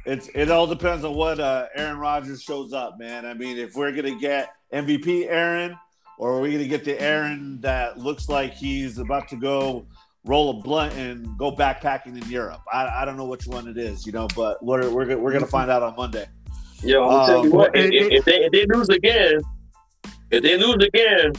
it's, 0.06 0.30
it 0.34 0.50
all 0.50 0.66
depends 0.66 1.04
on 1.04 1.12
what 1.12 1.38
uh, 1.38 1.66
Aaron 1.76 1.98
Rodgers 1.98 2.42
shows 2.42 2.72
up, 2.72 2.98
man. 2.98 3.26
I 3.26 3.34
mean, 3.34 3.58
if 3.58 3.74
we're 3.74 3.92
gonna 3.92 4.18
get 4.18 4.54
MVP 4.72 5.26
Aaron, 5.28 5.76
or 6.16 6.32
are 6.32 6.40
we 6.40 6.50
gonna 6.50 6.66
get 6.66 6.82
the 6.82 6.98
Aaron 6.98 7.60
that 7.60 7.98
looks 7.98 8.30
like 8.30 8.54
he's 8.54 8.96
about 8.96 9.28
to 9.28 9.36
go 9.36 9.84
roll 10.24 10.48
a 10.48 10.62
blunt 10.62 10.94
and 10.94 11.36
go 11.36 11.54
backpacking 11.54 12.22
in 12.22 12.26
Europe? 12.30 12.62
I, 12.72 13.02
I 13.02 13.04
don't 13.04 13.18
know 13.18 13.26
which 13.26 13.46
one 13.46 13.68
it 13.68 13.76
is, 13.76 14.06
you 14.06 14.12
know, 14.12 14.28
but 14.34 14.64
we're 14.64 14.88
we're, 14.88 15.18
we're 15.18 15.32
gonna 15.34 15.46
find 15.46 15.70
out 15.70 15.82
on 15.82 15.94
Monday. 15.94 16.24
Yo, 16.82 17.06
I'll 17.06 17.20
um, 17.20 17.26
tell 17.26 17.44
you 17.44 17.52
what. 17.52 17.76
If, 17.76 17.90
if, 17.92 18.24
they, 18.24 18.44
if 18.46 18.52
they 18.52 18.64
lose 18.74 18.88
again, 18.88 19.40
if 20.30 20.42
they 20.42 20.56
lose 20.56 20.82
again, 20.82 21.32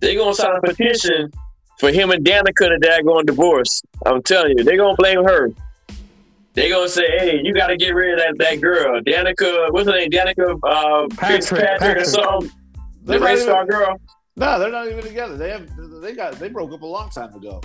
they're 0.00 0.18
gonna 0.18 0.34
sign 0.34 0.56
a 0.56 0.60
petition 0.60 1.30
for 1.78 1.90
him 1.90 2.10
and 2.10 2.24
Danica 2.24 2.68
to 2.68 2.78
dad 2.78 3.04
going 3.04 3.26
divorce. 3.26 3.82
I'm 4.06 4.22
telling 4.22 4.58
you, 4.58 4.64
they're 4.64 4.76
gonna 4.76 4.96
blame 4.96 5.24
her. 5.24 5.50
They 6.54 6.68
gonna 6.70 6.88
say, 6.88 7.06
"Hey, 7.18 7.40
you 7.42 7.52
got 7.52 7.66
to 7.66 7.76
get 7.76 7.94
rid 7.94 8.12
of 8.14 8.18
that, 8.20 8.38
that 8.38 8.60
girl, 8.60 9.00
Danica. 9.00 9.72
What's 9.72 9.88
her 9.88 9.96
name? 9.96 10.10
Danica 10.10 10.58
uh, 10.62 11.08
Patrick, 11.16 11.60
Patrick 11.60 11.98
or 11.98 12.04
something. 12.04 12.50
They're 13.02 13.18
the 13.18 13.24
race 13.24 13.42
star 13.42 13.66
girl." 13.66 14.00
No, 14.36 14.58
they're 14.58 14.70
not 14.70 14.88
even 14.88 15.02
together. 15.02 15.36
They 15.36 15.50
have 15.50 15.68
they 16.00 16.12
got 16.12 16.34
they 16.34 16.48
broke 16.48 16.72
up 16.72 16.82
a 16.82 16.86
long 16.86 17.10
time 17.10 17.34
ago. 17.34 17.60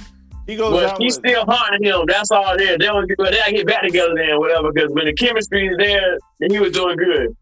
He 0.48 0.56
goes. 0.56 0.74
Well, 0.74 0.98
she's 1.00 1.18
with, 1.18 1.30
still 1.30 1.46
haunting 1.46 1.84
him. 1.88 2.06
That's 2.08 2.32
all 2.32 2.56
is. 2.56 2.78
They 2.78 2.78
don't 2.78 3.08
get, 3.08 3.18
they 3.20 3.54
get 3.54 3.68
back 3.68 3.84
together 3.84 4.16
then, 4.16 4.40
whatever. 4.40 4.72
Because 4.72 4.92
when 4.92 5.06
the 5.06 5.14
chemistry 5.14 5.68
is 5.68 5.78
there, 5.78 6.18
then 6.40 6.50
he 6.50 6.60
was 6.60 6.72
doing 6.72 6.98
good. 6.98 7.36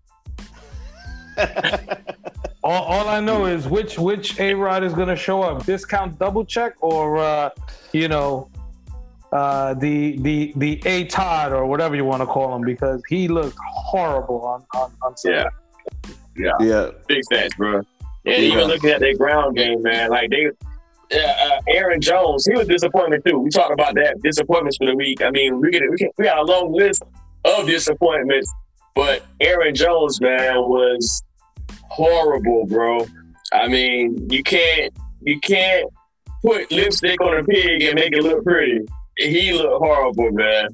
all, 2.68 2.84
all, 2.84 3.08
I 3.08 3.22
know 3.22 3.46
is 3.46 3.66
which 3.66 3.98
which 3.98 4.38
A 4.42 4.54
Rod 4.54 4.84
is 4.84 4.94
going 4.94 5.08
to 5.08 5.16
show 5.16 5.42
up. 5.42 5.66
Discount 5.66 6.20
double 6.20 6.44
check 6.44 6.74
or 6.82 7.18
uh, 7.18 7.50
you 7.94 8.10
know 8.10 8.50
uh, 9.32 9.74
the 9.76 10.18
the 10.18 10.52
the 10.58 10.82
A 10.86 11.06
Todd 11.06 11.54
or 11.54 11.66
whatever 11.66 11.96
you 11.96 12.04
want 12.04 12.22
to 12.22 12.26
call 12.26 12.54
him 12.54 12.64
because 12.64 13.02
he 13.08 13.30
looked 13.30 13.58
horrible 13.66 14.42
on 14.42 14.66
on, 14.76 14.92
on 15.02 15.16
Sunday. 15.16 15.46
Yeah, 16.36 16.52
yeah, 16.60 16.66
yeah. 16.68 16.92
Big 17.08 17.24
stats, 17.32 17.56
bro. 17.56 17.78
And 17.78 17.86
yeah. 18.26 18.38
even 18.38 18.66
looking 18.66 18.90
at 18.90 19.00
their 19.00 19.16
ground 19.16 19.56
game, 19.56 19.82
man, 19.82 20.10
like 20.10 20.30
they. 20.30 20.52
Uh, 21.10 21.62
Aaron 21.70 22.02
Jones, 22.02 22.46
he 22.46 22.54
was 22.54 22.68
disappointment 22.68 23.24
too. 23.26 23.40
We 23.40 23.50
talked 23.50 23.72
about 23.72 23.96
that 23.96 24.22
disappointments 24.22 24.76
for 24.76 24.88
the 24.88 24.96
week. 24.96 25.22
I 25.22 25.32
mean, 25.32 25.62
we 25.62 25.72
get 25.72 25.84
we, 25.90 26.10
we 26.18 26.26
got 26.26 26.38
a 26.38 26.44
long 26.44 26.74
list 26.74 27.02
of 27.46 27.66
disappointments, 27.66 28.54
but 28.94 29.24
Aaron 29.40 29.74
Jones, 29.74 30.20
man, 30.20 30.58
was 30.58 31.24
horrible, 31.90 32.66
bro. 32.66 33.06
I 33.54 33.68
mean, 33.68 34.30
you 34.30 34.44
can't 34.44 34.94
you 35.22 35.40
can't 35.40 35.90
put 36.44 36.72
lipstick 36.72 37.20
on 37.22 37.38
a 37.38 37.44
pig 37.44 37.84
and 37.84 37.96
make 37.96 38.14
it 38.14 38.24
look 38.24 38.44
pretty. 38.44 38.86
He 39.18 39.54
looked 39.54 39.84
horrible, 39.84 40.32
man. 40.32 40.68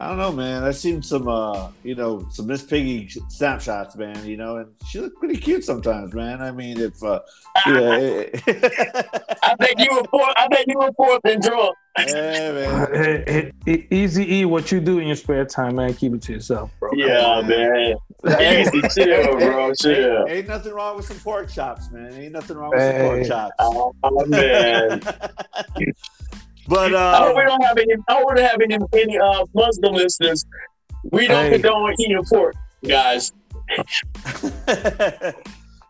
I 0.00 0.06
don't 0.08 0.18
know, 0.18 0.30
man. 0.30 0.62
I've 0.62 0.76
seen 0.76 1.02
some, 1.02 1.26
uh, 1.26 1.70
you 1.82 1.96
know, 1.96 2.24
some 2.30 2.46
Miss 2.46 2.62
Piggy 2.62 3.08
snapshots, 3.28 3.96
man. 3.96 4.24
You 4.24 4.36
know, 4.36 4.58
and 4.58 4.72
she 4.86 5.00
looked 5.00 5.18
pretty 5.18 5.36
cute 5.36 5.64
sometimes, 5.64 6.14
man. 6.14 6.40
I 6.40 6.52
mean, 6.52 6.78
if, 6.78 7.02
uh, 7.02 7.18
yeah, 7.66 7.72
I 9.42 9.56
think 9.60 9.80
you 9.80 9.88
were 9.90 10.04
fourth. 10.08 10.34
I 10.36 10.46
think 10.52 10.66
you 10.68 10.78
were 10.78 10.92
fourth 10.96 11.20
and 11.24 11.42
drunk. 11.42 11.74
yeah, 11.98 12.52
man. 12.52 12.94
Hey, 12.94 13.52
hey, 13.66 13.86
Easy 13.90 14.36
E, 14.36 14.44
what 14.44 14.70
you 14.70 14.78
do 14.78 15.00
in 15.00 15.08
your 15.08 15.16
spare 15.16 15.44
time, 15.44 15.74
man? 15.74 15.92
Keep 15.94 16.14
it 16.14 16.22
to 16.22 16.32
yourself, 16.34 16.70
bro. 16.78 16.92
Yeah, 16.94 17.40
man. 17.42 17.96
Hey, 18.38 18.62
Easy, 18.62 18.82
chill, 18.94 19.36
bro. 19.38 19.74
Chill. 19.74 20.20
Ain't, 20.20 20.30
ain't 20.30 20.46
nothing 20.46 20.74
wrong 20.74 20.96
with 20.96 21.06
some 21.06 21.18
pork 21.18 21.50
chops, 21.50 21.90
man. 21.90 22.12
Ain't 22.14 22.32
nothing 22.32 22.56
wrong 22.56 22.70
with 22.70 22.82
some 22.82 23.00
pork 23.00 23.18
Hey. 23.22 23.28
chops. 23.28 23.54
Oh 23.58 23.92
man. 24.28 25.02
But 26.68 26.92
hope 26.92 27.36
we 27.36 27.42
uh, 27.42 27.46
don't 27.46 27.64
have 27.64 27.78
any. 27.78 27.94
I 28.08 28.20
don't 28.20 28.38
have 28.38 28.60
any 28.60 28.76
any 28.92 29.18
uh, 29.18 29.44
Muslim 29.54 29.94
listeners. 29.94 30.44
We 31.10 31.26
don't 31.26 31.46
Hey. 31.46 31.52
condone 31.52 31.94
eating 31.98 32.22
pork, 32.24 32.54
guys. 32.86 33.32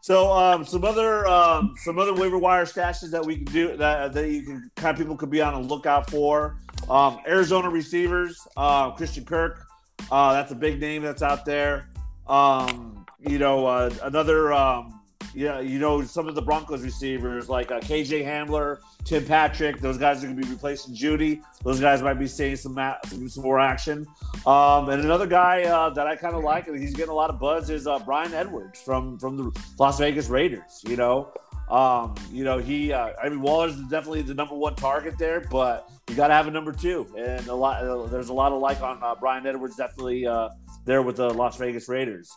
so 0.00 0.32
um, 0.32 0.64
some 0.64 0.84
other 0.84 1.26
um, 1.26 1.74
some 1.82 1.98
other 1.98 2.14
waiver 2.14 2.38
wire 2.38 2.64
stashes 2.64 3.10
that 3.10 3.24
we 3.24 3.36
can 3.36 3.44
do 3.46 3.76
that 3.76 4.12
that 4.12 4.30
you 4.30 4.42
can 4.42 4.70
kind 4.76 4.94
of 4.94 4.98
people 4.98 5.16
could 5.16 5.30
be 5.30 5.42
on 5.42 5.54
a 5.54 5.60
lookout 5.60 6.08
for. 6.10 6.58
Um, 6.88 7.18
Arizona 7.26 7.68
receivers, 7.68 8.46
uh, 8.56 8.92
Christian 8.92 9.24
Kirk, 9.24 9.66
uh, 10.12 10.32
that's 10.32 10.52
a 10.52 10.54
big 10.54 10.80
name 10.80 11.02
that's 11.02 11.22
out 11.22 11.44
there. 11.44 11.90
Um, 12.28 13.04
you 13.18 13.38
know, 13.38 13.66
uh, 13.66 13.90
another. 14.02 14.52
Yeah, 15.34 15.60
you 15.60 15.78
know 15.78 16.02
some 16.02 16.26
of 16.28 16.34
the 16.34 16.42
Broncos 16.42 16.82
receivers 16.82 17.48
like 17.48 17.70
uh, 17.70 17.80
KJ 17.80 18.24
Hamler, 18.24 18.78
Tim 19.04 19.24
Patrick. 19.24 19.80
Those 19.80 19.98
guys 19.98 20.22
are 20.22 20.26
going 20.26 20.38
to 20.38 20.42
be 20.42 20.50
replacing 20.50 20.94
Jeudy. 20.94 21.42
Those 21.62 21.80
guys 21.80 22.02
might 22.02 22.14
be 22.14 22.26
seeing 22.26 22.56
some 22.56 22.74
some 23.04 23.42
more 23.42 23.60
action. 23.60 24.06
Um, 24.46 24.88
and 24.88 25.02
another 25.04 25.26
guy 25.26 25.64
uh, 25.64 25.90
that 25.90 26.06
I 26.06 26.16
kind 26.16 26.34
of 26.34 26.44
like, 26.44 26.68
and 26.68 26.80
he's 26.80 26.94
getting 26.94 27.10
a 27.10 27.14
lot 27.14 27.30
of 27.30 27.38
buzz, 27.38 27.68
is 27.68 27.86
uh, 27.86 27.98
Bryan 28.00 28.32
Edwards 28.32 28.80
from 28.80 29.18
from 29.18 29.36
the 29.36 29.62
Las 29.78 29.98
Vegas 29.98 30.28
Raiders. 30.28 30.82
You 30.86 30.96
know, 30.96 31.32
um, 31.70 32.14
you 32.32 32.44
know 32.44 32.58
he. 32.58 32.92
Uh, 32.92 33.10
I 33.22 33.28
mean, 33.28 33.42
Waller's 33.42 33.76
is 33.76 33.86
definitely 33.88 34.22
the 34.22 34.34
number 34.34 34.54
one 34.54 34.76
target 34.76 35.18
there, 35.18 35.40
but 35.50 35.90
you 36.08 36.16
got 36.16 36.28
to 36.28 36.34
have 36.34 36.48
a 36.48 36.50
number 36.50 36.72
two, 36.72 37.06
and 37.16 37.46
a 37.48 37.54
lot. 37.54 37.84
Uh, 37.84 38.06
there's 38.06 38.30
a 38.30 38.34
lot 38.34 38.52
of 38.52 38.60
like 38.60 38.80
on 38.80 38.98
uh, 39.02 39.14
Bryan 39.14 39.46
Edwards, 39.46 39.76
definitely 39.76 40.26
uh, 40.26 40.48
there 40.88 41.02
with 41.02 41.16
the 41.16 41.28
Las 41.34 41.56
Vegas 41.58 41.88
Raiders. 41.88 42.30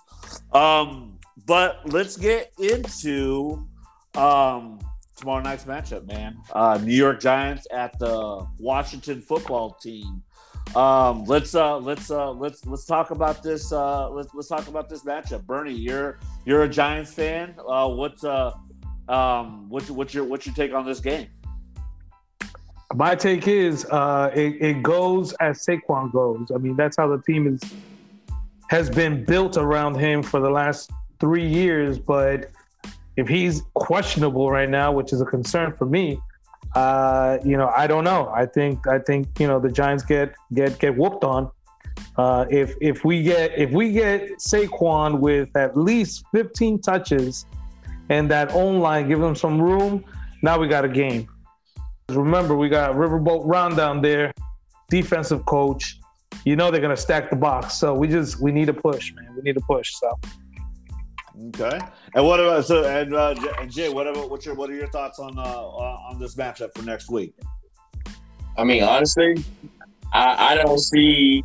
Um, 0.54 1.18
but 1.48 1.80
let's 1.86 2.18
get 2.18 2.52
into 2.60 3.66
um, 4.14 4.80
tomorrow 5.16 5.42
night's 5.42 5.64
matchup, 5.64 6.06
man. 6.06 6.38
Uh, 6.52 6.78
New 6.84 6.94
York 6.94 7.20
Giants 7.20 7.66
at 7.72 7.98
the 7.98 8.46
Washington 8.60 9.22
Football 9.22 9.78
Team. 9.82 10.22
Um, 10.76 11.24
let's 11.26 11.56
uh, 11.56 11.78
let's 11.78 12.12
uh, 12.12 12.32
let's 12.32 12.66
let's 12.66 12.86
talk 12.86 13.12
about 13.12 13.42
this. 13.42 13.72
Uh, 13.72 14.10
let's 14.10 14.34
let's 14.34 14.48
talk 14.48 14.68
about 14.68 14.90
this 14.90 15.04
matchup. 15.04 15.46
Bernie, 15.46 15.74
you're 15.74 16.20
you're 16.46 16.64
a 16.64 16.70
Giants 16.70 17.14
fan. 17.14 17.56
Uh, 17.68 17.90
what's 17.90 18.24
uh, 18.24 18.52
um, 19.10 19.70
what's 19.70 19.90
what's 19.90 20.14
your 20.14 20.26
what's 20.26 20.46
your 20.46 20.56
take 20.56 20.74
on 20.74 20.86
this 20.86 21.00
game? 21.00 21.28
My 22.94 23.16
take 23.16 23.48
is 23.48 23.86
uh, 23.86 24.32
it, 24.36 24.62
it 24.62 24.84
goes 24.84 25.34
as 25.34 25.66
Saquon 25.66 26.12
goes. 26.12 26.52
I 26.54 26.58
mean, 26.58 26.76
that's 26.76 26.98
how 26.98 27.08
the 27.08 27.22
team 27.24 27.48
is 27.48 27.62
has 28.72 28.90
been 28.90 29.26
built 29.26 29.58
around 29.58 29.96
him 29.96 30.24
for 30.24 30.40
the 30.40 30.50
last 30.50 30.92
three 31.20 31.46
years. 31.46 32.00
But 32.00 32.52
if 33.18 33.28
he's 33.28 33.64
questionable 33.74 34.50
right 34.50 34.70
now, 34.70 34.94
which 34.94 35.12
is 35.12 35.20
a 35.20 35.26
concern 35.26 35.74
for 35.74 35.86
me, 35.86 36.18
uh, 36.74 37.38
you 37.44 37.58
know, 37.58 37.70
I 37.76 37.86
don't 37.86 38.06
know. 38.06 38.32
I 38.34 38.46
think 38.46 38.88
I 38.88 38.98
think 39.00 39.28
you 39.40 39.46
know 39.46 39.60
the 39.60 39.70
Giants 39.70 40.06
get 40.06 40.34
get 40.54 40.80
get 40.80 40.96
whooped 40.96 41.26
on. 41.26 41.52
Uh, 42.16 42.46
if 42.50 42.76
if 42.80 43.04
we 43.04 43.24
get 43.24 43.52
if 43.58 43.72
we 43.72 43.92
get 43.92 44.38
Saquon 44.40 45.20
with 45.20 45.50
at 45.58 45.76
least 45.76 46.24
15 46.34 46.80
touches 46.80 47.46
and 48.08 48.32
that 48.32 48.54
own 48.54 48.80
line, 48.80 49.10
give 49.10 49.22
him 49.22 49.36
some 49.36 49.62
room, 49.62 50.06
now 50.44 50.58
we 50.58 50.70
got 50.70 50.86
a 50.86 50.90
game. 50.90 51.28
Remember, 52.08 52.56
we 52.56 52.70
got 52.70 52.96
Riverboat 52.96 53.42
Ron 53.44 53.76
down 53.76 54.02
there, 54.02 54.32
defensive 54.90 55.46
coach. 55.46 56.01
You 56.46 56.56
know 56.56 56.72
they're 56.72 56.82
gonna 56.82 56.98
stack 56.98 57.30
the 57.30 57.36
box, 57.36 57.76
so 57.76 57.94
we 57.94 58.08
just 58.08 58.42
we 58.42 58.52
need 58.52 58.70
a 58.70 58.74
push, 58.74 59.14
man. 59.14 59.34
We 59.36 59.42
need 59.44 59.58
a 59.58 59.62
push. 59.62 59.94
So 59.94 60.20
Okay. 61.48 61.80
And 62.14 62.26
what 62.26 62.40
about 62.40 62.66
so 62.66 62.84
and 62.84 63.14
uh, 63.16 63.34
Jay? 63.68 63.90
What 63.90 64.08
about 64.08 64.30
what's 64.30 64.46
your 64.46 64.56
what 64.56 64.70
are 64.70 64.76
your 64.76 64.88
thoughts 64.88 65.20
on 65.20 65.38
uh, 65.38 65.42
on 65.42 66.20
this 66.20 66.36
matchup 66.36 66.76
for 66.76 66.84
next 66.84 67.10
week? 67.10 67.34
I 68.58 68.64
mean, 68.64 68.84
honestly, 68.84 69.44
I, 70.14 70.52
I 70.52 70.56
don't 70.56 70.80
see. 70.80 71.44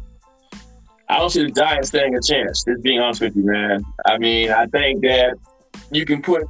I 1.09 1.19
don't 1.19 1.31
see 1.31 1.45
the 1.45 1.53
Giants 1.53 1.89
standing 1.89 2.17
a 2.17 2.21
chance. 2.21 2.65
Just 2.65 2.83
being 2.83 3.01
honest 3.01 3.21
with 3.21 3.37
you, 3.37 3.45
man. 3.45 3.85
I 4.07 4.19
mean, 4.19 4.51
I 4.51 4.67
think 4.67 5.03
that 5.03 5.37
you 5.93 6.05
can 6.05 6.21
put 6.21 6.43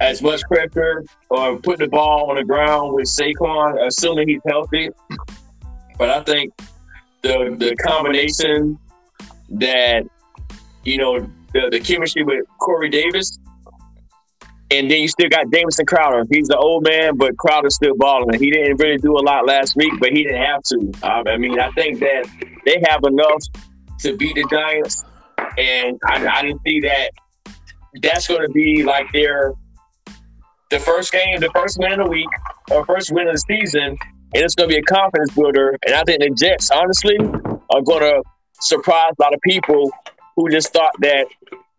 as 0.00 0.22
much 0.22 0.42
pressure 0.44 1.04
or 1.28 1.58
put 1.58 1.78
the 1.78 1.88
ball 1.88 2.30
on 2.30 2.36
the 2.36 2.44
ground 2.44 2.94
with 2.94 3.06
Saquon, 3.06 3.86
assuming 3.86 4.28
he's 4.28 4.40
healthy. 4.48 4.88
But 5.98 6.08
I 6.08 6.22
think 6.22 6.54
the 7.22 7.56
the 7.58 7.76
combination 7.76 8.78
that 9.50 10.04
you 10.84 10.98
know 10.98 11.20
the, 11.52 11.68
the 11.70 11.80
chemistry 11.80 12.22
with 12.22 12.44
Corey 12.58 12.90
Davis, 12.90 13.38
and 14.70 14.90
then 14.90 15.00
you 15.00 15.08
still 15.08 15.28
got 15.28 15.50
Jamison 15.52 15.86
Crowder. 15.86 16.24
He's 16.30 16.48
the 16.48 16.56
old 16.56 16.84
man, 16.84 17.16
but 17.16 17.36
Crowder's 17.36 17.74
still 17.74 17.94
balling. 17.96 18.38
He 18.38 18.50
didn't 18.50 18.76
really 18.76 18.98
do 18.98 19.16
a 19.16 19.22
lot 19.22 19.46
last 19.46 19.76
week, 19.76 19.92
but 19.98 20.10
he 20.10 20.24
didn't 20.24 20.42
have 20.42 20.62
to. 20.64 20.92
I 21.02 21.36
mean, 21.36 21.58
I 21.58 21.70
think 21.72 22.00
that 22.00 22.26
they 22.64 22.82
have 22.88 23.02
enough 23.04 23.42
to 24.00 24.16
beat 24.16 24.34
the 24.34 24.46
Giants, 24.50 25.04
and 25.56 25.98
I, 26.06 26.26
I 26.26 26.42
didn't 26.42 26.60
see 26.66 26.80
that. 26.80 27.10
That's 28.02 28.28
going 28.28 28.46
to 28.46 28.52
be 28.52 28.84
like 28.84 29.10
their 29.12 29.54
the 30.70 30.78
first 30.78 31.12
game, 31.12 31.40
the 31.40 31.50
first 31.54 31.78
win 31.78 31.92
of 31.92 32.06
the 32.06 32.10
week, 32.10 32.28
or 32.70 32.84
first 32.84 33.10
win 33.10 33.26
of 33.26 33.34
the 33.34 33.38
season, 33.38 33.96
and 34.34 34.42
it's 34.42 34.54
going 34.54 34.68
to 34.68 34.74
be 34.74 34.80
a 34.80 34.82
confidence 34.82 35.34
builder. 35.34 35.78
And 35.86 35.94
I 35.94 36.02
think 36.04 36.20
the 36.20 36.30
Jets, 36.30 36.70
honestly, 36.70 37.16
are 37.18 37.82
going 37.82 38.00
to 38.00 38.22
surprise 38.60 39.12
a 39.18 39.22
lot 39.22 39.34
of 39.34 39.40
people 39.42 39.90
who 40.36 40.50
just 40.50 40.72
thought 40.72 40.92
that, 41.00 41.26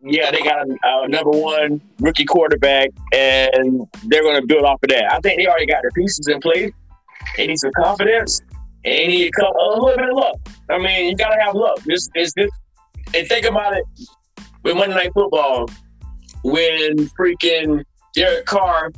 yeah, 0.02 0.30
they 0.30 0.38
got 0.38 0.66
a, 0.66 1.04
a 1.04 1.08
number 1.08 1.30
one 1.30 1.80
rookie 2.00 2.24
quarterback, 2.24 2.90
and 3.12 3.86
they're 4.06 4.22
going 4.22 4.40
to 4.40 4.46
build 4.46 4.64
off 4.64 4.82
of 4.82 4.88
that. 4.88 5.12
I 5.12 5.20
think 5.20 5.38
they 5.38 5.46
already 5.46 5.66
got 5.66 5.82
the 5.82 5.90
pieces 5.94 6.26
in 6.28 6.40
place. 6.40 6.72
They 7.36 7.46
need 7.46 7.58
some 7.58 7.70
confidence, 7.76 8.40
and 8.84 8.94
they 8.94 9.06
need 9.06 9.32
a 9.38 9.44
a 9.44 9.66
little 9.68 9.96
bit 9.96 10.08
of 10.08 10.16
luck. 10.16 10.36
I 10.70 10.78
mean, 10.78 11.08
you 11.08 11.16
got 11.16 11.34
to 11.34 11.40
have 11.42 11.54
luck. 11.54 11.80
This 11.84 12.08
is 12.14 12.32
this, 12.34 12.50
and 13.14 13.28
think 13.28 13.46
about 13.46 13.76
it 13.76 13.84
with 14.62 14.76
Monday 14.76 14.94
Night 14.94 15.12
Football 15.14 15.68
when 16.42 16.96
freaking 17.18 17.84
Derek 18.14 18.46
Carr 18.46 18.90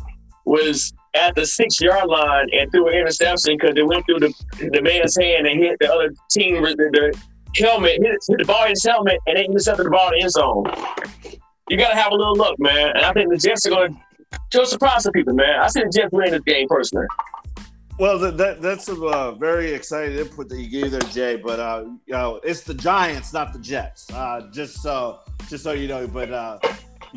was 0.45 0.93
at 1.15 1.35
the 1.35 1.45
six 1.45 1.81
yard 1.81 2.09
line 2.09 2.47
and 2.53 2.71
threw 2.71 2.89
an 2.89 2.95
interception 2.95 3.57
because 3.59 3.77
it 3.77 3.87
went 3.87 4.05
through 4.07 4.21
the, 4.21 4.33
the 4.73 4.83
man's 4.83 5.17
hand 5.17 5.47
and 5.47 5.63
hit 5.63 5.77
the 5.81 5.93
other 5.93 6.11
team 6.31 6.63
with 6.63 6.77
the, 6.77 6.91
the 6.93 7.63
helmet, 7.63 8.01
hit, 8.03 8.19
hit 8.29 8.39
the 8.39 8.45
ball 8.45 8.65
in 8.65 8.71
his 8.71 8.85
helmet, 8.85 9.19
and 9.27 9.37
they 9.37 9.45
intercepted 9.45 9.87
the 9.87 9.91
ball 9.91 10.09
in 10.09 10.19
the 10.19 10.23
end 10.23 10.31
zone. 10.31 10.65
You 11.69 11.77
got 11.77 11.91
to 11.91 11.97
have 11.97 12.13
a 12.13 12.15
little 12.15 12.37
luck, 12.37 12.59
man. 12.59 12.89
And 12.95 13.05
I 13.05 13.13
think 13.13 13.31
the 13.31 13.37
Jets 13.37 13.67
are 13.67 13.71
going 13.71 14.01
to 14.51 14.67
surprise 14.67 15.05
some 15.05 15.13
people, 15.13 15.35
man. 15.35 15.61
I 15.61 15.69
see 15.69 15.83
the 15.83 15.91
Jets 15.91 16.13
win 16.13 16.31
this 16.31 16.43
game 16.43 16.69
personally. 16.69 17.07
Well, 17.99 18.19
that, 18.19 18.37
that 18.39 18.63
that's 18.63 18.89
a 18.89 18.95
uh, 18.95 19.33
very 19.33 19.73
exciting 19.73 20.19
input 20.19 20.49
that 20.49 20.59
you 20.59 20.69
gave 20.69 20.91
there, 20.91 21.01
Jay. 21.01 21.37
But 21.37 21.61
uh, 21.61 21.85
you 22.07 22.15
know, 22.15 22.41
it's 22.43 22.63
the 22.63 22.75
Giants, 22.75 23.33
not 23.33 23.53
the 23.53 23.59
Jets. 23.59 24.11
Uh, 24.11 24.49
just 24.51 24.83
so 24.83 25.21
just 25.49 25.63
so 25.63 25.73
you 25.73 25.89
know. 25.89 26.09
But 26.09 26.33
uh, 26.33 26.59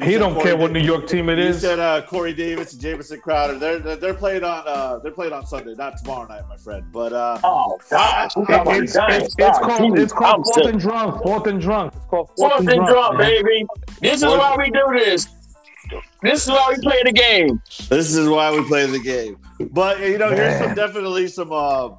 he 0.04 0.18
don't 0.18 0.34
Corey 0.34 0.44
care 0.46 0.58
what 0.58 0.72
New 0.72 0.80
York 0.82 1.08
team 1.08 1.30
it 1.30 1.40
is. 1.40 1.46
You 1.46 1.52
is. 1.52 1.62
said 1.62 1.80
uh, 1.80 2.02
Corey 2.06 2.34
Davis 2.34 2.74
and 2.74 2.82
Jamison 2.82 3.20
Crowder. 3.22 3.58
They're 3.58 3.80
they're, 3.80 3.96
they're 3.96 4.14
playing 4.14 4.44
on 4.44 4.64
uh, 4.68 5.00
they're 5.00 5.12
playing 5.12 5.34
on 5.34 5.46
Sunday, 5.46 5.74
not 5.76 5.98
tomorrow 5.98 6.28
night, 6.28 6.42
my 6.50 6.58
friend. 6.58 6.86
But 6.92 7.14
uh, 7.14 7.40
Oh, 7.44 7.80
gosh. 7.90 8.36
We 8.36 8.46
talking 8.46 8.84
It's, 8.84 8.94
Giants. 8.94 9.26
it's, 9.28 9.36
it's 9.40 9.60
called 9.60 9.96
geez, 9.96 10.04
it's 10.04 10.14
called 10.14 10.36
I'm 10.36 10.44
fourth 10.44 10.56
sick. 10.56 10.66
and 10.74 10.80
drunk. 10.80 11.24
Fourth 11.24 11.48
and 11.48 11.62
drunk. 11.62 11.94
It's 11.96 12.06
called 12.06 12.30
fourth, 12.38 12.54
Fourth 12.54 12.68
and 12.68 12.86
drunk, 12.88 13.18
man. 13.20 13.30
baby. 13.44 13.66
This 14.02 14.18
is 14.22 14.24
why 14.26 14.56
we 14.58 14.70
do 14.70 14.84
this. 14.94 15.28
This 16.24 16.44
is 16.44 16.50
why 16.50 16.74
we 16.76 16.82
play 16.82 17.02
the 17.04 17.12
game. 17.12 17.62
this 17.90 18.16
is 18.16 18.28
why 18.28 18.52
we 18.52 18.68
play 18.68 18.88
the 18.88 19.00
game. 19.00 19.38
But 19.72 20.00
you 20.02 20.18
know, 20.18 20.30
here's 20.32 20.58
some 20.58 20.74
definitely 20.74 21.28
some 21.28 21.52
uh, 21.52 21.90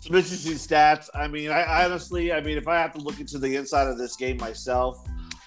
some 0.00 0.14
interesting 0.16 0.52
stats. 0.54 1.08
I 1.14 1.28
mean, 1.28 1.50
I, 1.50 1.62
I 1.62 1.84
honestly, 1.86 2.32
I 2.32 2.40
mean, 2.42 2.58
if 2.58 2.68
I 2.68 2.76
have 2.76 2.92
to 2.92 3.00
look 3.00 3.18
into 3.20 3.38
the 3.38 3.56
inside 3.56 3.88
of 3.88 3.96
this 3.96 4.16
game 4.16 4.36
myself, 4.36 5.02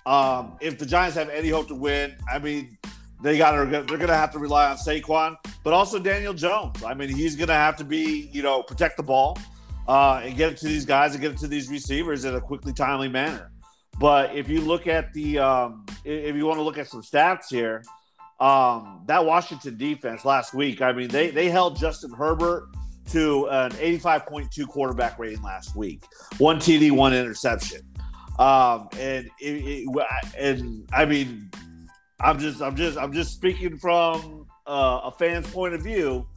um, 0.06 0.58
if 0.62 0.78
the 0.78 0.86
Giants 0.86 1.18
have 1.18 1.30
any 1.30 1.50
hope 1.50 1.68
to 1.70 1.76
win, 1.76 2.16
I 2.32 2.40
mean, 2.40 2.78
they 3.22 3.38
got 3.38 3.52
to 3.52 3.66
they're 3.66 3.84
going 3.84 4.08
to 4.08 4.16
have 4.16 4.32
to 4.32 4.40
rely 4.40 4.70
on 4.70 4.78
Saquon, 4.78 5.36
but 5.64 5.74
also 5.74 6.00
Daniel 6.00 6.34
Jones. 6.34 6.84
I 6.84 6.94
mean, 6.94 7.10
he's 7.10 7.36
going 7.36 7.48
to 7.48 7.54
have 7.54 7.76
to 7.78 7.84
be 7.84 8.30
you 8.32 8.44
know 8.44 8.62
protect 8.62 8.98
the 8.98 9.04
ball 9.04 9.38
uh, 9.88 10.22
and 10.24 10.36
get 10.36 10.52
it 10.52 10.58
to 10.60 10.68
these 10.68 10.86
guys 10.86 11.14
and 11.14 11.22
get 11.22 11.32
it 11.32 11.38
to 11.40 11.48
these 11.48 11.70
receivers 11.70 12.26
in 12.26 12.36
a 12.36 12.42
quickly, 12.42 12.74
timely 12.74 13.08
manner. 13.08 13.52
But 14.00 14.36
if 14.36 14.50
you 14.50 14.62
look 14.62 14.88
at 14.88 15.14
the 15.14 15.40
um, 15.40 15.86
if 16.04 16.36
you 16.36 16.46
want 16.46 16.60
to 16.60 16.64
look 16.64 16.78
at 16.78 16.88
some 16.88 17.02
stats 17.02 17.50
here, 17.50 17.84
um, 18.40 19.04
that 19.08 19.26
Washington 19.26 19.78
defense 19.78 20.26
last 20.26 20.54
week, 20.54 20.82
I 20.82 20.92
mean, 20.92 21.08
they 21.08 21.30
they 21.30 21.50
held 21.50 21.80
Justin 21.80 22.12
Herbert 22.12 22.70
to 23.12 23.48
an 23.50 23.72
85.2 23.72 24.68
quarterback 24.68 25.18
rating 25.20 25.42
last 25.42 25.76
week. 25.76 26.04
One 26.38 26.58
TD, 26.58 26.92
one 26.92 27.14
interception. 27.14 27.82
Um, 28.40 28.90
and 29.00 29.30
it, 29.40 29.88
it, 29.88 30.08
and 30.38 30.88
I 30.94 31.06
mean, 31.06 31.50
I'm 32.20 32.40
just 32.40 32.62
I'm 32.62 32.76
just 32.76 32.98
I'm 32.98 33.14
just 33.14 33.34
speaking 33.34 33.78
from 33.78 34.46
uh, 34.68 35.02
a 35.06 35.12
fan's 35.12 35.50
point 35.52 35.74
of 35.74 35.82
view. 35.82 36.28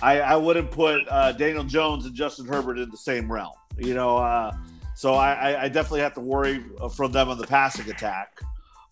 I, 0.00 0.20
I 0.20 0.36
wouldn't 0.36 0.70
put 0.70 1.02
uh, 1.08 1.32
Daniel 1.32 1.64
Jones 1.64 2.06
and 2.06 2.14
Justin 2.14 2.46
Herbert 2.46 2.78
in 2.78 2.90
the 2.90 2.96
same 2.96 3.30
realm. 3.30 3.52
You 3.78 3.94
know, 3.94 4.16
uh, 4.16 4.54
so 4.94 5.14
I, 5.14 5.64
I, 5.64 5.68
definitely 5.68 6.00
have 6.00 6.14
to 6.14 6.20
worry 6.20 6.62
from 6.94 7.12
them 7.12 7.28
on 7.28 7.38
the 7.38 7.46
passing 7.46 7.90
attack. 7.90 8.40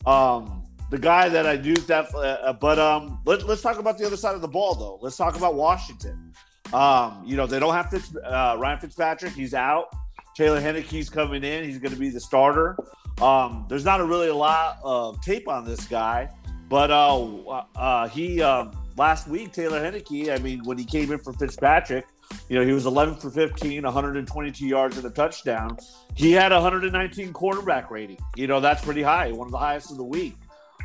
Um, 0.07 0.65
the 0.91 0.99
guy 0.99 1.29
that 1.29 1.47
I 1.47 1.57
do 1.57 1.75
definitely, 1.75 2.29
uh, 2.29 2.53
but 2.55 2.79
um, 2.79 3.21
let, 3.25 3.43
us 3.45 3.63
talk 3.63 3.79
about 3.79 3.99
the 3.99 4.07
other 4.07 4.17
side 4.17 4.35
of 4.35 4.41
the 4.41 4.49
ball 4.49 4.75
though. 4.75 4.99
Let's 5.01 5.17
talk 5.17 5.37
about 5.37 5.55
Washington. 5.55 6.33
Um, 6.73 7.23
you 7.25 7.37
know, 7.37 7.47
they 7.47 7.59
don't 7.59 7.75
have 7.75 7.91
Fitz, 7.91 8.15
uh, 8.17 8.57
Ryan 8.59 8.81
Fitzpatrick. 8.81 9.33
He's 9.33 9.55
out. 9.55 9.95
Taylor 10.41 10.59
Heinicke's 10.59 11.11
coming 11.11 11.45
in. 11.45 11.65
He's 11.65 11.77
going 11.77 11.93
to 11.93 12.01
be 12.01 12.09
the 12.09 12.19
starter. 12.19 12.75
Um, 13.21 13.67
there's 13.69 13.85
not 13.85 14.01
a 14.01 14.07
really 14.07 14.29
a 14.29 14.35
lot 14.35 14.79
of 14.83 15.21
tape 15.21 15.47
on 15.49 15.67
this 15.67 15.85
guy, 15.85 16.31
but 16.71 16.91
uh, 16.91 17.63
uh, 17.77 18.09
he 18.09 18.41
um, 18.41 18.73
last 18.97 19.29
week 19.29 19.53
Taylor 19.53 19.83
Heinicke. 19.83 20.35
I 20.35 20.39
mean, 20.39 20.65
when 20.65 20.79
he 20.79 20.87
came 20.87 21.13
in 21.13 21.19
for 21.19 21.35
Fitzpatrick, 21.35 22.07
you 22.49 22.59
know 22.59 22.65
he 22.65 22.73
was 22.73 22.87
11 22.87 23.17
for 23.17 23.31
15, 23.31 23.83
122 23.83 24.67
yards 24.67 24.97
and 24.97 25.05
a 25.05 25.11
touchdown. 25.11 25.77
He 26.15 26.33
had 26.33 26.53
119 26.53 27.35
quarterback 27.35 27.91
rating. 27.91 28.17
You 28.35 28.47
know 28.47 28.61
that's 28.61 28.83
pretty 28.83 29.03
high, 29.03 29.31
one 29.33 29.47
of 29.47 29.53
the 29.53 29.59
highest 29.59 29.91
of 29.91 29.99
the 29.99 30.05
week. 30.05 30.37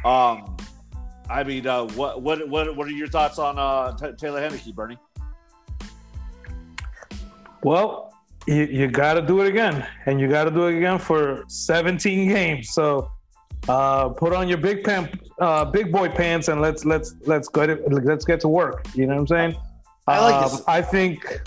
Um, 0.04 0.58
I 1.30 1.46
mean, 1.46 1.66
uh, 1.66 1.86
what 1.94 2.22
what 2.22 2.46
what 2.50 2.76
what 2.76 2.88
are 2.88 2.92
your 2.92 3.08
thoughts 3.08 3.40
on 3.40 3.58
uh, 3.58 3.96
T- 3.96 4.18
Taylor 4.18 4.42
Heinicke, 4.42 4.76
Bernie? 4.76 4.98
Well, 7.64 8.05
you, 8.48 8.66
you 8.66 8.88
got 8.88 9.16
to 9.16 9.22
do 9.22 9.42
it 9.42 9.48
again, 9.48 9.88
and 10.06 10.20
you 10.20 10.28
got 10.28 10.46
to 10.46 10.52
do 10.52 10.68
it 10.68 10.78
again 10.78 11.00
for 11.00 11.44
17 11.48 12.30
games. 12.30 12.70
So 12.72 13.10
uh, 13.68 14.10
put 14.10 14.34
on 14.34 14.48
your 14.48 14.58
big 14.58 14.84
pant, 14.84 15.10
uh, 15.40 15.66
big 15.66 15.92
boy 15.92 16.10
pants, 16.10 16.48
and 16.48 16.62
let's 16.62 16.86
let's 16.86 17.16
let's 17.26 17.48
go 17.48 17.66
to, 17.66 17.76
let's 17.90 18.26
get 18.26 18.40
to 18.42 18.48
work. 18.48 18.88
You 18.94 19.08
know 19.08 19.14
what 19.14 19.22
I'm 19.22 19.28
saying? 19.28 19.56
I 20.08 20.20
like 20.20 20.36
um, 20.36 20.52
this. 20.52 20.62
I 20.68 20.82
think 20.82 21.42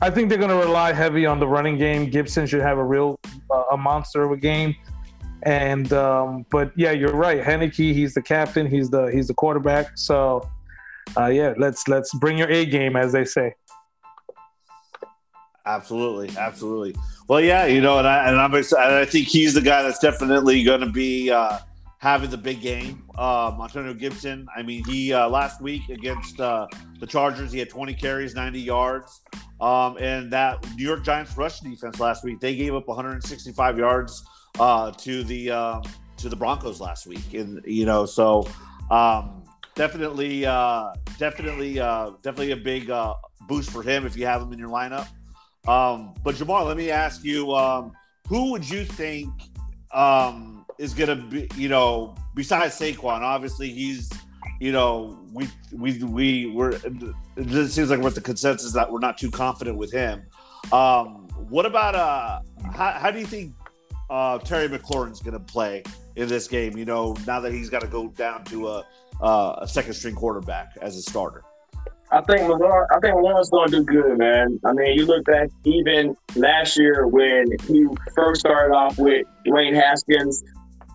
I 0.00 0.10
think 0.10 0.28
they're 0.28 0.38
going 0.38 0.50
to 0.50 0.56
rely 0.56 0.92
heavy 0.92 1.26
on 1.26 1.38
the 1.38 1.46
running 1.46 1.76
game. 1.76 2.08
Gibson 2.08 2.46
should 2.46 2.62
have 2.62 2.78
a 2.78 2.84
real 2.84 3.20
uh, 3.50 3.64
a 3.72 3.76
monster 3.76 4.22
of 4.22 4.32
a 4.32 4.36
game. 4.36 4.74
And 5.44 5.92
um, 5.92 6.46
but 6.50 6.72
yeah, 6.76 6.92
you're 6.92 7.14
right. 7.14 7.42
Heinicke, 7.42 7.92
he's 7.92 8.14
the 8.14 8.22
captain. 8.22 8.66
He's 8.66 8.90
the 8.90 9.06
he's 9.06 9.28
the 9.28 9.34
quarterback. 9.34 9.98
So 9.98 10.48
uh, 11.16 11.26
yeah, 11.26 11.54
let's 11.58 11.88
let's 11.88 12.14
bring 12.14 12.38
your 12.38 12.48
A 12.50 12.64
game, 12.64 12.96
as 12.96 13.12
they 13.12 13.24
say. 13.24 13.54
Absolutely, 15.64 16.36
absolutely. 16.36 16.94
Well, 17.28 17.40
yeah, 17.40 17.66
you 17.66 17.80
know, 17.80 17.98
and 17.98 18.08
I 18.08 18.28
and 18.28 18.40
I'm 18.40 18.54
excited. 18.54 18.94
I 18.94 19.04
think 19.04 19.28
he's 19.28 19.54
the 19.54 19.60
guy 19.60 19.82
that's 19.82 20.00
definitely 20.00 20.64
going 20.64 20.80
to 20.80 20.90
be 20.90 21.30
uh, 21.30 21.58
having 21.98 22.30
the 22.30 22.36
big 22.36 22.60
game. 22.60 23.04
Um, 23.16 23.60
Antonio 23.60 23.94
Gibson. 23.94 24.48
I 24.56 24.62
mean, 24.62 24.84
he 24.84 25.12
uh, 25.12 25.28
last 25.28 25.60
week 25.60 25.88
against 25.88 26.40
uh, 26.40 26.66
the 26.98 27.06
Chargers, 27.06 27.52
he 27.52 27.60
had 27.60 27.70
20 27.70 27.94
carries, 27.94 28.34
90 28.34 28.60
yards, 28.60 29.20
um, 29.60 29.96
and 29.98 30.32
that 30.32 30.66
New 30.76 30.84
York 30.84 31.04
Giants 31.04 31.36
rush 31.36 31.60
defense 31.60 32.00
last 32.00 32.24
week 32.24 32.40
they 32.40 32.56
gave 32.56 32.74
up 32.74 32.88
165 32.88 33.78
yards 33.78 34.24
uh, 34.58 34.90
to 34.90 35.22
the 35.22 35.50
um, 35.52 35.82
to 36.16 36.28
the 36.28 36.36
Broncos 36.36 36.80
last 36.80 37.06
week, 37.06 37.34
and 37.34 37.60
you 37.64 37.86
know, 37.86 38.04
so 38.04 38.48
um, 38.90 39.44
definitely, 39.74 40.44
uh, 40.44 40.92
definitely, 41.18 41.78
uh, 41.78 42.10
definitely 42.22 42.52
a 42.52 42.56
big 42.56 42.90
uh, 42.90 43.14
boost 43.48 43.70
for 43.70 43.82
him 43.82 44.06
if 44.06 44.16
you 44.16 44.26
have 44.26 44.42
him 44.42 44.52
in 44.52 44.58
your 44.58 44.68
lineup. 44.68 45.06
Um, 45.68 46.14
but 46.24 46.34
Jamar, 46.34 46.66
let 46.66 46.76
me 46.76 46.90
ask 46.90 47.24
you, 47.24 47.54
um, 47.54 47.92
who 48.26 48.50
would 48.50 48.68
you 48.68 48.84
think 48.84 49.30
um, 49.92 50.64
is 50.78 50.92
going 50.94 51.08
to 51.08 51.16
be, 51.16 51.48
you 51.56 51.68
know, 51.68 52.14
besides 52.34 52.78
Saquon? 52.78 53.20
Obviously, 53.20 53.70
he's, 53.70 54.10
you 54.60 54.72
know, 54.72 55.18
we 55.32 55.48
we 55.72 56.02
we 56.02 56.46
were. 56.46 56.78
It 57.36 57.70
seems 57.70 57.90
like 57.90 58.00
we're 58.00 58.10
the 58.10 58.20
consensus 58.20 58.72
that 58.72 58.90
we're 58.90 58.98
not 58.98 59.18
too 59.18 59.30
confident 59.30 59.76
with 59.76 59.92
him. 59.92 60.22
Um, 60.72 61.28
what 61.48 61.66
about 61.66 61.94
uh? 61.94 62.40
How, 62.72 62.92
how 62.92 63.10
do 63.10 63.20
you 63.20 63.26
think 63.26 63.54
uh, 64.10 64.38
Terry 64.38 64.68
McLaurin's 64.68 65.20
going 65.20 65.34
to 65.34 65.40
play 65.40 65.84
in 66.16 66.28
this 66.28 66.48
game? 66.48 66.76
You 66.76 66.84
know, 66.84 67.16
now 67.26 67.38
that 67.40 67.52
he's 67.52 67.70
got 67.70 67.82
to 67.82 67.88
go 67.88 68.08
down 68.08 68.44
to 68.46 68.68
a 68.68 68.86
uh, 69.20 69.56
a 69.62 69.68
second 69.68 69.94
string 69.94 70.14
quarterback 70.14 70.76
as 70.80 70.96
a 70.96 71.02
starter. 71.02 71.44
I 72.12 72.20
think 72.20 72.46
Lamar. 72.46 72.86
I 72.94 73.00
think 73.00 73.14
Lamar's 73.14 73.48
going 73.48 73.70
to 73.70 73.78
do 73.78 73.84
good, 73.84 74.18
man. 74.18 74.60
I 74.66 74.72
mean, 74.72 74.98
you 74.98 75.06
look 75.06 75.24
back 75.24 75.48
even 75.64 76.14
last 76.36 76.76
year 76.76 77.06
when 77.06 77.46
he 77.66 77.86
first 78.14 78.40
started 78.40 78.74
off 78.74 78.98
with 78.98 79.26
Dwayne 79.46 79.74
Haskins, 79.74 80.44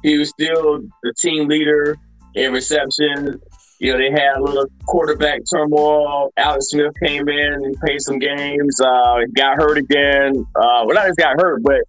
he 0.04 0.18
was 0.20 0.30
still 0.30 0.80
the 1.02 1.14
team 1.20 1.48
leader 1.48 1.98
in 2.36 2.54
reception. 2.54 3.42
You 3.80 3.94
know, 3.94 3.98
they 3.98 4.12
had 4.12 4.38
a 4.38 4.44
little 4.44 4.68
quarterback 4.86 5.42
turmoil. 5.52 6.32
Alex 6.38 6.70
Smith 6.70 6.94
came 7.04 7.28
in 7.28 7.54
and 7.54 7.76
played 7.78 8.02
some 8.02 8.20
games. 8.20 8.80
Uh, 8.80 9.22
got 9.36 9.58
hurt 9.58 9.80
again. 9.80 10.46
Uh, 10.56 10.86
well, 10.86 10.94
not 10.94 11.08
just 11.08 11.18
got 11.18 11.40
hurt, 11.42 11.64
but 11.64 11.82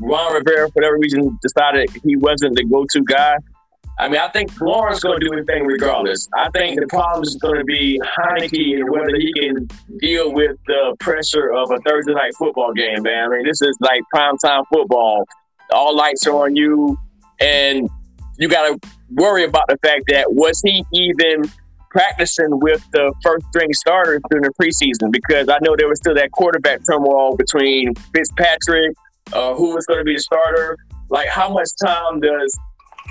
Ron 0.00 0.34
Rivera, 0.34 0.68
for 0.68 0.74
whatever 0.74 0.98
reason, 0.98 1.36
decided 1.42 1.90
he 2.04 2.16
wasn't 2.16 2.56
the 2.56 2.64
go-to 2.64 3.02
guy. 3.02 3.36
I 3.98 4.08
mean, 4.08 4.20
I 4.20 4.28
think 4.28 4.60
Lawrence 4.60 5.00
going 5.00 5.20
to 5.20 5.26
do 5.26 5.32
anything 5.32 5.66
regardless. 5.66 6.28
I 6.36 6.50
think 6.50 6.80
the 6.80 6.86
problem 6.88 7.22
is 7.22 7.36
going 7.36 7.58
to 7.58 7.64
be 7.64 8.00
Heinicke 8.18 8.80
and 8.80 8.90
whether 8.90 9.14
he 9.16 9.32
can 9.34 9.68
deal 10.00 10.32
with 10.32 10.56
the 10.66 10.96
pressure 10.98 11.52
of 11.52 11.70
a 11.70 11.78
Thursday 11.86 12.12
night 12.12 12.34
football 12.36 12.72
game, 12.72 13.02
man. 13.02 13.32
I 13.32 13.36
mean, 13.36 13.44
this 13.44 13.62
is 13.62 13.76
like 13.80 14.02
prime 14.10 14.36
time 14.38 14.64
football. 14.72 15.24
All 15.72 15.96
lights 15.96 16.26
are 16.26 16.44
on 16.44 16.56
you, 16.56 16.98
and 17.40 17.88
you 18.38 18.48
got 18.48 18.68
to 18.68 18.90
worry 19.10 19.44
about 19.44 19.68
the 19.68 19.78
fact 19.78 20.04
that 20.08 20.32
was 20.32 20.60
he 20.64 20.84
even 20.92 21.44
practicing 21.90 22.58
with 22.60 22.84
the 22.90 23.14
first 23.22 23.46
string 23.46 23.72
starters 23.72 24.20
during 24.28 24.42
the 24.42 24.52
preseason? 24.60 25.12
Because 25.12 25.48
I 25.48 25.58
know 25.62 25.76
there 25.76 25.88
was 25.88 26.00
still 26.00 26.14
that 26.16 26.32
quarterback 26.32 26.80
turmoil 26.84 27.36
between 27.36 27.94
Fitzpatrick, 28.12 28.94
uh, 29.32 29.54
who 29.54 29.72
was 29.74 29.86
going 29.86 30.00
to 30.00 30.04
be 30.04 30.14
the 30.14 30.20
starter. 30.20 30.76
Like, 31.08 31.28
how 31.28 31.52
much 31.52 31.68
time 31.80 32.18
does 32.20 32.58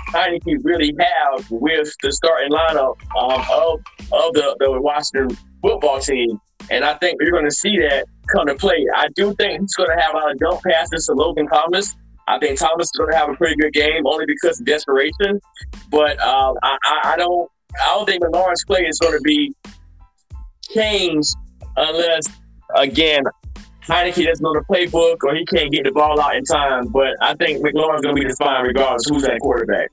Heinicke 0.08 0.58
really 0.62 0.94
have 0.98 1.50
with 1.50 1.92
the 2.02 2.12
starting 2.12 2.50
lineup 2.50 2.96
um, 3.18 3.40
of 3.52 3.80
of 4.12 4.34
the, 4.34 4.56
the 4.60 4.80
Washington 4.80 5.36
football 5.62 6.00
team. 6.00 6.38
And 6.70 6.84
I 6.84 6.94
think 6.94 7.18
you're 7.20 7.30
going 7.30 7.44
to 7.44 7.50
see 7.50 7.78
that 7.78 8.06
come 8.34 8.46
to 8.46 8.54
play. 8.54 8.86
I 8.96 9.08
do 9.14 9.34
think 9.34 9.60
he's 9.60 9.74
going 9.74 9.90
to 9.90 10.02
have 10.02 10.14
a 10.14 10.18
lot 10.18 10.30
of 10.30 10.38
dump 10.38 10.62
passes 10.62 11.06
to 11.06 11.12
Logan 11.12 11.46
Thomas. 11.46 11.94
I 12.26 12.38
think 12.38 12.58
Thomas 12.58 12.86
is 12.86 12.92
going 12.92 13.10
to 13.10 13.16
have 13.16 13.28
a 13.28 13.34
pretty 13.34 13.56
good 13.56 13.72
game 13.72 14.06
only 14.06 14.24
because 14.26 14.60
of 14.60 14.66
desperation. 14.66 15.40
But 15.90 16.18
um, 16.20 16.56
I, 16.62 16.78
I, 17.04 17.16
don't 17.16 17.50
I 17.82 17.94
don't 17.94 18.06
think 18.06 18.22
the 18.22 18.30
Lawrence 18.30 18.64
play 18.64 18.82
is 18.86 18.98
going 18.98 19.12
to 19.12 19.20
be 19.20 19.54
changed 20.72 21.34
unless 21.76 22.26
again 22.76 23.24
Heinicke 23.86 24.26
doesn't 24.26 24.42
know 24.42 24.54
the 24.54 24.64
playbook 24.68 25.16
or 25.22 25.34
he 25.34 25.44
can't 25.46 25.70
get 25.70 25.84
the 25.84 25.92
ball 25.92 26.20
out 26.20 26.36
in 26.36 26.44
time. 26.44 26.88
But 26.88 27.14
I 27.20 27.34
think 27.34 27.64
McLaurin's 27.64 28.02
going 28.02 28.16
to 28.16 28.22
be 28.22 28.26
the 28.26 28.36
fine 28.36 28.64
regardless 28.64 29.08
who's 29.08 29.22
that 29.22 29.40
quarterback. 29.40 29.90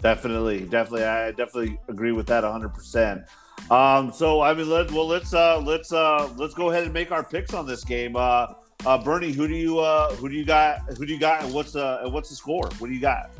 Definitely, 0.00 0.60
definitely, 0.60 1.04
I 1.04 1.30
definitely 1.30 1.78
agree 1.88 2.12
with 2.12 2.26
that 2.26 2.42
100. 2.42 2.68
percent 2.70 3.22
um, 3.70 4.12
so 4.12 4.40
I 4.40 4.54
mean, 4.54 4.68
let 4.68 4.90
well 4.90 5.06
let's 5.06 5.32
uh, 5.32 5.58
let's 5.60 5.92
uh, 5.92 6.30
let's 6.36 6.54
go 6.54 6.70
ahead 6.70 6.84
and 6.84 6.92
make 6.92 7.12
our 7.12 7.24
picks 7.24 7.54
on 7.54 7.66
this 7.66 7.84
game. 7.84 8.16
Uh, 8.16 8.48
uh, 8.84 8.98
Bernie, 8.98 9.32
who 9.32 9.46
do 9.46 9.54
you 9.54 9.78
uh, 9.78 10.12
who 10.16 10.28
do 10.28 10.34
you 10.34 10.44
got? 10.44 10.80
Who 10.98 11.06
do 11.06 11.12
you 11.12 11.18
got? 11.18 11.44
And 11.44 11.54
what's 11.54 11.72
the 11.72 12.02
and 12.02 12.12
what's 12.12 12.28
the 12.28 12.34
score? 12.34 12.68
What 12.78 12.88
do 12.88 12.92
you 12.92 13.00
got? 13.00 13.30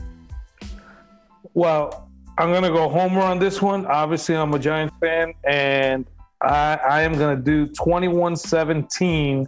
Well, 1.54 2.08
I'm 2.38 2.52
gonna 2.52 2.70
go 2.70 2.88
homer 2.88 3.20
on 3.20 3.38
this 3.38 3.60
one. 3.60 3.84
Obviously, 3.86 4.36
I'm 4.36 4.54
a 4.54 4.58
Giants 4.58 4.94
fan, 5.00 5.34
and 5.44 6.06
I, 6.42 6.78
I 6.88 7.02
am 7.02 7.12
gonna 7.12 7.36
do 7.36 7.66
21-17 7.66 9.46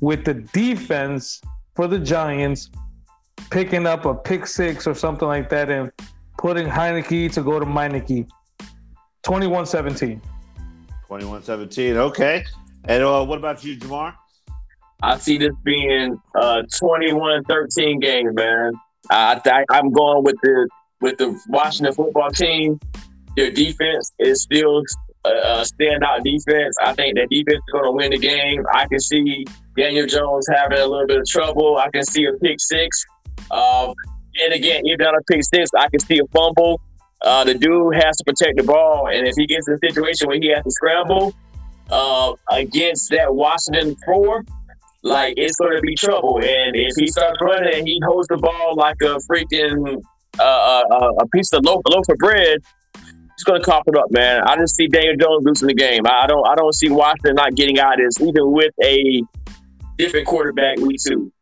with 0.00 0.24
the 0.24 0.34
defense 0.34 1.40
for 1.74 1.86
the 1.86 1.98
Giants 1.98 2.70
picking 3.50 3.86
up 3.86 4.04
a 4.04 4.14
pick 4.14 4.46
six 4.46 4.86
or 4.86 4.94
something 4.94 5.26
like 5.26 5.48
that 5.50 5.70
and 5.70 5.90
putting 6.38 6.66
Heinicke 6.66 7.32
to 7.32 7.42
go 7.42 7.58
to 7.58 7.66
Meineke. 7.66 8.28
21-17. 9.24 10.20
21-17. 11.08 11.96
Okay. 11.96 12.44
And 12.84 13.02
uh, 13.02 13.24
what 13.24 13.38
about 13.38 13.64
you, 13.64 13.76
Jamar? 13.76 14.14
I 15.02 15.18
see 15.18 15.38
this 15.38 15.54
being 15.64 16.20
a 16.36 16.62
21-13 16.62 18.00
game, 18.00 18.34
man. 18.34 18.72
I, 19.10 19.40
I, 19.44 19.64
I'm 19.70 19.92
going 19.92 20.24
with 20.24 20.36
the 20.42 20.68
with 21.00 21.18
the 21.18 21.38
Washington 21.48 21.92
football 21.92 22.30
team. 22.30 22.80
Their 23.36 23.50
defense 23.50 24.12
is 24.18 24.42
still 24.42 24.82
a, 25.24 25.28
a 25.28 25.64
standout 25.64 26.22
defense. 26.22 26.76
I 26.82 26.92
think 26.94 27.16
that 27.16 27.28
defense 27.30 27.56
is 27.56 27.72
going 27.72 27.84
to 27.84 27.92
win 27.92 28.10
the 28.10 28.18
game. 28.18 28.64
I 28.72 28.86
can 28.86 29.00
see 29.00 29.44
Daniel 29.76 30.06
Jones 30.06 30.46
having 30.54 30.78
a 30.78 30.86
little 30.86 31.06
bit 31.06 31.18
of 31.18 31.26
trouble. 31.26 31.78
I 31.78 31.90
can 31.90 32.04
see 32.04 32.24
a 32.26 32.32
pick 32.34 32.60
six. 32.60 33.04
Um, 33.50 33.94
and 34.42 34.52
again, 34.52 34.86
even 34.86 35.06
on 35.06 35.14
a 35.14 35.22
pick 35.30 35.42
six, 35.44 35.70
I 35.76 35.88
can 35.88 36.00
see 36.00 36.18
a 36.18 36.26
fumble. 36.32 36.80
Uh, 37.22 37.44
the 37.44 37.54
dude 37.54 37.94
has 37.94 38.16
to 38.18 38.24
protect 38.24 38.58
the 38.58 38.64
ball, 38.64 39.08
and 39.08 39.26
if 39.26 39.34
he 39.36 39.46
gets 39.46 39.66
in 39.66 39.74
a 39.74 39.78
situation 39.78 40.28
where 40.28 40.38
he 40.38 40.48
has 40.48 40.62
to 40.62 40.70
scramble, 40.70 41.34
uh, 41.90 42.32
against 42.50 43.10
that 43.10 43.34
Washington 43.34 43.96
four, 44.04 44.44
like 45.02 45.34
it's 45.36 45.56
going 45.56 45.76
to 45.76 45.80
be 45.80 45.94
trouble. 45.94 46.36
And 46.36 46.76
if 46.76 46.92
he 46.96 47.06
starts 47.06 47.38
running 47.40 47.74
and 47.74 47.88
he 47.88 48.00
holds 48.04 48.28
the 48.28 48.36
ball 48.36 48.74
like 48.76 48.96
a 49.02 49.16
freaking 49.30 50.02
uh, 50.38 50.82
uh, 50.90 51.12
a 51.20 51.28
piece 51.28 51.52
of 51.52 51.64
loaf, 51.64 51.80
loaf 51.88 52.04
of 52.08 52.16
bread, 52.18 52.58
he's 53.36 53.44
to 53.44 53.60
cough 53.60 53.84
it 53.86 53.96
up, 53.96 54.10
man. 54.10 54.42
I 54.46 54.56
just 54.56 54.76
see 54.76 54.86
Daniel 54.88 55.16
Jones 55.16 55.44
losing 55.44 55.68
the 55.68 55.74
game. 55.74 56.02
I 56.06 56.26
don't 56.26 56.46
I 56.46 56.54
don't 56.54 56.74
see 56.74 56.90
Washington 56.90 57.34
not 57.34 57.54
getting 57.54 57.78
out 57.78 57.94
of 57.94 58.06
this, 58.06 58.20
even 58.20 58.52
with 58.52 58.72
a 58.82 59.22
different 59.98 60.26
quarterback 60.26 60.78
week 60.78 61.00
two. 61.06 61.32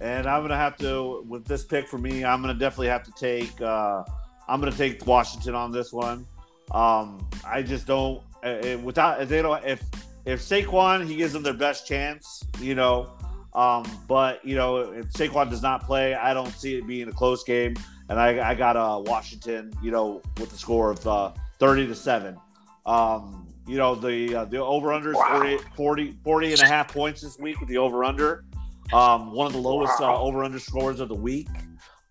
And 0.00 0.26
I'm 0.26 0.42
gonna 0.42 0.56
have 0.56 0.76
to 0.78 1.24
with 1.26 1.46
this 1.46 1.64
pick 1.64 1.88
for 1.88 1.98
me. 1.98 2.24
I'm 2.24 2.40
gonna 2.40 2.54
definitely 2.54 2.88
have 2.88 3.02
to 3.04 3.12
take. 3.12 3.60
Uh, 3.60 4.04
I'm 4.48 4.60
gonna 4.60 4.72
take 4.72 5.06
Washington 5.06 5.54
on 5.54 5.72
this 5.72 5.92
one. 5.92 6.26
Um, 6.72 7.26
I 7.46 7.62
just 7.62 7.86
don't. 7.86 8.22
Uh, 8.42 8.78
without 8.82 9.26
they 9.28 9.42
don't 9.42 9.64
if 9.64 9.82
if 10.24 10.40
Saquon 10.40 11.06
he 11.06 11.16
gives 11.16 11.32
them 11.32 11.42
their 11.42 11.54
best 11.54 11.86
chance, 11.86 12.44
you 12.60 12.74
know. 12.74 13.12
Um, 13.54 13.84
but 14.06 14.44
you 14.44 14.54
know 14.54 14.78
if 14.92 15.10
Saquon 15.12 15.48
does 15.48 15.62
not 15.62 15.84
play, 15.84 16.14
I 16.14 16.34
don't 16.34 16.50
see 16.50 16.76
it 16.76 16.86
being 16.86 17.08
a 17.08 17.12
close 17.12 17.42
game. 17.42 17.74
And 18.08 18.20
I, 18.20 18.50
I 18.50 18.54
got 18.54 18.76
uh, 18.76 19.02
Washington, 19.04 19.72
you 19.82 19.90
know, 19.90 20.22
with 20.38 20.50
the 20.50 20.58
score 20.58 20.90
of 20.90 21.06
uh, 21.06 21.32
30 21.58 21.88
to 21.88 21.94
seven. 21.94 22.36
Um, 22.84 23.46
you 23.66 23.78
know 23.78 23.94
the 23.94 24.34
uh, 24.34 24.44
the 24.44 24.58
over 24.58 24.92
under 24.92 25.10
is 25.10 25.16
wow. 25.16 25.40
40, 25.40 25.58
40, 25.74 26.18
40 26.22 26.52
and 26.52 26.62
a 26.62 26.66
half 26.66 26.92
points 26.92 27.20
this 27.20 27.38
week 27.38 27.58
with 27.60 27.68
the 27.68 27.78
over 27.78 28.04
under. 28.04 28.44
Um, 28.92 29.32
one 29.32 29.46
of 29.46 29.52
the 29.52 29.58
lowest 29.58 29.98
wow. 30.00 30.14
uh, 30.14 30.20
over 30.20 30.44
under 30.44 30.60
scores 30.60 31.00
of 31.00 31.08
the 31.08 31.14
week. 31.14 31.48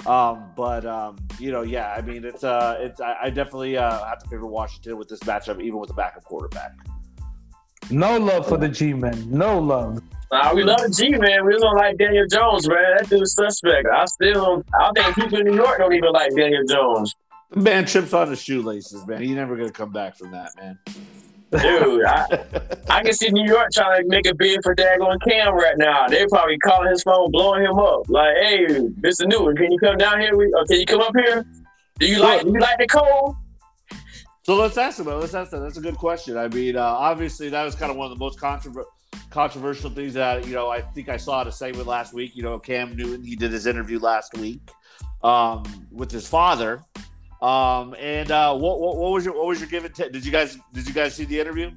Um, 0.06 0.52
but 0.56 0.86
um, 0.86 1.18
you 1.40 1.52
know, 1.52 1.62
yeah, 1.62 1.94
I 1.94 2.02
mean, 2.02 2.26
it's 2.26 2.44
uh, 2.44 2.78
it's 2.80 3.00
I, 3.00 3.16
I 3.24 3.30
definitely 3.30 3.78
uh, 3.78 4.04
have 4.06 4.20
to 4.20 4.30
favor 4.30 4.46
Washington 4.46 4.98
with 4.98 5.08
this 5.08 5.20
matchup, 5.22 5.62
even 5.62 5.80
with 5.80 5.88
the 5.88 5.96
backup 5.96 6.26
quarterback. 6.26 6.74
No 7.90 8.18
love 8.18 8.48
for 8.48 8.58
the 8.58 8.70
G 8.70 8.94
men. 8.94 9.30
No 9.30 9.60
love. 9.60 10.02
Nah, 10.32 10.54
we 10.54 10.64
love 10.64 10.82
the 10.82 10.90
G 10.90 11.10
man. 11.12 11.46
We 11.46 11.58
don't 11.58 11.76
like 11.76 11.98
Daniel 11.98 12.26
Jones, 12.28 12.68
man. 12.68 12.98
That 12.98 13.10
dude's 13.10 13.34
suspect. 13.34 13.88
I 13.88 14.06
still, 14.06 14.64
I 14.80 14.92
think 14.96 15.16
people 15.16 15.40
in 15.40 15.46
New 15.48 15.56
York 15.56 15.78
don't 15.78 15.94
even 15.94 16.12
like 16.12 16.36
Daniel 16.36 16.64
Jones. 16.68 17.14
Man, 17.56 17.86
trips 17.86 18.14
on 18.14 18.30
his 18.30 18.42
shoelaces, 18.42 19.06
man. 19.06 19.22
He's 19.22 19.36
never 19.36 19.56
gonna 19.56 19.72
come 19.72 19.92
back 19.92 20.18
from 20.18 20.32
that, 20.32 20.52
man. 20.58 20.80
Dude, 21.52 22.04
I, 22.06 22.26
I 22.90 23.04
can 23.04 23.14
see 23.14 23.30
New 23.30 23.46
York 23.46 23.70
trying 23.72 24.02
to 24.02 24.10
make 24.10 24.26
a 24.28 24.34
bid 24.34 24.62
for 24.64 24.74
Dagon 24.74 25.18
Cam 25.28 25.54
right 25.54 25.78
now. 25.78 26.08
They 26.08 26.26
probably 26.28 26.58
calling 26.58 26.90
his 26.90 27.04
phone, 27.04 27.32
blowing 27.32 27.64
him 27.64 27.78
up. 27.78 28.10
Like, 28.10 28.36
hey, 28.42 28.66
Mr. 28.66 29.28
Newton, 29.28 29.56
can 29.56 29.72
you 29.72 29.78
come 29.80 29.98
down 29.98 30.20
here? 30.20 30.36
Or 30.36 30.62
uh, 30.62 30.66
can 30.66 30.80
you 30.80 30.86
come 30.86 31.02
up 31.02 31.14
here? 31.16 31.46
Do 32.00 32.08
you 32.08 32.20
like 32.20 32.42
do 32.42 32.50
you 32.50 32.60
like 32.60 32.78
the 32.78 32.88
cold? 32.88 33.38
So 34.46 34.56
let's 34.56 34.78
ask 34.78 35.00
him. 35.00 35.08
Let's 35.08 35.34
ask 35.34 35.50
that. 35.50 35.60
That's 35.62 35.78
a 35.78 35.82
good 35.82 35.98
question. 35.98 36.38
I 36.38 36.48
mean, 36.50 36.76
uh, 36.76 36.84
obviously, 36.84 37.50
that 37.50 37.64
was 37.64 37.74
kind 37.74 37.90
of 37.90 37.98
one 37.98 38.12
of 38.12 38.16
the 38.16 38.24
most 38.24 38.40
controversial 38.40 38.92
controversial 39.32 39.90
things 39.90 40.14
that 40.14 40.46
you 40.46 40.54
know. 40.54 40.70
I 40.70 40.82
think 40.82 41.10
I 41.10 41.18
saw 41.18 41.42
at 41.42 41.48
a 41.48 41.52
segment 41.52 41.88
last 41.88 42.14
week. 42.14 42.36
You 42.36 42.44
know, 42.44 42.60
Cam 42.60 42.96
Newton. 42.96 43.26
He 43.26 43.36
did 43.36 43.52
his 43.52 43.66
interview 43.66 43.98
last 43.98 44.38
week 44.38 44.60
um, 45.24 45.64
with 45.92 46.12
his 46.12 46.28
father, 46.28 46.84
um, 47.42 47.96
and 48.00 48.30
uh, 48.30 48.56
what, 48.56 48.80
what, 48.80 48.98
what, 48.98 49.14
was 49.14 49.26
your 49.26 49.34
what 49.34 49.48
was 49.48 49.60
your 49.60 49.68
given? 49.68 49.92
T- 49.92 50.10
did 50.10 50.24
you 50.24 50.32
guys 50.32 50.60
did 50.76 50.88
you 50.88 50.94
guys 50.94 51.16
see 51.16 51.26
the 51.26 51.40
interview? 51.40 51.72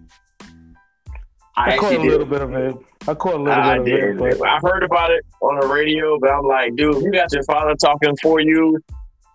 I, 1.57 1.73
I 1.73 1.79
caught 1.79 1.95
a 1.95 1.99
little 1.99 2.19
did. 2.19 2.29
bit 2.29 2.43
of 2.43 2.53
it. 2.53 2.77
I 3.09 3.15
caught 3.15 3.35
a 3.35 3.43
little 3.43 3.63
I 3.63 3.79
bit 3.79 3.85
did. 3.87 4.11
of 4.11 4.27
it. 4.27 4.39
But... 4.41 4.47
I 4.47 4.59
heard 4.63 4.83
about 4.83 5.11
it 5.11 5.25
on 5.41 5.59
the 5.59 5.67
radio, 5.69 6.19
but 6.21 6.29
I'm 6.29 6.45
like, 6.45 6.77
dude, 6.77 7.03
you 7.03 7.13
got 7.13 7.33
your 7.33 7.45
father 7.45 7.75
talking 7.77 8.15
for 8.23 8.41
you, 8.41 8.79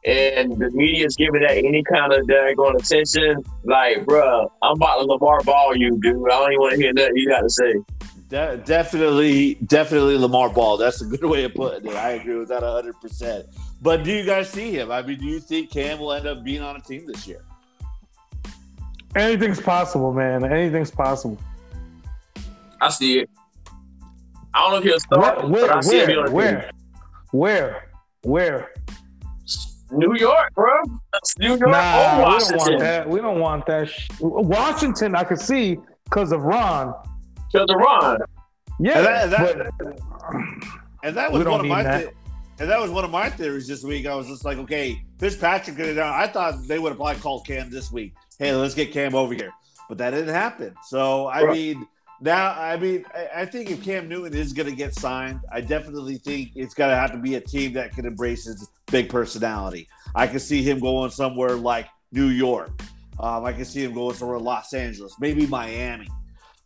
and 0.05 0.57
the 0.57 0.69
media's 0.71 1.15
giving 1.15 1.41
that 1.41 1.57
any 1.57 1.83
kind 1.83 2.11
of 2.11 2.25
daggone 2.27 2.75
attention. 2.75 3.43
Like, 3.63 4.05
bruh, 4.05 4.49
I'm 4.61 4.73
about 4.73 4.99
to 4.99 5.05
Lamar 5.05 5.41
Ball 5.43 5.75
you, 5.75 5.99
dude. 6.01 6.23
I 6.25 6.29
don't 6.29 6.51
even 6.51 6.61
want 6.61 6.75
to 6.75 6.81
hear 6.81 6.93
nothing 6.93 7.17
you 7.17 7.29
got 7.29 7.41
to 7.41 7.49
say. 7.49 7.73
De- 8.27 8.57
definitely, 8.65 9.55
definitely 9.65 10.17
Lamar 10.17 10.49
Ball. 10.49 10.77
That's 10.77 11.01
a 11.01 11.05
good 11.05 11.23
way 11.29 11.45
of 11.45 11.53
putting 11.53 11.89
it. 11.89 11.95
I 11.95 12.11
agree 12.11 12.37
with 12.37 12.49
that 12.49 12.63
100%. 12.63 13.45
But 13.81 14.03
do 14.03 14.11
you 14.11 14.25
guys 14.25 14.49
see 14.49 14.71
him? 14.71 14.91
I 14.91 15.01
mean, 15.01 15.19
do 15.19 15.25
you 15.25 15.39
think 15.39 15.69
Cam 15.71 15.99
will 15.99 16.13
end 16.13 16.25
up 16.25 16.43
being 16.43 16.61
on 16.61 16.75
a 16.75 16.81
team 16.81 17.05
this 17.05 17.27
year? 17.27 17.43
Anything's 19.15 19.61
possible, 19.61 20.11
man. 20.11 20.43
Anything's 20.43 20.91
possible. 20.91 21.37
I 22.81 22.89
see 22.89 23.19
it. 23.19 23.29
I 24.53 24.61
don't 24.61 24.71
know 24.71 24.77
if 24.77 24.83
he'll 24.83 24.99
start, 24.99 25.49
where, 25.49 25.79
where, 25.81 25.81
where, 25.81 26.29
where, 26.29 26.71
where, 27.31 27.89
where? 28.21 28.73
New 29.93 30.15
York, 30.15 30.53
bro. 30.55 30.73
That's 31.11 31.37
New 31.37 31.49
York 31.49 31.61
nah, 31.61 32.35
We 32.35 32.39
don't 32.39 32.57
want 32.57 32.79
that. 32.79 33.09
We 33.09 33.19
don't 33.19 33.39
want 33.39 33.65
that. 33.67 33.89
Sh- 33.89 34.09
Washington, 34.19 35.15
I 35.15 35.23
could 35.23 35.39
see 35.39 35.77
because 36.05 36.31
of 36.31 36.41
Ron. 36.41 36.93
Because 37.51 37.69
of 37.69 37.77
Ron. 37.77 38.19
Yeah, 38.79 38.97
and 38.97 39.05
that, 39.05 39.29
that, 39.29 39.71
but, 39.77 39.87
and 41.03 41.15
that 41.15 41.31
was 41.31 41.45
one 41.45 41.59
of 41.59 41.65
my. 41.65 41.83
Th- 41.83 42.09
and 42.59 42.69
that 42.69 42.79
was 42.79 42.91
one 42.91 43.03
of 43.03 43.11
my 43.11 43.29
theories 43.29 43.67
this 43.67 43.83
week. 43.83 44.05
I 44.05 44.15
was 44.15 44.27
just 44.27 44.45
like, 44.45 44.57
okay, 44.59 45.01
Fitzpatrick 45.19 45.75
get 45.75 45.89
it 45.89 45.95
down. 45.95 46.13
I 46.13 46.27
thought 46.27 46.67
they 46.67 46.77
would 46.77 46.89
have 46.89 46.97
probably 46.97 47.19
called 47.19 47.47
Cam 47.47 47.69
this 47.69 47.91
week. 47.91 48.13
Hey, 48.37 48.53
let's 48.53 48.75
get 48.75 48.91
Cam 48.91 49.15
over 49.15 49.33
here. 49.33 49.51
But 49.89 49.97
that 49.97 50.11
didn't 50.11 50.33
happen. 50.33 50.75
So 50.83 51.25
I 51.27 51.43
right. 51.43 51.53
mean, 51.57 51.87
now 52.21 52.53
I 52.53 52.77
mean, 52.77 53.05
I, 53.13 53.41
I 53.41 53.45
think 53.45 53.71
if 53.71 53.83
Cam 53.83 54.07
Newton 54.07 54.37
is 54.37 54.53
going 54.53 54.69
to 54.69 54.75
get 54.75 54.93
signed, 54.93 55.41
I 55.51 55.61
definitely 55.61 56.17
think 56.17 56.51
it's 56.55 56.73
going 56.73 56.89
to 56.89 56.95
have 56.95 57.11
to 57.11 57.17
be 57.17 57.35
a 57.35 57.41
team 57.41 57.73
that 57.73 57.93
can 57.93 58.05
embrace 58.05 58.45
his 58.45 58.69
big 58.87 59.09
personality. 59.09 59.87
I 60.15 60.27
can 60.27 60.39
see 60.39 60.63
him 60.63 60.79
going 60.79 61.11
somewhere 61.11 61.55
like 61.55 61.87
New 62.11 62.27
York. 62.27 62.71
Um, 63.19 63.45
I 63.45 63.53
can 63.53 63.65
see 63.65 63.83
him 63.83 63.93
going 63.93 64.15
somewhere 64.15 64.39
Los 64.39 64.73
Angeles, 64.73 65.15
maybe 65.19 65.45
Miami, 65.47 66.07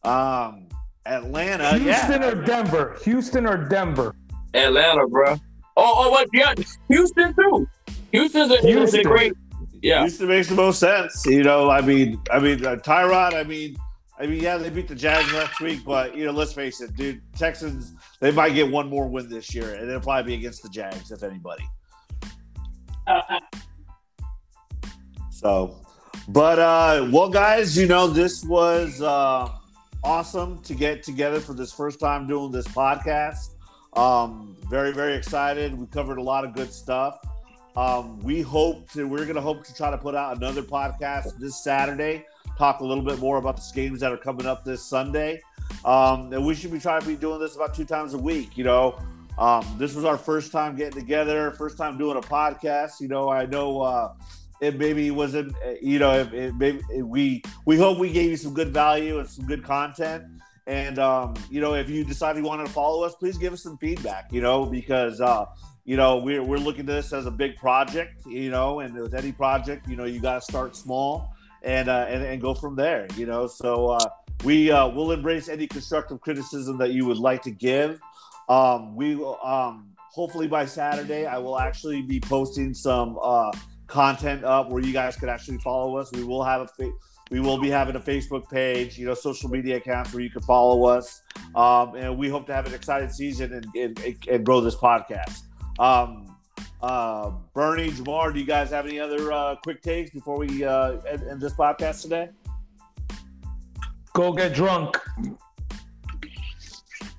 um, 0.04 0.68
Atlanta, 1.06 1.78
Houston 1.78 2.22
yeah. 2.22 2.28
or 2.28 2.36
Denver. 2.44 2.98
Houston 3.04 3.46
or 3.46 3.58
Denver. 3.68 4.16
Atlanta, 4.54 5.08
bro. 5.08 5.34
Oh, 5.76 5.94
oh, 5.96 6.10
what? 6.10 6.28
Yeah, 6.34 6.54
Houston 6.90 7.34
too. 7.36 7.68
Houston's 8.12 8.52
a, 8.52 8.58
Houston. 8.62 9.02
a 9.02 9.04
great. 9.04 9.34
Yeah, 9.82 10.02
Houston 10.02 10.28
makes 10.28 10.50
the 10.50 10.56
most 10.56 10.80
sense. 10.80 11.26
You 11.26 11.44
know, 11.44 11.70
I 11.70 11.82
mean, 11.82 12.20
I 12.32 12.40
mean, 12.40 12.66
uh, 12.66 12.78
Tyrod. 12.78 13.34
I 13.34 13.44
mean, 13.44 13.78
I 14.20 14.26
mean, 14.26 14.42
yeah, 14.42 14.58
they 14.58 14.70
beat 14.70 14.88
the 14.88 14.96
Jags 14.96 15.32
last 15.32 15.62
week, 15.62 15.86
but 15.86 16.16
you 16.16 16.26
know, 16.26 16.32
let's 16.32 16.54
face 16.54 16.82
it, 16.82 16.96
dude. 16.96 17.22
Texans, 17.38 17.94
they 18.20 18.32
might 18.32 18.56
get 18.56 18.70
one 18.70 18.90
more 18.90 19.08
win 19.08 19.30
this 19.30 19.54
year, 19.54 19.76
and 19.76 19.88
it'll 19.88 20.02
probably 20.02 20.32
be 20.32 20.40
against 20.40 20.64
the 20.64 20.70
Jags, 20.70 21.12
if 21.12 21.22
anybody. 21.22 21.64
Uh, 23.06 23.22
so, 25.30 25.80
but 26.30 26.58
uh, 26.58 27.08
well, 27.12 27.30
guys, 27.30 27.78
you 27.78 27.86
know, 27.86 28.08
this 28.08 28.44
was 28.44 29.02
uh, 29.04 29.50
awesome 30.04 30.62
to 30.64 30.74
get 30.74 31.04
together 31.04 31.40
for 31.40 31.54
this 31.54 31.72
first 31.72 32.00
time 32.00 32.28
doing 32.28 32.52
this 32.52 32.68
podcast. 32.68 33.56
Um, 33.94 34.56
very, 34.70 34.94
very 34.94 35.16
excited. 35.16 35.78
We 35.78 35.86
covered 35.88 36.18
a 36.18 36.24
lot 36.24 36.44
of 36.44 36.54
good 36.54 36.74
stuff. 36.74 37.20
Um, 37.76 38.20
we 38.22 38.42
hope 38.42 38.90
to, 38.92 39.08
we're 39.08 39.26
going 39.26 39.36
to 39.36 39.42
hope 39.42 39.64
to 39.66 39.74
try 39.76 39.92
to 39.92 39.98
put 39.98 40.16
out 40.16 40.38
another 40.38 40.64
podcast 40.64 41.38
this 41.38 41.64
Saturday, 41.64 42.26
talk 42.58 42.80
a 42.80 42.86
little 42.86 43.04
bit 43.04 43.20
more 43.20 43.38
about 43.38 43.58
the 43.58 43.72
games 43.74 44.00
that 44.00 44.12
are 44.12 44.18
coming 44.18 44.46
up 44.46 44.66
this 44.66 44.84
Sunday. 44.84 45.42
Um, 45.86 46.34
and 46.34 46.46
we 46.46 46.56
should 46.56 46.72
be 46.72 46.80
trying 46.80 47.02
to 47.02 47.08
be 47.08 47.16
doing 47.16 47.40
this 47.40 47.56
about 47.56 47.76
two 47.76 47.86
times 47.86 48.14
a 48.14 48.18
week. 48.18 48.58
You 48.58 48.64
know, 48.64 49.00
um, 49.38 49.66
this 49.78 49.94
was 49.94 50.06
our 50.06 50.18
first 50.18 50.52
time 50.52 50.76
getting 50.76 51.00
together, 51.00 51.52
first 51.52 51.78
time 51.78 51.98
doing 51.98 52.18
a 52.18 52.22
podcast. 52.22 53.00
You 53.00 53.08
know, 53.08 53.30
I 53.30 53.46
know 53.46 53.82
uh, 53.82 54.14
it 54.60 54.78
maybe 54.78 55.12
wasn't, 55.12 55.56
you 55.82 56.00
know, 56.00 56.12
it, 56.12 56.34
it 56.34 56.56
maybe 56.56 56.82
it, 56.94 57.04
we 57.04 57.44
we 57.66 57.78
hope 57.78 58.00
we 58.00 58.12
gave 58.12 58.32
you 58.32 58.38
some 58.38 58.54
good 58.54 58.74
value 58.74 59.20
and 59.20 59.30
some 59.30 59.46
good 59.46 59.64
content. 59.64 60.24
And 60.66 61.00
um, 61.00 61.36
you 61.50 61.62
know, 61.62 61.76
if 61.76 61.90
you 61.90 62.04
decide 62.04 62.38
you 62.38 62.44
wanted 62.44 62.66
to 62.66 62.74
follow 62.74 63.04
us, 63.04 63.16
please 63.16 63.38
give 63.38 63.54
us 63.54 63.62
some 63.62 63.78
feedback. 63.78 64.32
You 64.34 64.42
know, 64.42 64.66
because 64.66 65.22
uh, 65.22 65.46
you 65.86 65.96
know 65.96 66.18
we're 66.18 66.44
we're 66.44 66.58
looking 66.58 66.82
at 66.82 66.88
this 66.88 67.14
as 67.14 67.28
a 67.28 67.32
big 67.32 67.56
project. 67.58 68.26
You 68.26 68.50
know, 68.50 68.80
and 68.80 68.96
with 68.96 69.14
any 69.14 69.32
project, 69.32 69.88
you 69.88 69.96
know, 69.96 70.06
you 70.06 70.20
got 70.20 70.36
to 70.36 70.42
start 70.42 70.76
small 70.76 71.34
and, 71.68 71.90
uh, 71.90 72.06
and 72.10 72.24
and 72.24 72.42
go 72.42 72.54
from 72.54 72.76
there. 72.76 73.06
You 73.16 73.26
know, 73.28 73.46
so 73.46 73.90
uh, 73.90 74.10
we 74.44 74.72
uh, 74.72 74.88
will 74.88 75.12
embrace 75.12 75.50
any 75.50 75.68
constructive 75.68 76.22
criticism 76.22 76.78
that 76.78 76.92
you 76.92 77.06
would 77.06 77.18
like 77.18 77.44
to 77.44 77.52
give. 77.52 78.00
Um, 78.50 78.96
we 78.96 79.16
will 79.16 79.38
um, 79.44 79.92
hopefully 79.98 80.48
by 80.48 80.66
Saturday, 80.66 81.26
I 81.26 81.38
will 81.38 81.60
actually 81.60 82.02
be 82.02 82.20
posting 82.20 82.74
some 82.74 83.20
uh, 83.22 83.52
content 83.88 84.44
up 84.46 84.70
where 84.70 84.82
you 84.82 84.94
guys 84.94 85.18
could 85.18 85.30
actually 85.30 85.58
follow 85.60 85.98
us. 85.98 86.12
We 86.14 86.24
will 86.24 86.44
have 86.44 86.62
a 86.62 86.68
fa- 86.68 86.94
we 87.30 87.42
will 87.42 87.60
be 87.60 87.70
having 87.70 87.98
a 87.98 88.00
Facebook 88.00 88.50
page, 88.50 88.98
you 88.98 89.06
know, 89.06 89.14
social 89.14 89.50
media 89.50 89.76
accounts 89.78 90.14
where 90.14 90.24
you 90.24 90.30
can 90.30 90.42
follow 90.44 90.86
us. 90.86 91.24
Um, 91.56 91.96
and 91.96 92.18
we 92.18 92.30
hope 92.30 92.48
to 92.48 92.54
have 92.54 92.66
an 92.66 92.74
exciting 92.74 93.10
season 93.10 93.52
and, 93.52 93.66
and, 93.76 94.18
and 94.30 94.46
grow 94.46 94.62
this 94.62 94.76
podcast. 94.76 95.42
Um, 95.78 96.37
uh, 96.82 97.32
Bernie, 97.54 97.90
Jamar, 97.90 98.34
do 98.34 98.40
you 98.40 98.46
guys 98.46 98.70
have 98.70 98.86
any 98.86 99.00
other 99.00 99.32
uh, 99.32 99.56
quick 99.64 99.82
takes 99.82 100.12
before 100.12 100.38
we 100.38 100.64
uh, 100.64 100.98
end, 101.10 101.24
end 101.24 101.42
this 101.42 101.54
podcast 101.54 102.02
today? 102.04 102.30
Go 104.14 104.34
get 104.34 104.54
drunk. 104.54 104.98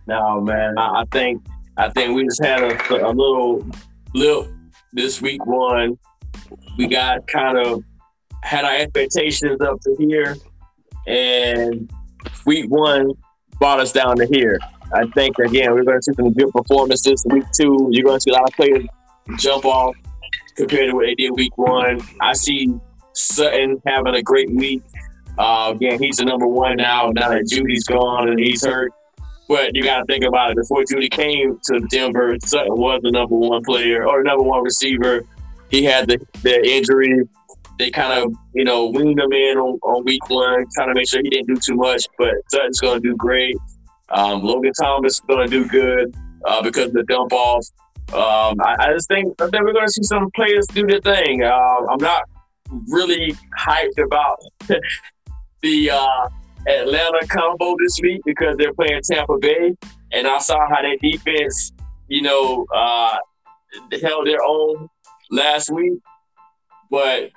No, 0.06 0.40
man. 0.40 0.78
I, 0.78 1.00
I 1.00 1.04
think 1.10 1.44
I 1.76 1.90
think 1.90 2.14
we 2.14 2.24
just 2.24 2.42
had 2.42 2.62
a, 2.62 3.06
a 3.06 3.10
little 3.10 3.64
blip 4.12 4.48
this 4.92 5.20
week 5.20 5.44
one. 5.44 5.98
We 6.76 6.86
got 6.86 7.26
kind 7.26 7.58
of 7.58 7.82
had 8.42 8.64
our 8.64 8.74
expectations 8.74 9.60
up 9.60 9.80
to 9.82 9.96
here, 9.98 10.36
and 11.06 11.90
week 12.46 12.70
one 12.70 13.12
brought 13.58 13.80
us 13.80 13.92
down 13.92 14.16
to 14.16 14.26
here. 14.26 14.58
I 14.92 15.06
think 15.14 15.38
again 15.38 15.74
we're 15.74 15.84
going 15.84 15.98
to 15.98 16.02
see 16.02 16.14
some 16.14 16.32
good 16.32 16.50
performances. 16.50 17.24
Week 17.28 17.44
two, 17.56 17.88
you're 17.90 18.04
going 18.04 18.16
to 18.16 18.20
see 18.20 18.30
a 18.30 18.34
lot 18.34 18.48
of 18.48 18.54
players 18.54 18.86
jump 19.36 19.64
off 19.64 19.94
compared 20.56 20.90
to 20.90 20.94
what 20.94 21.06
they 21.06 21.14
did 21.14 21.30
week 21.30 21.56
one. 21.56 22.00
I 22.20 22.32
see 22.32 22.72
Sutton 23.12 23.80
having 23.86 24.14
a 24.14 24.22
great 24.22 24.50
week. 24.50 24.82
Uh, 25.38 25.72
again, 25.74 26.02
he's 26.02 26.16
the 26.16 26.24
number 26.24 26.46
one 26.46 26.76
now. 26.76 27.10
Now 27.10 27.28
that 27.28 27.46
Jeudy's 27.48 27.84
gone 27.84 28.28
and 28.28 28.38
he's 28.38 28.64
hurt, 28.64 28.92
but 29.48 29.74
you 29.74 29.84
got 29.84 29.98
to 29.98 30.04
think 30.06 30.24
about 30.24 30.50
it. 30.50 30.56
Before 30.56 30.84
Judy 30.84 31.08
came 31.08 31.58
to 31.64 31.80
Denver, 31.90 32.36
Sutton 32.44 32.76
was 32.76 33.00
the 33.02 33.12
number 33.12 33.36
one 33.36 33.62
player 33.64 34.06
or 34.06 34.22
number 34.22 34.42
one 34.42 34.62
receiver. 34.64 35.24
He 35.70 35.84
had 35.84 36.08
the, 36.08 36.18
the 36.42 36.60
injury. 36.68 37.28
They 37.78 37.90
kind 37.90 38.12
of, 38.12 38.34
you 38.54 38.64
know, 38.64 38.88
weaned 38.88 39.20
him 39.20 39.32
in 39.32 39.58
on, 39.58 39.78
on 39.84 40.04
week 40.04 40.28
one, 40.28 40.64
trying 40.74 40.88
to 40.88 40.94
make 40.94 41.08
sure 41.08 41.20
he 41.22 41.30
didn't 41.30 41.46
do 41.46 41.56
too 41.60 41.76
much. 41.76 42.04
But 42.18 42.34
Sutton's 42.50 42.80
going 42.80 43.00
to 43.00 43.08
do 43.08 43.16
great. 43.16 43.56
Um, 44.10 44.42
Logan 44.42 44.72
Thomas 44.72 45.14
is 45.14 45.20
going 45.20 45.48
to 45.48 45.50
do 45.50 45.68
good 45.68 46.14
uh, 46.44 46.62
because 46.62 46.86
of 46.86 46.94
the 46.94 47.04
dump 47.04 47.32
off. 47.32 47.64
Um, 48.12 48.56
I, 48.60 48.76
I, 48.80 48.92
just 48.94 49.06
think 49.08 49.36
that 49.36 49.52
we're 49.52 49.74
going 49.74 49.86
to 49.86 49.92
see 49.92 50.02
some 50.02 50.30
players 50.34 50.66
do 50.68 50.86
their 50.86 51.00
thing. 51.00 51.42
Uh, 51.42 51.86
I'm 51.90 52.00
not 52.00 52.22
really 52.88 53.36
hyped 53.58 54.02
about 54.02 54.38
the 55.62 55.90
uh, 55.90 56.28
Atlanta 56.66 57.26
combo 57.28 57.76
this 57.78 57.98
week 58.02 58.22
because 58.24 58.56
they're 58.56 58.72
playing 58.72 59.02
Tampa 59.10 59.36
Bay, 59.38 59.74
and 60.12 60.26
I 60.26 60.38
saw 60.38 60.56
how 60.68 60.80
their 60.80 60.96
defense, 60.96 61.72
you 62.08 62.22
know, 62.22 62.66
uh, 62.74 63.18
held 64.00 64.26
their 64.26 64.42
own 64.42 64.88
last 65.30 65.70
week. 65.70 65.98
But 66.90 67.30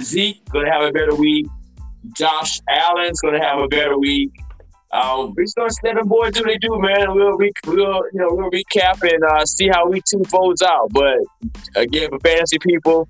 Zeke 0.00 0.42
gonna 0.50 0.72
have 0.72 0.82
a 0.82 0.92
better 0.92 1.14
week. 1.14 1.46
Josh 2.16 2.60
Allen's 2.68 3.20
gonna 3.20 3.44
have 3.44 3.58
a 3.58 3.68
better 3.68 3.98
week. 3.98 4.32
Um, 4.94 5.34
we're 5.36 5.42
just 5.42 5.56
gonna 5.56 5.70
let 5.82 5.96
them 5.96 6.06
boys 6.06 6.32
do 6.34 6.44
they 6.44 6.56
do, 6.58 6.78
man. 6.78 7.14
We'll 7.14 7.36
re- 7.36 7.50
we'll 7.66 8.04
you 8.12 8.20
know 8.20 8.28
we'll 8.30 8.50
recap 8.50 9.02
and 9.02 9.24
uh, 9.24 9.44
see 9.44 9.68
how 9.68 9.88
we 9.88 10.00
two 10.08 10.22
folds 10.30 10.62
out. 10.62 10.92
But 10.92 11.18
again, 11.74 12.10
for 12.10 12.20
fantasy 12.20 12.58
people, 12.60 13.08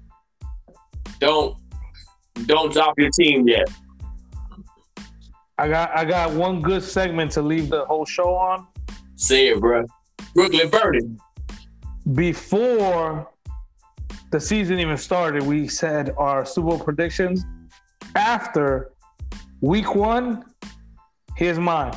don't 1.20 1.59
don't 2.47 2.72
drop 2.72 2.99
your 2.99 3.11
team 3.11 3.47
yet. 3.47 3.68
I 5.59 5.68
got 5.68 5.95
I 5.95 6.07
got 6.07 6.32
one 6.32 6.62
good 6.62 6.82
segment 6.82 7.30
to 7.32 7.43
leave 7.43 7.68
the 7.68 7.85
whole 7.85 8.07
show 8.07 8.35
on. 8.35 8.66
Say 9.16 9.49
it, 9.49 9.61
bro. 9.61 9.85
Brooklyn 10.35 10.70
Burning. 10.70 11.20
Before 12.14 13.30
the 14.30 14.41
season 14.41 14.78
even 14.78 14.97
started, 14.97 15.43
we 15.43 15.68
said 15.68 16.14
our 16.16 16.47
Super 16.47 16.68
Bowl 16.68 16.78
predictions. 16.78 17.45
After 18.16 18.93
week 19.61 19.95
one, 19.95 20.45
Here's 21.37 21.59
mine 21.59 21.95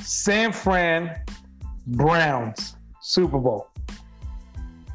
San 0.00 0.52
Fran 0.52 1.20
Browns 1.86 2.76
Super 3.00 3.38
Bowl. 3.38 3.68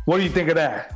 What 0.05 0.17
do 0.17 0.23
you 0.23 0.29
think 0.29 0.49
of 0.49 0.55
that? 0.55 0.93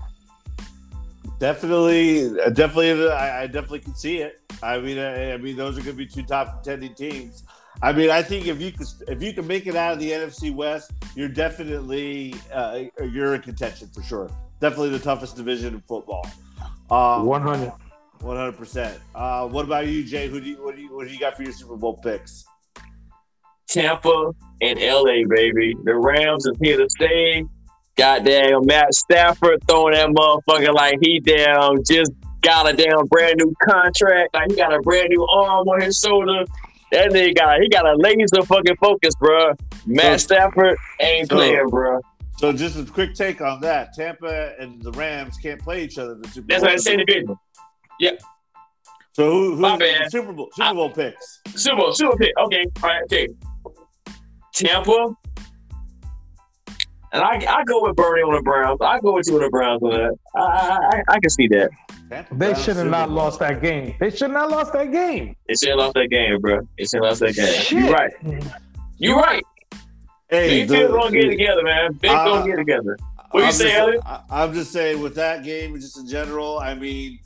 Definitely, 1.39 2.29
definitely, 2.53 3.09
I, 3.09 3.43
I 3.43 3.47
definitely 3.47 3.79
can 3.79 3.95
see 3.95 4.17
it. 4.17 4.41
I 4.63 4.79
mean, 4.79 4.97
I, 4.97 5.33
I 5.33 5.37
mean, 5.37 5.55
those 5.55 5.77
are 5.77 5.81
going 5.81 5.95
to 5.95 5.97
be 5.97 6.07
two 6.07 6.23
top 6.23 6.63
contending 6.63 6.95
teams. 6.95 7.43
I 7.81 7.93
mean, 7.93 8.09
I 8.09 8.23
think 8.23 8.47
if 8.47 8.59
you 8.59 8.71
could 8.71 8.87
if 9.07 9.21
you 9.21 9.33
can 9.33 9.45
make 9.45 9.67
it 9.67 9.75
out 9.75 9.93
of 9.93 9.99
the 9.99 10.09
NFC 10.09 10.53
West, 10.53 10.91
you're 11.15 11.29
definitely 11.29 12.33
uh, 12.51 12.85
you're 13.11 13.35
in 13.35 13.41
contention 13.41 13.87
for 13.93 14.01
sure. 14.01 14.31
Definitely 14.59 14.89
the 14.89 14.99
toughest 14.99 15.35
division 15.35 15.75
in 15.75 15.81
football. 15.81 16.27
Um, 16.89 17.25
One 17.27 17.43
hundred. 17.43 17.71
One 18.21 18.35
hundred 18.35 18.57
percent. 18.57 18.99
Uh, 19.13 19.47
what 19.47 19.65
about 19.65 19.87
you, 19.87 20.03
Jay? 20.03 20.27
Who 20.27 20.41
do 20.41 20.49
you 20.49 20.63
what 20.63 20.75
do 20.75 20.81
you 20.81 20.95
what 20.95 21.07
do 21.07 21.13
you 21.13 21.19
got 21.19 21.35
for 21.35 21.43
your 21.43 21.53
Super 21.53 21.75
Bowl 21.75 21.97
picks? 21.97 22.45
Tampa 23.67 24.31
and 24.61 24.79
LA, 24.79 25.23
baby. 25.27 25.75
The 25.83 25.95
Rams 25.95 26.45
is 26.45 26.57
here 26.61 26.77
to 26.77 26.89
stay. 26.89 27.43
Goddamn 27.97 28.65
Matt 28.65 28.93
Stafford 28.93 29.59
throwing 29.67 29.93
that 29.93 30.09
motherfucker 30.09 30.73
like 30.73 30.99
he 31.01 31.19
down 31.19 31.83
just 31.89 32.11
got 32.41 32.69
a 32.69 32.73
damn 32.73 33.05
brand 33.07 33.35
new 33.37 33.53
contract. 33.63 34.33
Like 34.33 34.51
he 34.51 34.55
got 34.55 34.73
a 34.73 34.79
brand 34.81 35.09
new 35.09 35.25
arm 35.25 35.67
on 35.67 35.81
his 35.81 35.99
shoulder. 35.99 36.45
That 36.91 37.09
nigga 37.11 37.35
got 37.35 37.59
he 37.59 37.69
got 37.69 37.85
a 37.85 37.95
laser 37.95 38.43
fucking 38.43 38.77
focus, 38.77 39.13
bro. 39.19 39.51
Matt 39.85 40.21
so, 40.21 40.27
Stafford 40.27 40.77
ain't 40.99 41.29
so, 41.29 41.35
playing, 41.35 41.67
bro. 41.69 41.99
So 42.37 42.53
just 42.53 42.77
a 42.77 42.85
quick 42.85 43.15
take 43.15 43.41
on 43.41 43.61
that. 43.61 43.93
Tampa 43.93 44.53
and 44.59 44.81
the 44.81 44.91
Rams 44.91 45.37
can't 45.37 45.59
play 45.59 45.83
each 45.83 45.97
other. 45.97 46.15
The 46.15 46.27
Super 46.27 46.47
That's 46.47 46.61
what 46.61 46.71
I 46.71 46.77
said 46.77 46.99
in 47.99 48.05
Yep. 48.05 48.21
So 49.13 49.31
who, 49.31 49.55
who 49.55 49.61
My 49.61 49.77
bad. 49.77 50.11
Super 50.11 50.31
Bowl 50.31 50.49
Super 50.53 50.73
Bowl 50.73 50.89
I, 50.89 50.93
picks? 50.93 51.41
Super 51.55 51.77
Bowl 51.77 51.93
Super 51.93 52.17
pick. 52.17 52.33
Okay, 52.37 52.65
all 52.83 52.89
right, 52.89 53.03
okay. 53.03 53.27
Tampa. 54.53 55.13
And 57.13 57.23
I, 57.23 57.35
I 57.47 57.63
go 57.63 57.81
with 57.83 57.95
Bernie 57.95 58.21
on 58.21 58.35
the 58.35 58.41
Browns. 58.41 58.79
I 58.81 58.99
go 58.99 59.13
with 59.13 59.25
you 59.27 59.35
on 59.35 59.41
the 59.41 59.49
Browns 59.49 59.81
on 59.81 59.91
that. 59.91 60.15
I, 60.35 60.97
I, 60.97 61.15
I 61.15 61.19
can 61.19 61.29
see 61.29 61.47
that. 61.47 61.69
They 62.31 62.53
should 62.53 62.75
have 62.77 62.87
not 62.87 63.09
lost 63.09 63.39
that 63.39 63.61
game. 63.61 63.95
They 63.99 64.09
should 64.09 64.31
not 64.31 64.49
lost 64.49 64.73
that 64.73 64.91
game. 64.91 65.35
They 65.47 65.55
should 65.55 65.69
have 65.69 65.79
lost 65.79 65.93
that 65.95 66.09
game, 66.09 66.39
bro. 66.39 66.59
They 66.77 66.85
should 66.85 67.03
have 67.03 67.09
lost 67.09 67.19
that 67.21 67.35
game. 67.35 67.53
Shit. 67.53 67.79
You're 67.79 67.91
right. 67.91 68.13
You're 68.97 69.17
right. 69.17 69.43
Hey, 70.29 70.65
Big 70.65 70.89
gonna 70.89 71.11
get 71.11 71.29
together, 71.29 71.63
man. 71.63 71.93
Big 71.93 72.11
uh, 72.11 72.25
gonna 72.25 72.45
get 72.45 72.57
together. 72.57 72.97
What 73.31 73.43
I'm 73.43 73.47
you 73.47 73.53
say, 73.53 73.75
Elliot? 73.75 74.01
I'm 74.29 74.53
just 74.53 74.71
saying 74.71 75.01
with 75.01 75.15
that 75.15 75.43
game, 75.43 75.75
just 75.79 75.97
in 75.97 76.07
general. 76.07 76.59
I 76.59 76.75
mean, 76.75 77.19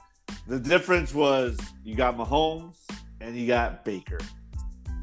the 0.47 0.59
difference 0.59 1.13
was 1.13 1.57
you 1.83 1.95
got 1.95 2.17
Mahomes 2.17 2.77
and 3.19 3.35
you 3.35 3.47
got 3.47 3.85
Baker. 3.85 4.19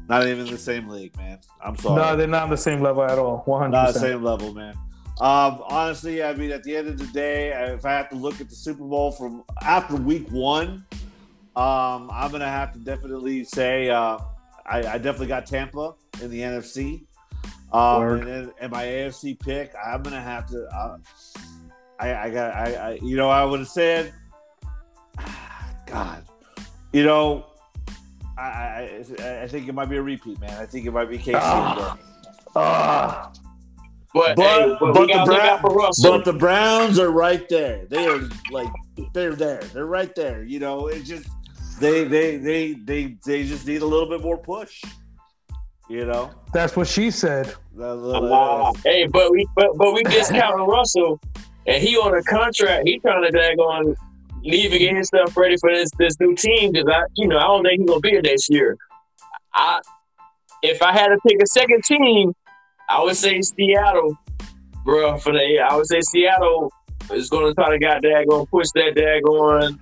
Not 0.07 0.27
even 0.27 0.47
the 0.47 0.57
same 0.57 0.87
league, 0.87 1.15
man. 1.17 1.39
I'm 1.63 1.77
sorry. 1.77 2.01
No, 2.01 2.15
they're 2.15 2.27
not 2.27 2.43
on 2.43 2.49
the 2.49 2.57
same 2.57 2.81
level 2.81 3.03
at 3.03 3.19
all. 3.19 3.43
100 3.45 3.71
Not 3.71 3.93
the 3.93 3.99
same 3.99 4.23
level, 4.23 4.53
man. 4.53 4.73
Um, 5.19 5.61
honestly, 5.67 6.23
I 6.23 6.33
mean, 6.33 6.51
at 6.51 6.63
the 6.63 6.75
end 6.75 6.87
of 6.87 6.97
the 6.97 7.05
day, 7.07 7.49
if 7.73 7.85
I 7.85 7.91
have 7.91 8.09
to 8.09 8.15
look 8.15 8.39
at 8.39 8.49
the 8.49 8.55
Super 8.55 8.85
Bowl 8.85 9.11
from 9.11 9.43
after 9.61 9.95
Week 9.95 10.27
One, 10.31 10.85
um, 11.55 12.09
I'm 12.13 12.31
gonna 12.31 12.47
have 12.47 12.71
to 12.73 12.79
definitely 12.79 13.43
say 13.43 13.89
uh, 13.89 14.17
I, 14.65 14.77
I, 14.77 14.97
definitely 14.97 15.27
got 15.27 15.45
Tampa 15.45 15.93
in 16.21 16.29
the 16.29 16.39
NFC. 16.39 17.03
Um, 17.73 18.03
and, 18.03 18.27
then, 18.27 18.51
and 18.61 18.71
my 18.71 18.85
AFC 18.85 19.37
pick, 19.37 19.73
I'm 19.85 20.01
gonna 20.01 20.21
have 20.21 20.47
to. 20.51 20.65
Uh, 20.73 20.97
I, 21.99 22.15
I 22.15 22.29
got, 22.29 22.55
I, 22.55 22.73
I, 22.73 22.99
you 23.01 23.17
know, 23.17 23.29
I 23.29 23.43
would 23.43 23.59
have 23.59 23.67
said 23.67 24.13
God, 25.89 26.23
you 26.93 27.03
know, 27.03 27.45
I, 28.37 29.03
I, 29.21 29.41
I 29.43 29.47
think 29.47 29.67
it 29.67 29.73
might 29.73 29.89
be 29.89 29.97
a 29.97 30.01
repeat, 30.01 30.39
man. 30.39 30.51
I 30.51 30.65
think 30.65 30.85
it 30.85 30.91
might 30.91 31.09
be 31.09 31.17
KC. 31.17 31.35
Ah. 31.35 31.97
Ah. 32.55 33.31
But, 34.11 34.35
but, 34.35 34.43
hey, 34.43 34.75
but, 34.79 34.93
but 34.93 35.07
the 35.07 35.59
Browns, 35.61 36.01
but 36.01 36.25
the 36.25 36.33
Browns 36.33 36.97
are 36.97 37.11
right 37.11 37.47
there. 37.47 37.85
They 37.89 38.07
are 38.07 38.21
like 38.49 38.69
they're 39.13 39.35
there. 39.35 39.61
They're 39.61 39.85
right 39.85 40.13
there. 40.15 40.43
You 40.43 40.59
know, 40.59 40.87
it 40.87 41.03
just 41.03 41.27
they 41.79 42.05
they 42.05 42.37
they 42.37 42.73
they 42.73 43.17
they 43.23 43.43
just 43.43 43.67
need 43.67 43.83
a 43.83 43.85
little 43.85 44.09
bit 44.09 44.21
more 44.21 44.37
push. 44.37 44.81
You 45.89 46.05
know, 46.05 46.31
that's 46.53 46.75
what 46.75 46.87
she 46.87 47.11
said. 47.11 47.53
Uh, 47.79 48.73
hey, 48.83 49.05
but 49.05 49.31
we 49.31 49.47
but, 49.55 49.77
but 49.77 49.93
we 49.93 50.01
discounting 50.03 50.65
Russell, 50.65 51.21
and 51.67 51.81
he 51.81 51.95
on 51.95 52.17
a 52.17 52.23
contract. 52.23 52.87
He 52.87 52.99
trying 52.99 53.23
to 53.23 53.31
drag 53.31 53.59
on 53.59 53.95
leaving 54.43 54.95
himself 54.95 55.35
ready 55.35 55.55
for 55.57 55.73
this 55.73 55.89
this 55.97 56.19
new 56.19 56.35
team 56.35 56.71
because 56.71 56.87
I, 56.87 57.03
you 57.15 57.27
know, 57.27 57.37
I 57.37 57.43
don't 57.43 57.63
think 57.63 57.81
he's 57.81 57.89
gonna 57.89 57.99
be 57.99 58.09
here 58.09 58.21
next 58.21 58.49
year. 58.49 58.77
I, 59.53 59.81
if 60.61 60.81
I 60.81 60.91
had 60.91 61.07
to 61.07 61.17
pick 61.27 61.41
a 61.41 61.47
second 61.47 61.83
team, 61.83 62.33
I 62.89 63.03
would 63.03 63.15
say 63.15 63.41
Seattle, 63.41 64.17
bro. 64.83 65.17
For 65.17 65.33
the, 65.33 65.59
I 65.59 65.75
would 65.75 65.87
say 65.87 66.01
Seattle 66.01 66.71
is 67.11 67.29
gonna 67.29 67.53
try 67.53 67.69
to 67.69 67.79
got 67.79 68.01
that, 68.01 68.25
gonna 68.29 68.45
push 68.45 68.67
that 68.75 68.95
daggone. 68.95 69.79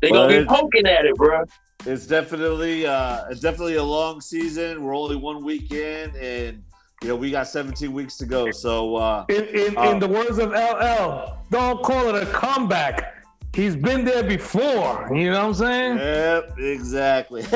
They're 0.00 0.10
gonna 0.10 0.40
be 0.40 0.46
poking 0.46 0.86
at 0.86 1.04
it, 1.04 1.14
bro. 1.16 1.44
It's 1.84 2.06
definitely, 2.06 2.86
uh, 2.86 3.28
it's 3.30 3.40
definitely 3.40 3.76
a 3.76 3.84
long 3.84 4.20
season. 4.20 4.82
We're 4.82 4.96
only 4.96 5.16
one 5.16 5.44
week 5.44 5.70
in, 5.70 6.14
and 6.16 6.62
you 7.06 7.12
know, 7.12 7.16
we 7.16 7.30
got 7.30 7.46
17 7.46 7.92
weeks 7.92 8.16
to 8.16 8.26
go. 8.26 8.50
So, 8.50 8.96
uh, 8.96 9.26
in, 9.28 9.44
in, 9.44 9.78
in 9.78 9.98
the 10.00 10.08
words 10.08 10.38
of 10.38 10.50
LL, 10.50 11.38
don't 11.52 11.80
call 11.84 12.12
it 12.12 12.20
a 12.20 12.26
comeback. 12.26 13.14
He's 13.54 13.76
been 13.76 14.04
there 14.04 14.24
before. 14.24 15.08
You 15.14 15.30
know 15.30 15.38
what 15.38 15.46
I'm 15.46 15.54
saying? 15.54 15.98
Yep, 15.98 16.58
exactly. 16.58 17.44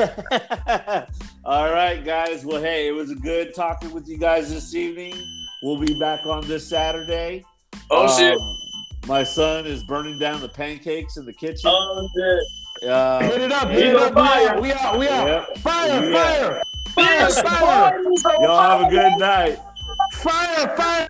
All 1.43 1.69
right, 1.69 2.01
guys. 2.03 2.45
Well, 2.45 2.61
hey, 2.61 2.87
it 2.87 2.91
was 2.91 3.11
a 3.11 3.15
good 3.15 3.53
talking 3.53 3.91
with 3.91 4.07
you 4.07 4.17
guys 4.17 4.53
this 4.53 4.73
evening. 4.73 5.15
We'll 5.61 5.79
be 5.79 5.99
back 5.99 6.25
on 6.25 6.47
this 6.47 6.69
Saturday. 6.69 7.43
Oh, 7.89 8.07
um, 8.07 8.17
shit. 8.17 8.39
My 9.05 9.21
son 9.21 9.65
is 9.65 9.83
burning 9.83 10.17
down 10.17 10.39
the 10.39 10.49
pancakes 10.49 11.17
in 11.17 11.25
the 11.25 11.33
kitchen. 11.33 11.65
Oh, 11.65 12.07
shit. 12.15 12.89
Uh, 12.89 13.19
hit 13.19 13.41
it 13.41 13.51
up, 13.51 13.67
hit 13.67 13.87
it 13.87 13.95
up. 13.97 14.13
Fire. 14.13 14.61
We 14.61 14.71
out, 14.71 14.97
we 14.97 15.09
out. 15.09 15.27
Yep. 15.27 15.57
Fire, 15.57 16.09
yeah. 16.09 16.39
fire. 16.39 16.61
Fire, 16.93 17.29
fire. 17.29 18.03
Y'all 18.41 18.79
have 18.79 18.87
a 18.87 18.89
good 18.89 19.17
night. 19.19 19.59
Fire, 20.13 20.75
fire. 20.75 21.07